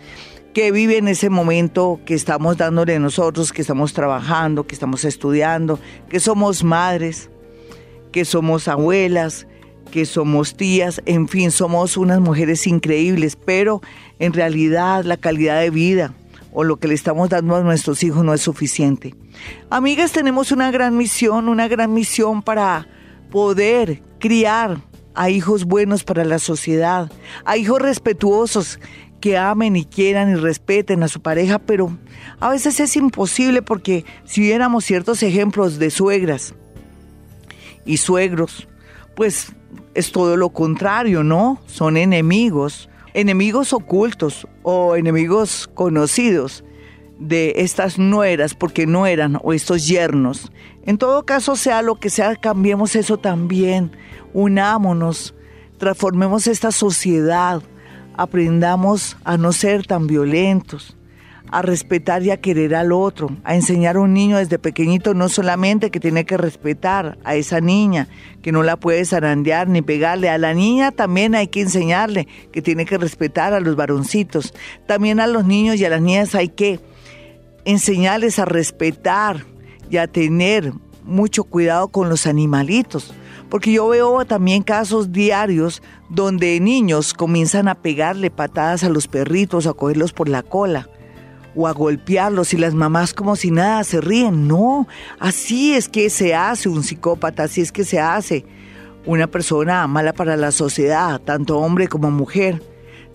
que 0.55 0.70
viven 0.70 1.09
ese 1.09 1.28
momento 1.28 2.01
que 2.07 2.14
estamos 2.14 2.57
dándole 2.57 2.99
nosotros, 3.01 3.53
que 3.53 3.62
estamos 3.62 3.93
trabajando, 3.93 4.66
que 4.66 4.74
estamos 4.74 5.05
estudiando, 5.05 5.80
que 6.09 6.20
somos 6.20 6.62
madres, 6.62 7.30
que 8.12 8.24
somos 8.24 8.68
abuelas, 8.68 9.49
que 9.91 10.07
somos 10.07 10.57
tías, 10.57 11.03
en 11.05 11.26
fin, 11.26 11.51
somos 11.51 11.97
unas 11.97 12.20
mujeres 12.20 12.66
increíbles, 12.68 13.36
pero 13.36 13.82
en 14.20 14.32
realidad 14.34 15.05
la 15.05 15.16
calidad 15.16 15.61
de 15.61 15.70
vida 15.70 16.14
o 16.61 16.64
lo 16.64 16.80
que 16.80 16.88
le 16.88 16.94
estamos 16.94 17.28
dando 17.28 17.54
a 17.54 17.62
nuestros 17.62 18.02
hijos 18.02 18.24
no 18.24 18.34
es 18.34 18.40
suficiente. 18.40 19.14
Amigas, 19.70 20.11
tenemos 20.11 20.50
una 20.50 20.72
gran 20.72 20.96
misión, 20.96 21.48
una 21.48 21.68
gran 21.68 21.94
misión 21.94 22.42
para 22.42 22.88
poder 23.30 24.02
criar 24.18 24.80
a 25.14 25.30
hijos 25.30 25.66
buenos 25.66 26.02
para 26.02 26.24
la 26.24 26.40
sociedad, 26.40 27.12
a 27.44 27.56
hijos 27.56 27.80
respetuosos 27.80 28.80
que 29.20 29.38
amen 29.38 29.76
y 29.76 29.84
quieran 29.84 30.32
y 30.32 30.34
respeten 30.34 31.04
a 31.04 31.09
su 31.09 31.22
pareja, 31.22 31.61
pero 31.61 31.96
a 32.40 32.50
veces 32.50 32.80
es 32.80 32.96
imposible 32.96 33.62
porque 33.62 34.04
si 34.24 34.40
viéramos 34.40 34.84
ciertos 34.84 35.22
ejemplos 35.22 35.78
de 35.78 35.92
suegras 35.92 36.56
y 37.84 37.98
suegros, 37.98 38.66
pues 39.14 39.52
es 39.94 40.11
todo 40.11 40.36
lo 40.36 40.48
contrario, 40.48 41.22
¿no? 41.22 41.62
Son 41.66 41.96
enemigos. 41.96 42.88
Enemigos 43.18 43.72
ocultos 43.72 44.46
o 44.62 44.94
enemigos 44.94 45.68
conocidos 45.74 46.64
de 47.18 47.52
estas 47.56 47.98
nueras, 47.98 48.54
porque 48.54 48.86
no 48.86 49.06
eran, 49.06 49.40
o 49.42 49.52
estos 49.52 49.88
yernos. 49.88 50.52
En 50.84 50.98
todo 50.98 51.26
caso, 51.26 51.56
sea 51.56 51.82
lo 51.82 51.96
que 51.96 52.10
sea, 52.10 52.36
cambiemos 52.36 52.94
eso 52.94 53.18
también, 53.18 53.90
unámonos, 54.34 55.34
transformemos 55.78 56.46
esta 56.46 56.70
sociedad, 56.70 57.60
aprendamos 58.16 59.16
a 59.24 59.36
no 59.36 59.52
ser 59.52 59.84
tan 59.84 60.06
violentos, 60.06 60.96
a 61.51 61.62
respetar 61.62 62.22
y 62.22 62.30
a 62.30 62.40
querer 62.40 62.74
al 62.74 62.92
otro, 62.92 63.30
a 63.44 63.55
enseñar 63.55 63.96
a 63.96 64.01
un 64.01 64.12
niño 64.12 64.38
desde 64.38 64.59
pequeñito 64.59 65.14
no 65.14 65.28
solamente 65.28 65.90
que 65.90 66.01
tiene 66.01 66.24
que 66.24 66.36
respetar 66.36 67.18
a 67.24 67.34
esa 67.34 67.61
niña, 67.61 68.09
que 68.42 68.53
no 68.53 68.62
la 68.62 68.76
puede 68.76 69.05
zarandear 69.05 69.68
ni 69.68 69.82
pegarle, 69.82 70.28
a 70.28 70.38
la 70.38 70.55
niña 70.55 70.92
también 70.92 71.34
hay 71.34 71.49
que 71.49 71.62
enseñarle 71.62 72.28
que 72.53 72.62
tiene 72.62 72.84
que 72.84 72.99
respetar 72.99 73.55
a 73.55 73.61
los 73.61 73.76
varoncitos, 73.76 74.55
también 74.86 75.20
a 75.20 75.26
los 75.26 75.44
niños 75.44 75.76
y 75.76 75.84
a 75.84 75.90
las 75.90 76.03
niñas 76.03 76.34
hay 76.34 76.49
que 76.49 76.80
enseñarles 77.64 78.38
a 78.38 78.44
respetar 78.44 79.44
y 79.90 79.96
a 79.96 80.07
tener 80.07 80.72
mucho 81.05 81.44
cuidado 81.44 81.88
con 81.88 82.11
los 82.11 82.26
animalitos, 82.26 83.14
porque 83.49 83.72
yo 83.72 83.88
veo 83.88 84.26
también 84.26 84.62
casos 84.62 85.12
diarios 85.12 85.82
donde 86.11 86.61
niños 86.61 87.14
comienzan 87.14 87.68
a 87.68 87.76
pegarle 87.76 88.30
patadas 88.30 88.84
a 88.84 88.90
los 88.90 89.09
perritos, 89.09 89.66
a 89.66 89.72
cogerlos 89.72 90.12
por 90.12 90.28
la 90.28 90.42
cola 90.42 90.88
o 91.59 91.66
a 91.66 91.72
golpearlos 91.72 92.54
y 92.54 92.56
las 92.56 92.72
mamás 92.72 93.12
como 93.12 93.34
si 93.34 93.50
nada 93.50 93.82
se 93.82 94.00
ríen. 94.00 94.46
No, 94.46 94.86
así 95.18 95.74
es 95.74 95.88
que 95.88 96.09
se 96.09 96.32
hace 96.32 96.68
un 96.68 96.84
psicópata, 96.84 97.42
así 97.42 97.61
es 97.61 97.72
que 97.72 97.84
se 97.84 97.98
hace 97.98 98.44
una 99.04 99.26
persona 99.26 99.84
mala 99.88 100.12
para 100.12 100.36
la 100.36 100.52
sociedad, 100.52 101.20
tanto 101.20 101.59
hombre 101.59 101.88
como 101.88 102.12
mujer. 102.12 102.62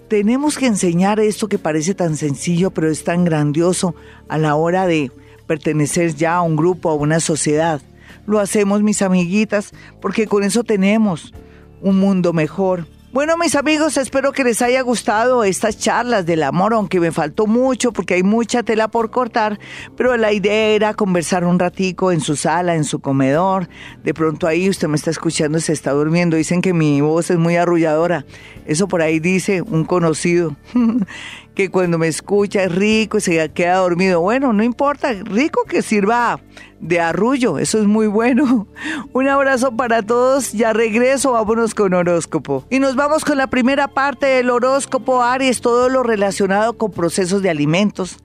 Tenemos 0.10 0.58
que 0.58 0.66
enseñar 0.66 1.22
esto 1.22 1.48
que 1.48 1.58
parece 1.58 1.96
tan 1.96 2.18
sencillo 2.18 2.72
pero 2.72 2.92
es 2.92 3.06
tan 3.06 3.24
grandioso 3.24 3.96
a 4.28 4.38
la 4.38 4.56
hora 4.56 4.88
de 4.88 5.10
pertenecer 5.48 6.14
ya 6.14 6.36
a 6.36 6.42
un 6.42 6.58
grupo, 6.58 6.90
a 6.90 6.96
una 6.96 7.22
sociedad. 7.22 7.82
Lo 8.26 8.40
hacemos 8.40 8.84
mis 8.84 9.02
amiguitas 9.02 9.72
porque 10.02 10.28
con 10.28 10.44
eso 10.44 10.66
tenemos 10.66 11.34
un 11.82 11.98
mundo 11.98 12.34
mejor, 12.34 12.88
bueno, 13.14 13.38
mis 13.38 13.54
amigos, 13.54 13.98
espero 13.98 14.32
que 14.32 14.44
les 14.44 14.64
haya 14.64 14.82
gustado 14.82 15.44
estas 15.44 15.78
charlas 15.78 16.26
del 16.26 16.42
amor, 16.42 16.74
aunque 16.74 17.00
me 17.00 17.12
faltó 17.12 17.46
mucho 17.46 17.94
porque 17.94 18.16
hay 18.16 18.24
mucha 18.24 18.64
tela 18.64 18.88
por 18.88 19.12
cortar, 19.12 19.60
pero 19.96 20.18
la 20.18 20.34
idea 20.34 20.70
era 20.70 20.94
conversar 20.96 21.46
un 21.46 21.60
ratico 21.60 22.12
en 22.12 22.22
su 22.22 22.36
sala, 22.36 22.74
en 22.74 22.84
su 22.84 23.02
comedor. 23.02 23.70
De 24.04 24.16
pronto 24.16 24.48
ahí 24.48 24.68
usted 24.68 24.88
me 24.88 24.96
está 24.96 25.12
escuchando, 25.12 25.60
se 25.60 25.74
está 25.74 25.92
durmiendo. 25.92 26.38
Dicen 26.38 26.64
que 26.64 26.74
mi 26.74 27.02
voz 27.02 27.30
es 27.30 27.38
muy 27.38 27.56
arrulladora. 27.56 28.26
Eso 28.66 28.88
por 28.88 29.04
ahí 29.04 29.20
dice 29.20 29.62
un 29.62 29.86
conocido. 29.86 30.56
que 31.56 31.70
cuando 31.70 31.98
me 31.98 32.08
escucha 32.08 32.64
es 32.64 32.74
rico 32.74 33.18
y 33.18 33.22
se 33.22 33.50
queda 33.52 33.78
dormido. 33.78 34.22
Bueno, 34.22 34.54
no 34.54 34.64
importa, 34.64 35.14
rico 35.14 35.64
que 35.66 35.82
sirva 35.82 36.40
de 36.80 37.00
arrullo, 37.00 37.60
eso 37.60 37.80
es 37.80 37.86
muy 37.86 38.08
bueno. 38.08 38.68
Un 39.14 39.28
abrazo 39.28 39.76
para 39.76 40.02
todos, 40.02 40.52
ya 40.52 40.74
regreso, 40.74 41.34
vámonos 41.34 41.74
con 41.74 41.94
horóscopo. 41.94 42.66
Y 42.70 42.80
nos 42.80 42.96
vamos 42.96 43.24
con 43.24 43.38
la 43.38 43.48
primera 43.48 43.88
parte 43.88 44.26
del 44.26 44.50
horóscopo 44.50 45.22
Aries, 45.22 45.62
todo 45.62 45.90
lo 45.90 46.04
relacionado 46.04 46.74
con 46.78 46.92
procesos 46.92 47.42
de 47.42 47.50
alimentos, 47.50 48.18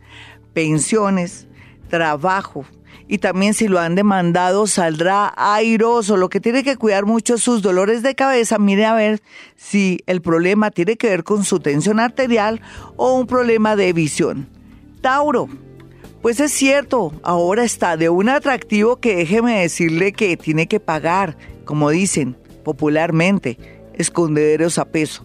pensiones, 0.55 1.47
trabajo. 1.89 2.65
Y 3.09 3.19
también 3.19 3.55
si 3.55 3.69
lo 3.69 3.81
han 3.81 3.95
demandado 3.95 4.67
saldrá 4.67 5.33
airoso. 5.37 6.17
Lo 6.17 6.29
que 6.29 6.41
tiene 6.41 6.63
que 6.63 6.77
cuidar 6.77 7.07
mucho 7.07 7.39
sus 7.39 7.63
dolores 7.63 8.03
de 8.03 8.15
cabeza, 8.15 8.59
mire 8.59 8.85
a 8.85 8.95
ver 8.95 9.23
si 9.57 10.01
el 10.07 10.21
problema 10.21 10.71
tiene 10.71 10.97
que 10.97 11.09
ver 11.09 11.25
con 11.25 11.45
su 11.45 11.59
tensión 11.59 12.01
arterial 12.01 12.61
o 12.97 13.15
un 13.15 13.27
problema 13.27 13.77
de 13.77 13.93
visión. 13.95 14.47
Tauro, 15.01 15.49
pues 16.21 16.39
es 16.41 16.53
cierto, 16.53 17.13
ahora 17.23 17.65
está 17.65 17.97
de 17.97 18.11
un 18.11 18.29
atractivo 18.29 18.97
que 18.97 19.17
déjeme 19.17 19.61
decirle 19.61 20.13
que 20.13 20.37
tiene 20.37 20.67
que 20.67 20.81
pagar, 20.81 21.37
como 21.65 21.91
dicen 21.91 22.37
popularmente, 22.65 23.57
esconderos 23.95 24.79
a 24.79 24.85
peso. 24.85 25.25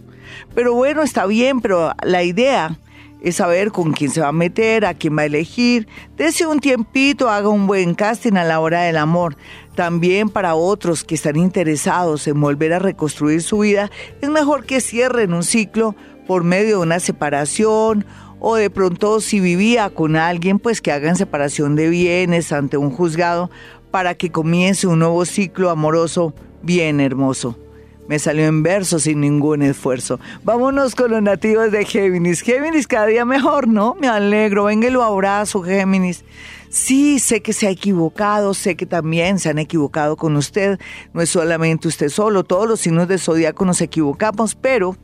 Pero 0.54 0.72
bueno, 0.72 1.02
está 1.02 1.26
bien, 1.26 1.60
pero 1.60 1.92
la 2.02 2.22
idea 2.22 2.78
es 3.24 3.36
saber 3.36 3.72
con 3.72 3.92
quién 3.92 4.10
se 4.10 4.20
va 4.20 4.28
a 4.28 4.32
meter, 4.32 4.84
a 4.84 4.92
quién 4.94 5.16
va 5.16 5.22
a 5.22 5.24
elegir. 5.26 5.88
Dese 6.16 6.46
un 6.46 6.60
tiempito, 6.60 7.30
haga 7.30 7.48
un 7.48 7.66
buen 7.66 7.94
casting 7.94 8.34
a 8.34 8.44
la 8.44 8.60
hora 8.60 8.82
del 8.82 8.98
amor. 8.98 9.36
También 9.74 10.28
para 10.28 10.54
otros 10.54 11.04
que 11.04 11.14
están 11.14 11.36
interesados 11.36 12.28
en 12.28 12.38
volver 12.38 12.74
a 12.74 12.78
reconstruir 12.78 13.42
su 13.42 13.60
vida, 13.60 13.90
es 14.20 14.28
mejor 14.28 14.66
que 14.66 14.82
cierren 14.82 15.32
un 15.32 15.42
ciclo 15.42 15.96
por 16.26 16.44
medio 16.44 16.76
de 16.76 16.82
una 16.82 17.00
separación 17.00 18.04
o 18.40 18.56
de 18.56 18.68
pronto 18.68 19.20
si 19.20 19.40
vivía 19.40 19.88
con 19.88 20.16
alguien, 20.16 20.58
pues 20.58 20.82
que 20.82 20.92
hagan 20.92 21.16
separación 21.16 21.76
de 21.76 21.88
bienes 21.88 22.52
ante 22.52 22.76
un 22.76 22.90
juzgado 22.90 23.50
para 23.90 24.14
que 24.14 24.30
comience 24.30 24.86
un 24.86 24.98
nuevo 24.98 25.24
ciclo 25.24 25.70
amoroso 25.70 26.34
bien 26.62 27.00
hermoso. 27.00 27.63
Me 28.08 28.18
salió 28.18 28.44
en 28.44 28.62
verso 28.62 28.98
sin 28.98 29.20
ningún 29.20 29.62
esfuerzo. 29.62 30.20
Vámonos 30.42 30.94
con 30.94 31.10
los 31.10 31.22
nativos 31.22 31.70
de 31.70 31.84
Géminis. 31.84 32.42
Géminis 32.42 32.86
cada 32.86 33.06
día 33.06 33.24
mejor, 33.24 33.66
¿no? 33.66 33.94
Me 33.98 34.08
alegro. 34.08 34.64
Venga 34.64 34.90
lo 34.90 35.02
abrazo, 35.02 35.62
Géminis. 35.62 36.24
Sí, 36.68 37.20
sé 37.20 37.40
que 37.40 37.52
se 37.52 37.68
ha 37.68 37.70
equivocado, 37.70 38.52
sé 38.52 38.74
que 38.74 38.84
también 38.84 39.38
se 39.38 39.48
han 39.48 39.58
equivocado 39.58 40.16
con 40.16 40.34
usted. 40.36 40.80
No 41.12 41.22
es 41.22 41.30
solamente 41.30 41.86
usted 41.86 42.08
solo, 42.08 42.42
todos 42.42 42.68
los 42.68 42.80
signos 42.80 43.06
de 43.06 43.16
zodiaco 43.18 43.64
nos 43.64 43.80
equivocamos, 43.80 44.56
pero 44.56 44.96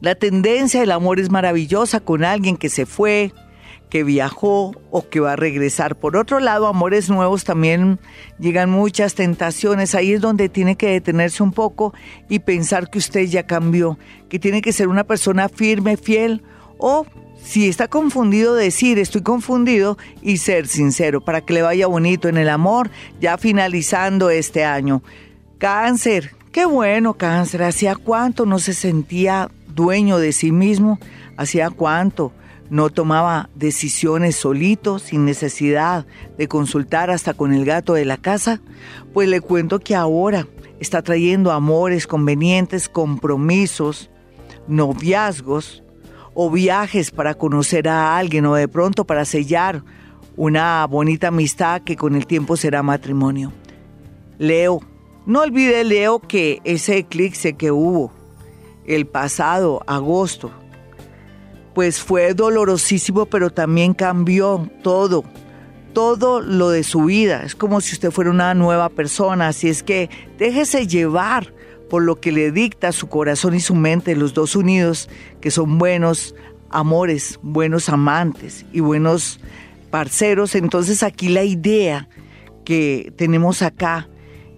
la 0.00 0.14
tendencia 0.14 0.78
del 0.78 0.92
amor 0.92 1.18
es 1.18 1.30
maravillosa 1.30 1.98
con 1.98 2.22
alguien 2.24 2.56
que 2.56 2.68
se 2.68 2.86
fue, 2.86 3.32
que 3.92 4.04
viajó 4.04 4.74
o 4.90 5.06
que 5.10 5.20
va 5.20 5.34
a 5.34 5.36
regresar. 5.36 5.96
Por 5.96 6.16
otro 6.16 6.40
lado, 6.40 6.66
amores 6.66 7.10
nuevos 7.10 7.44
también 7.44 8.00
llegan 8.38 8.70
muchas 8.70 9.14
tentaciones. 9.14 9.94
Ahí 9.94 10.14
es 10.14 10.22
donde 10.22 10.48
tiene 10.48 10.76
que 10.76 10.88
detenerse 10.88 11.42
un 11.42 11.52
poco 11.52 11.92
y 12.26 12.38
pensar 12.38 12.88
que 12.88 12.96
usted 12.96 13.26
ya 13.26 13.46
cambió, 13.46 13.98
que 14.30 14.38
tiene 14.38 14.62
que 14.62 14.72
ser 14.72 14.88
una 14.88 15.04
persona 15.04 15.50
firme, 15.50 15.98
fiel 15.98 16.42
o 16.78 17.04
si 17.44 17.68
está 17.68 17.86
confundido, 17.86 18.54
decir 18.54 18.98
estoy 18.98 19.20
confundido 19.20 19.98
y 20.22 20.38
ser 20.38 20.68
sincero 20.68 21.20
para 21.20 21.42
que 21.42 21.52
le 21.52 21.60
vaya 21.60 21.86
bonito 21.86 22.30
en 22.30 22.38
el 22.38 22.48
amor, 22.48 22.88
ya 23.20 23.36
finalizando 23.36 24.30
este 24.30 24.64
año. 24.64 25.02
Cáncer, 25.58 26.34
qué 26.50 26.64
bueno 26.64 27.12
cáncer, 27.18 27.62
hacía 27.62 27.94
cuánto 27.96 28.46
no 28.46 28.58
se 28.58 28.72
sentía 28.72 29.50
dueño 29.66 30.16
de 30.16 30.32
sí 30.32 30.50
mismo, 30.50 30.98
hacía 31.36 31.68
cuánto 31.68 32.32
no 32.72 32.88
tomaba 32.88 33.50
decisiones 33.54 34.34
solito, 34.34 34.98
sin 34.98 35.26
necesidad 35.26 36.06
de 36.38 36.48
consultar 36.48 37.10
hasta 37.10 37.34
con 37.34 37.52
el 37.52 37.66
gato 37.66 37.92
de 37.92 38.06
la 38.06 38.16
casa, 38.16 38.62
pues 39.12 39.28
le 39.28 39.42
cuento 39.42 39.78
que 39.78 39.94
ahora 39.94 40.46
está 40.80 41.02
trayendo 41.02 41.52
amores 41.52 42.06
convenientes, 42.06 42.88
compromisos, 42.88 44.08
noviazgos 44.68 45.82
o 46.32 46.50
viajes 46.50 47.10
para 47.10 47.34
conocer 47.34 47.90
a 47.90 48.16
alguien 48.16 48.46
o 48.46 48.54
de 48.54 48.68
pronto 48.68 49.04
para 49.04 49.26
sellar 49.26 49.84
una 50.38 50.86
bonita 50.86 51.28
amistad 51.28 51.82
que 51.82 51.96
con 51.96 52.16
el 52.16 52.26
tiempo 52.26 52.56
será 52.56 52.82
matrimonio. 52.82 53.52
Leo, 54.38 54.80
no 55.26 55.42
olvide 55.42 55.84
Leo 55.84 56.20
que 56.20 56.62
ese 56.64 56.96
eclipse 56.96 57.52
que 57.52 57.70
hubo 57.70 58.10
el 58.86 59.06
pasado 59.06 59.82
agosto, 59.86 60.50
pues 61.74 62.00
fue 62.00 62.34
dolorosísimo, 62.34 63.26
pero 63.26 63.50
también 63.50 63.94
cambió 63.94 64.68
todo, 64.82 65.24
todo 65.92 66.40
lo 66.40 66.70
de 66.70 66.82
su 66.84 67.04
vida. 67.04 67.42
Es 67.44 67.54
como 67.54 67.80
si 67.80 67.94
usted 67.94 68.10
fuera 68.10 68.30
una 68.30 68.54
nueva 68.54 68.88
persona, 68.88 69.48
así 69.48 69.68
es 69.68 69.82
que 69.82 70.10
déjese 70.38 70.86
llevar 70.86 71.52
por 71.88 72.02
lo 72.02 72.20
que 72.20 72.32
le 72.32 72.52
dicta 72.52 72.92
su 72.92 73.08
corazón 73.08 73.54
y 73.54 73.60
su 73.60 73.74
mente, 73.74 74.16
los 74.16 74.32
dos 74.34 74.56
unidos, 74.56 75.10
que 75.40 75.50
son 75.50 75.78
buenos 75.78 76.34
amores, 76.70 77.38
buenos 77.42 77.88
amantes 77.88 78.64
y 78.72 78.80
buenos 78.80 79.40
parceros. 79.90 80.54
Entonces 80.54 81.02
aquí 81.02 81.28
la 81.28 81.44
idea 81.44 82.08
que 82.64 83.12
tenemos 83.16 83.62
acá 83.62 84.08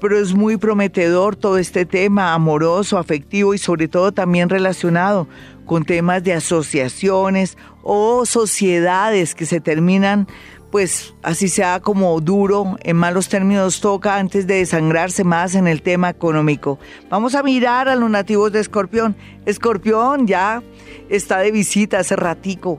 pero 0.00 0.18
es 0.18 0.34
muy 0.34 0.56
prometedor 0.58 1.36
todo 1.36 1.58
este 1.58 1.86
tema 1.86 2.34
amoroso, 2.34 2.98
afectivo 2.98 3.54
y 3.54 3.58
sobre 3.58 3.88
todo 3.88 4.12
también 4.12 4.48
relacionado 4.48 5.26
con 5.64 5.84
temas 5.84 6.22
de 6.22 6.34
asociaciones 6.34 7.56
o 7.82 8.26
sociedades 8.26 9.34
que 9.34 9.46
se 9.46 9.60
terminan 9.60 10.28
pues 10.76 11.14
así 11.22 11.48
sea 11.48 11.80
como 11.80 12.20
duro, 12.20 12.76
en 12.82 12.98
malos 12.98 13.30
términos 13.30 13.80
toca 13.80 14.16
antes 14.16 14.46
de 14.46 14.56
desangrarse 14.56 15.24
más 15.24 15.54
en 15.54 15.66
el 15.66 15.80
tema 15.80 16.10
económico. 16.10 16.78
Vamos 17.08 17.34
a 17.34 17.42
mirar 17.42 17.88
a 17.88 17.96
los 17.96 18.10
nativos 18.10 18.52
de 18.52 18.60
Escorpión. 18.60 19.16
Escorpión 19.46 20.26
ya 20.26 20.62
está 21.08 21.38
de 21.38 21.50
visita 21.50 22.00
hace 22.00 22.14
ratico. 22.14 22.78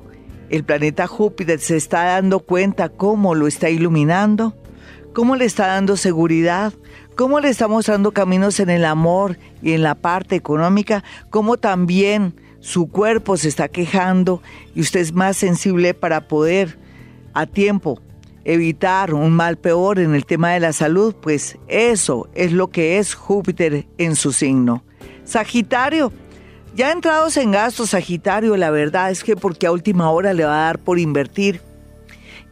El 0.52 0.64
planeta 0.64 1.08
Júpiter 1.08 1.60
se 1.60 1.76
está 1.76 2.04
dando 2.04 2.42
cuenta 2.42 2.90
cómo 2.90 3.34
lo 3.34 3.48
está 3.48 3.72
iluminando, 3.72 4.56
cómo 5.16 5.36
le 5.36 5.46
está 5.46 5.66
dando 5.66 5.98
seguridad, 5.98 6.74
cómo 7.16 7.40
le 7.40 7.50
está 7.50 7.68
mostrando 7.68 8.12
caminos 8.12 8.60
en 8.60 8.70
el 8.70 8.86
amor 8.86 9.40
y 9.64 9.72
en 9.72 9.82
la 9.82 9.96
parte 9.96 10.36
económica, 10.36 11.04
cómo 11.32 11.58
también 11.58 12.36
su 12.60 12.92
cuerpo 12.92 13.38
se 13.38 13.48
está 13.48 13.70
quejando 13.70 14.44
y 14.76 14.82
usted 14.82 15.00
es 15.00 15.14
más 15.14 15.36
sensible 15.36 15.96
para 15.96 16.28
poder 16.28 16.86
a 17.38 17.46
tiempo 17.46 18.02
evitar 18.46 19.14
un 19.14 19.32
mal 19.32 19.58
peor 19.58 20.00
en 20.00 20.16
el 20.16 20.26
tema 20.26 20.52
de 20.52 20.60
la 20.60 20.74
salud, 20.74 21.14
pues 21.22 21.58
eso 21.68 22.30
es 22.34 22.52
lo 22.52 22.70
que 22.70 22.98
es 22.98 23.14
Júpiter 23.14 23.86
en 23.98 24.16
su 24.16 24.32
signo. 24.32 24.84
Sagitario, 25.24 26.12
ya 26.76 26.92
entrados 26.92 27.38
en 27.38 27.52
gastos, 27.52 27.92
Sagitario, 27.92 28.56
la 28.58 28.72
verdad 28.72 29.12
es 29.12 29.24
que 29.24 29.36
porque 29.36 29.68
a 29.68 29.72
última 29.72 30.10
hora 30.10 30.34
le 30.34 30.46
va 30.46 30.54
a 30.54 30.66
dar 30.68 30.80
por 30.80 30.98
invertir, 30.98 31.62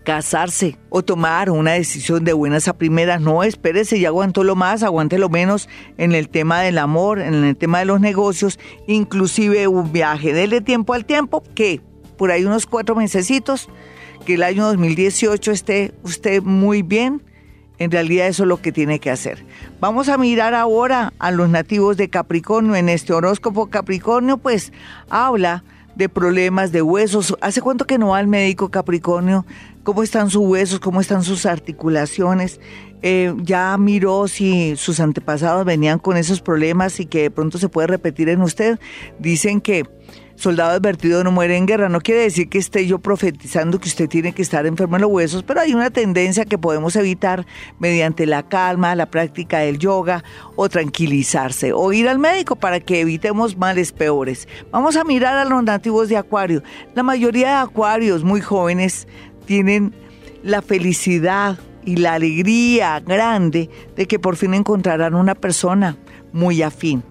casarse 0.04 0.78
o 0.90 1.02
tomar 1.02 1.50
una 1.50 1.72
decisión 1.72 2.24
de 2.26 2.34
buenas 2.34 2.68
a 2.68 2.74
primeras, 2.74 3.22
no 3.22 3.42
espérese 3.42 3.98
y 3.98 4.06
aguantó 4.06 4.44
lo 4.44 4.56
más, 4.56 4.84
aguante 4.84 5.18
lo 5.18 5.30
menos 5.30 5.68
en 5.98 6.14
el 6.14 6.30
tema 6.30 6.62
del 6.62 6.78
amor, 6.78 7.20
en 7.20 7.34
el 7.44 7.56
tema 7.56 7.80
de 7.80 7.86
los 7.86 8.02
negocios, 8.02 8.60
inclusive 8.86 9.68
un 9.68 9.92
viaje. 9.92 10.34
Dele 10.34 10.62
tiempo 10.62 10.94
al 10.94 11.06
tiempo, 11.06 11.42
que 11.56 11.82
por 12.18 12.32
ahí 12.32 12.46
unos 12.46 12.66
cuatro 12.66 12.96
mesecitos 12.96 13.70
que 14.26 14.34
el 14.34 14.44
año 14.44 14.66
2018 14.66 15.52
esté 15.52 15.94
usted 16.04 16.42
muy 16.42 16.82
bien, 16.82 17.22
en 17.78 17.92
realidad 17.92 18.28
eso 18.28 18.44
es 18.44 18.50
lo 18.50 18.62
que 18.62 18.72
tiene 18.72 19.00
que 19.00 19.12
hacer. 19.12 19.46
Vamos 19.80 20.10
a 20.10 20.18
mirar 20.18 20.54
ahora 20.54 21.14
a 21.20 21.32
los 21.32 21.50
nativos 21.50 21.98
de 21.98 22.10
Capricornio. 22.10 22.76
En 22.76 22.90
este 22.90 23.14
horóscopo 23.14 23.68
Capricornio 23.68 24.38
pues 24.38 24.74
habla 25.10 25.64
de 25.96 26.10
problemas 26.10 26.72
de 26.72 26.82
huesos. 26.82 27.36
¿Hace 27.42 27.62
cuánto 27.62 27.86
que 27.86 27.98
no 27.98 28.10
va 28.10 28.18
al 28.18 28.28
médico 28.28 28.70
Capricornio? 28.70 29.46
¿Cómo 29.84 30.04
están 30.04 30.30
sus 30.30 30.46
huesos? 30.46 30.80
¿Cómo 30.80 31.02
están 31.02 31.24
sus 31.24 31.46
articulaciones? 31.46 32.60
Eh, 33.02 33.34
ya 33.44 33.78
miró 33.78 34.28
si 34.28 34.76
sus 34.78 35.00
antepasados 35.00 35.66
venían 35.66 36.00
con 36.00 36.18
esos 36.18 36.42
problemas 36.42 37.00
y 37.00 37.06
que 37.06 37.24
de 37.24 37.32
pronto 37.32 37.58
se 37.58 37.70
puede 37.70 37.88
repetir 37.88 38.30
en 38.30 38.42
usted. 38.42 38.80
Dicen 39.20 39.62
que 39.62 39.86
soldado 40.36 40.72
advertido 40.72 41.24
no 41.24 41.32
muere 41.32 41.58
en 41.58 41.66
guerra. 41.66 41.90
No 41.90 42.02
quiere 42.02 42.22
decir 42.22 42.50
que 42.50 42.58
esté 42.58 42.86
yo 42.86 43.00
profetizando 43.00 43.80
que 43.80 43.88
usted 43.88 44.08
tiene 44.08 44.34
que 44.34 44.42
estar 44.42 44.66
enfermo 44.66 44.98
en 44.98 45.04
los 45.04 45.12
huesos, 45.12 45.44
pero 45.44 45.62
hay 45.62 45.74
una 45.74 45.90
tendencia 45.90 46.46
que 46.46 46.58
podemos 46.58 46.96
evitar 46.96 47.46
mediante 47.80 48.26
la 48.26 48.48
calma, 48.48 48.96
la 48.96 49.08
práctica 49.08 49.60
del 49.60 49.80
yoga 49.80 50.24
o 50.56 50.70
tranquilizarse 50.70 51.74
o 51.74 51.92
ir 51.94 52.08
al 52.08 52.20
médico 52.20 52.56
para 52.56 52.80
que 52.80 53.02
evitemos 53.02 53.58
males 53.58 53.92
peores. 53.92 54.48
Vamos 54.72 54.96
a 54.96 55.04
mirar 55.04 55.38
a 55.38 55.46
los 55.46 55.64
nativos 55.64 56.10
de 56.10 56.18
Acuario. 56.18 56.64
La 56.94 57.04
mayoría 57.04 57.48
de 57.48 57.56
acuarios 57.56 58.24
muy 58.24 58.42
jóvenes 58.42 59.08
tienen 59.46 59.96
la 60.44 60.62
felicidad 60.62 61.58
y 61.86 61.98
la 61.98 62.16
alegría 62.16 63.00
grande 63.00 63.70
de 63.96 64.08
que 64.08 64.20
por 64.20 64.36
fin 64.36 64.54
encontrarán 64.54 65.14
una 65.14 65.36
persona 65.36 65.98
muy 66.34 66.62
afín. 66.62 67.04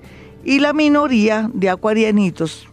Y 0.45 0.59
la 0.59 0.73
minoría 0.73 1.49
de 1.55 1.71
acuarianitos 1.71 2.69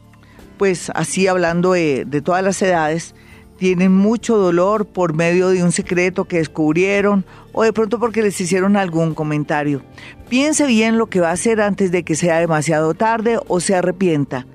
pues 0.61 0.91
así 0.93 1.25
hablando 1.25 1.71
de, 1.71 2.05
todas 2.23 2.43
las 2.43 2.61
edades, 2.61 3.15
tienen 3.57 3.91
mucho 3.91 4.37
dolor 4.37 4.85
por 4.85 5.15
medio 5.15 5.49
de 5.49 5.63
un 5.63 5.71
secreto 5.71 6.25
que 6.25 6.37
descubrieron 6.37 7.25
o 7.51 7.63
de 7.63 7.73
pronto 7.73 7.99
porque 7.99 8.21
les 8.21 8.39
hicieron 8.39 8.77
algún 8.77 9.15
comentario. 9.15 9.81
Piense 10.29 10.67
bien 10.67 10.99
lo 10.99 11.07
que 11.07 11.19
va 11.19 11.29
a 11.29 11.33
hacer 11.33 11.61
antes 11.61 11.91
de 11.91 12.03
que 12.03 12.13
sea 12.13 12.39
demasiado 12.39 12.93
tarde 12.93 13.39
o 13.47 13.59
se 13.59 13.73
arrepienta. 13.73 14.45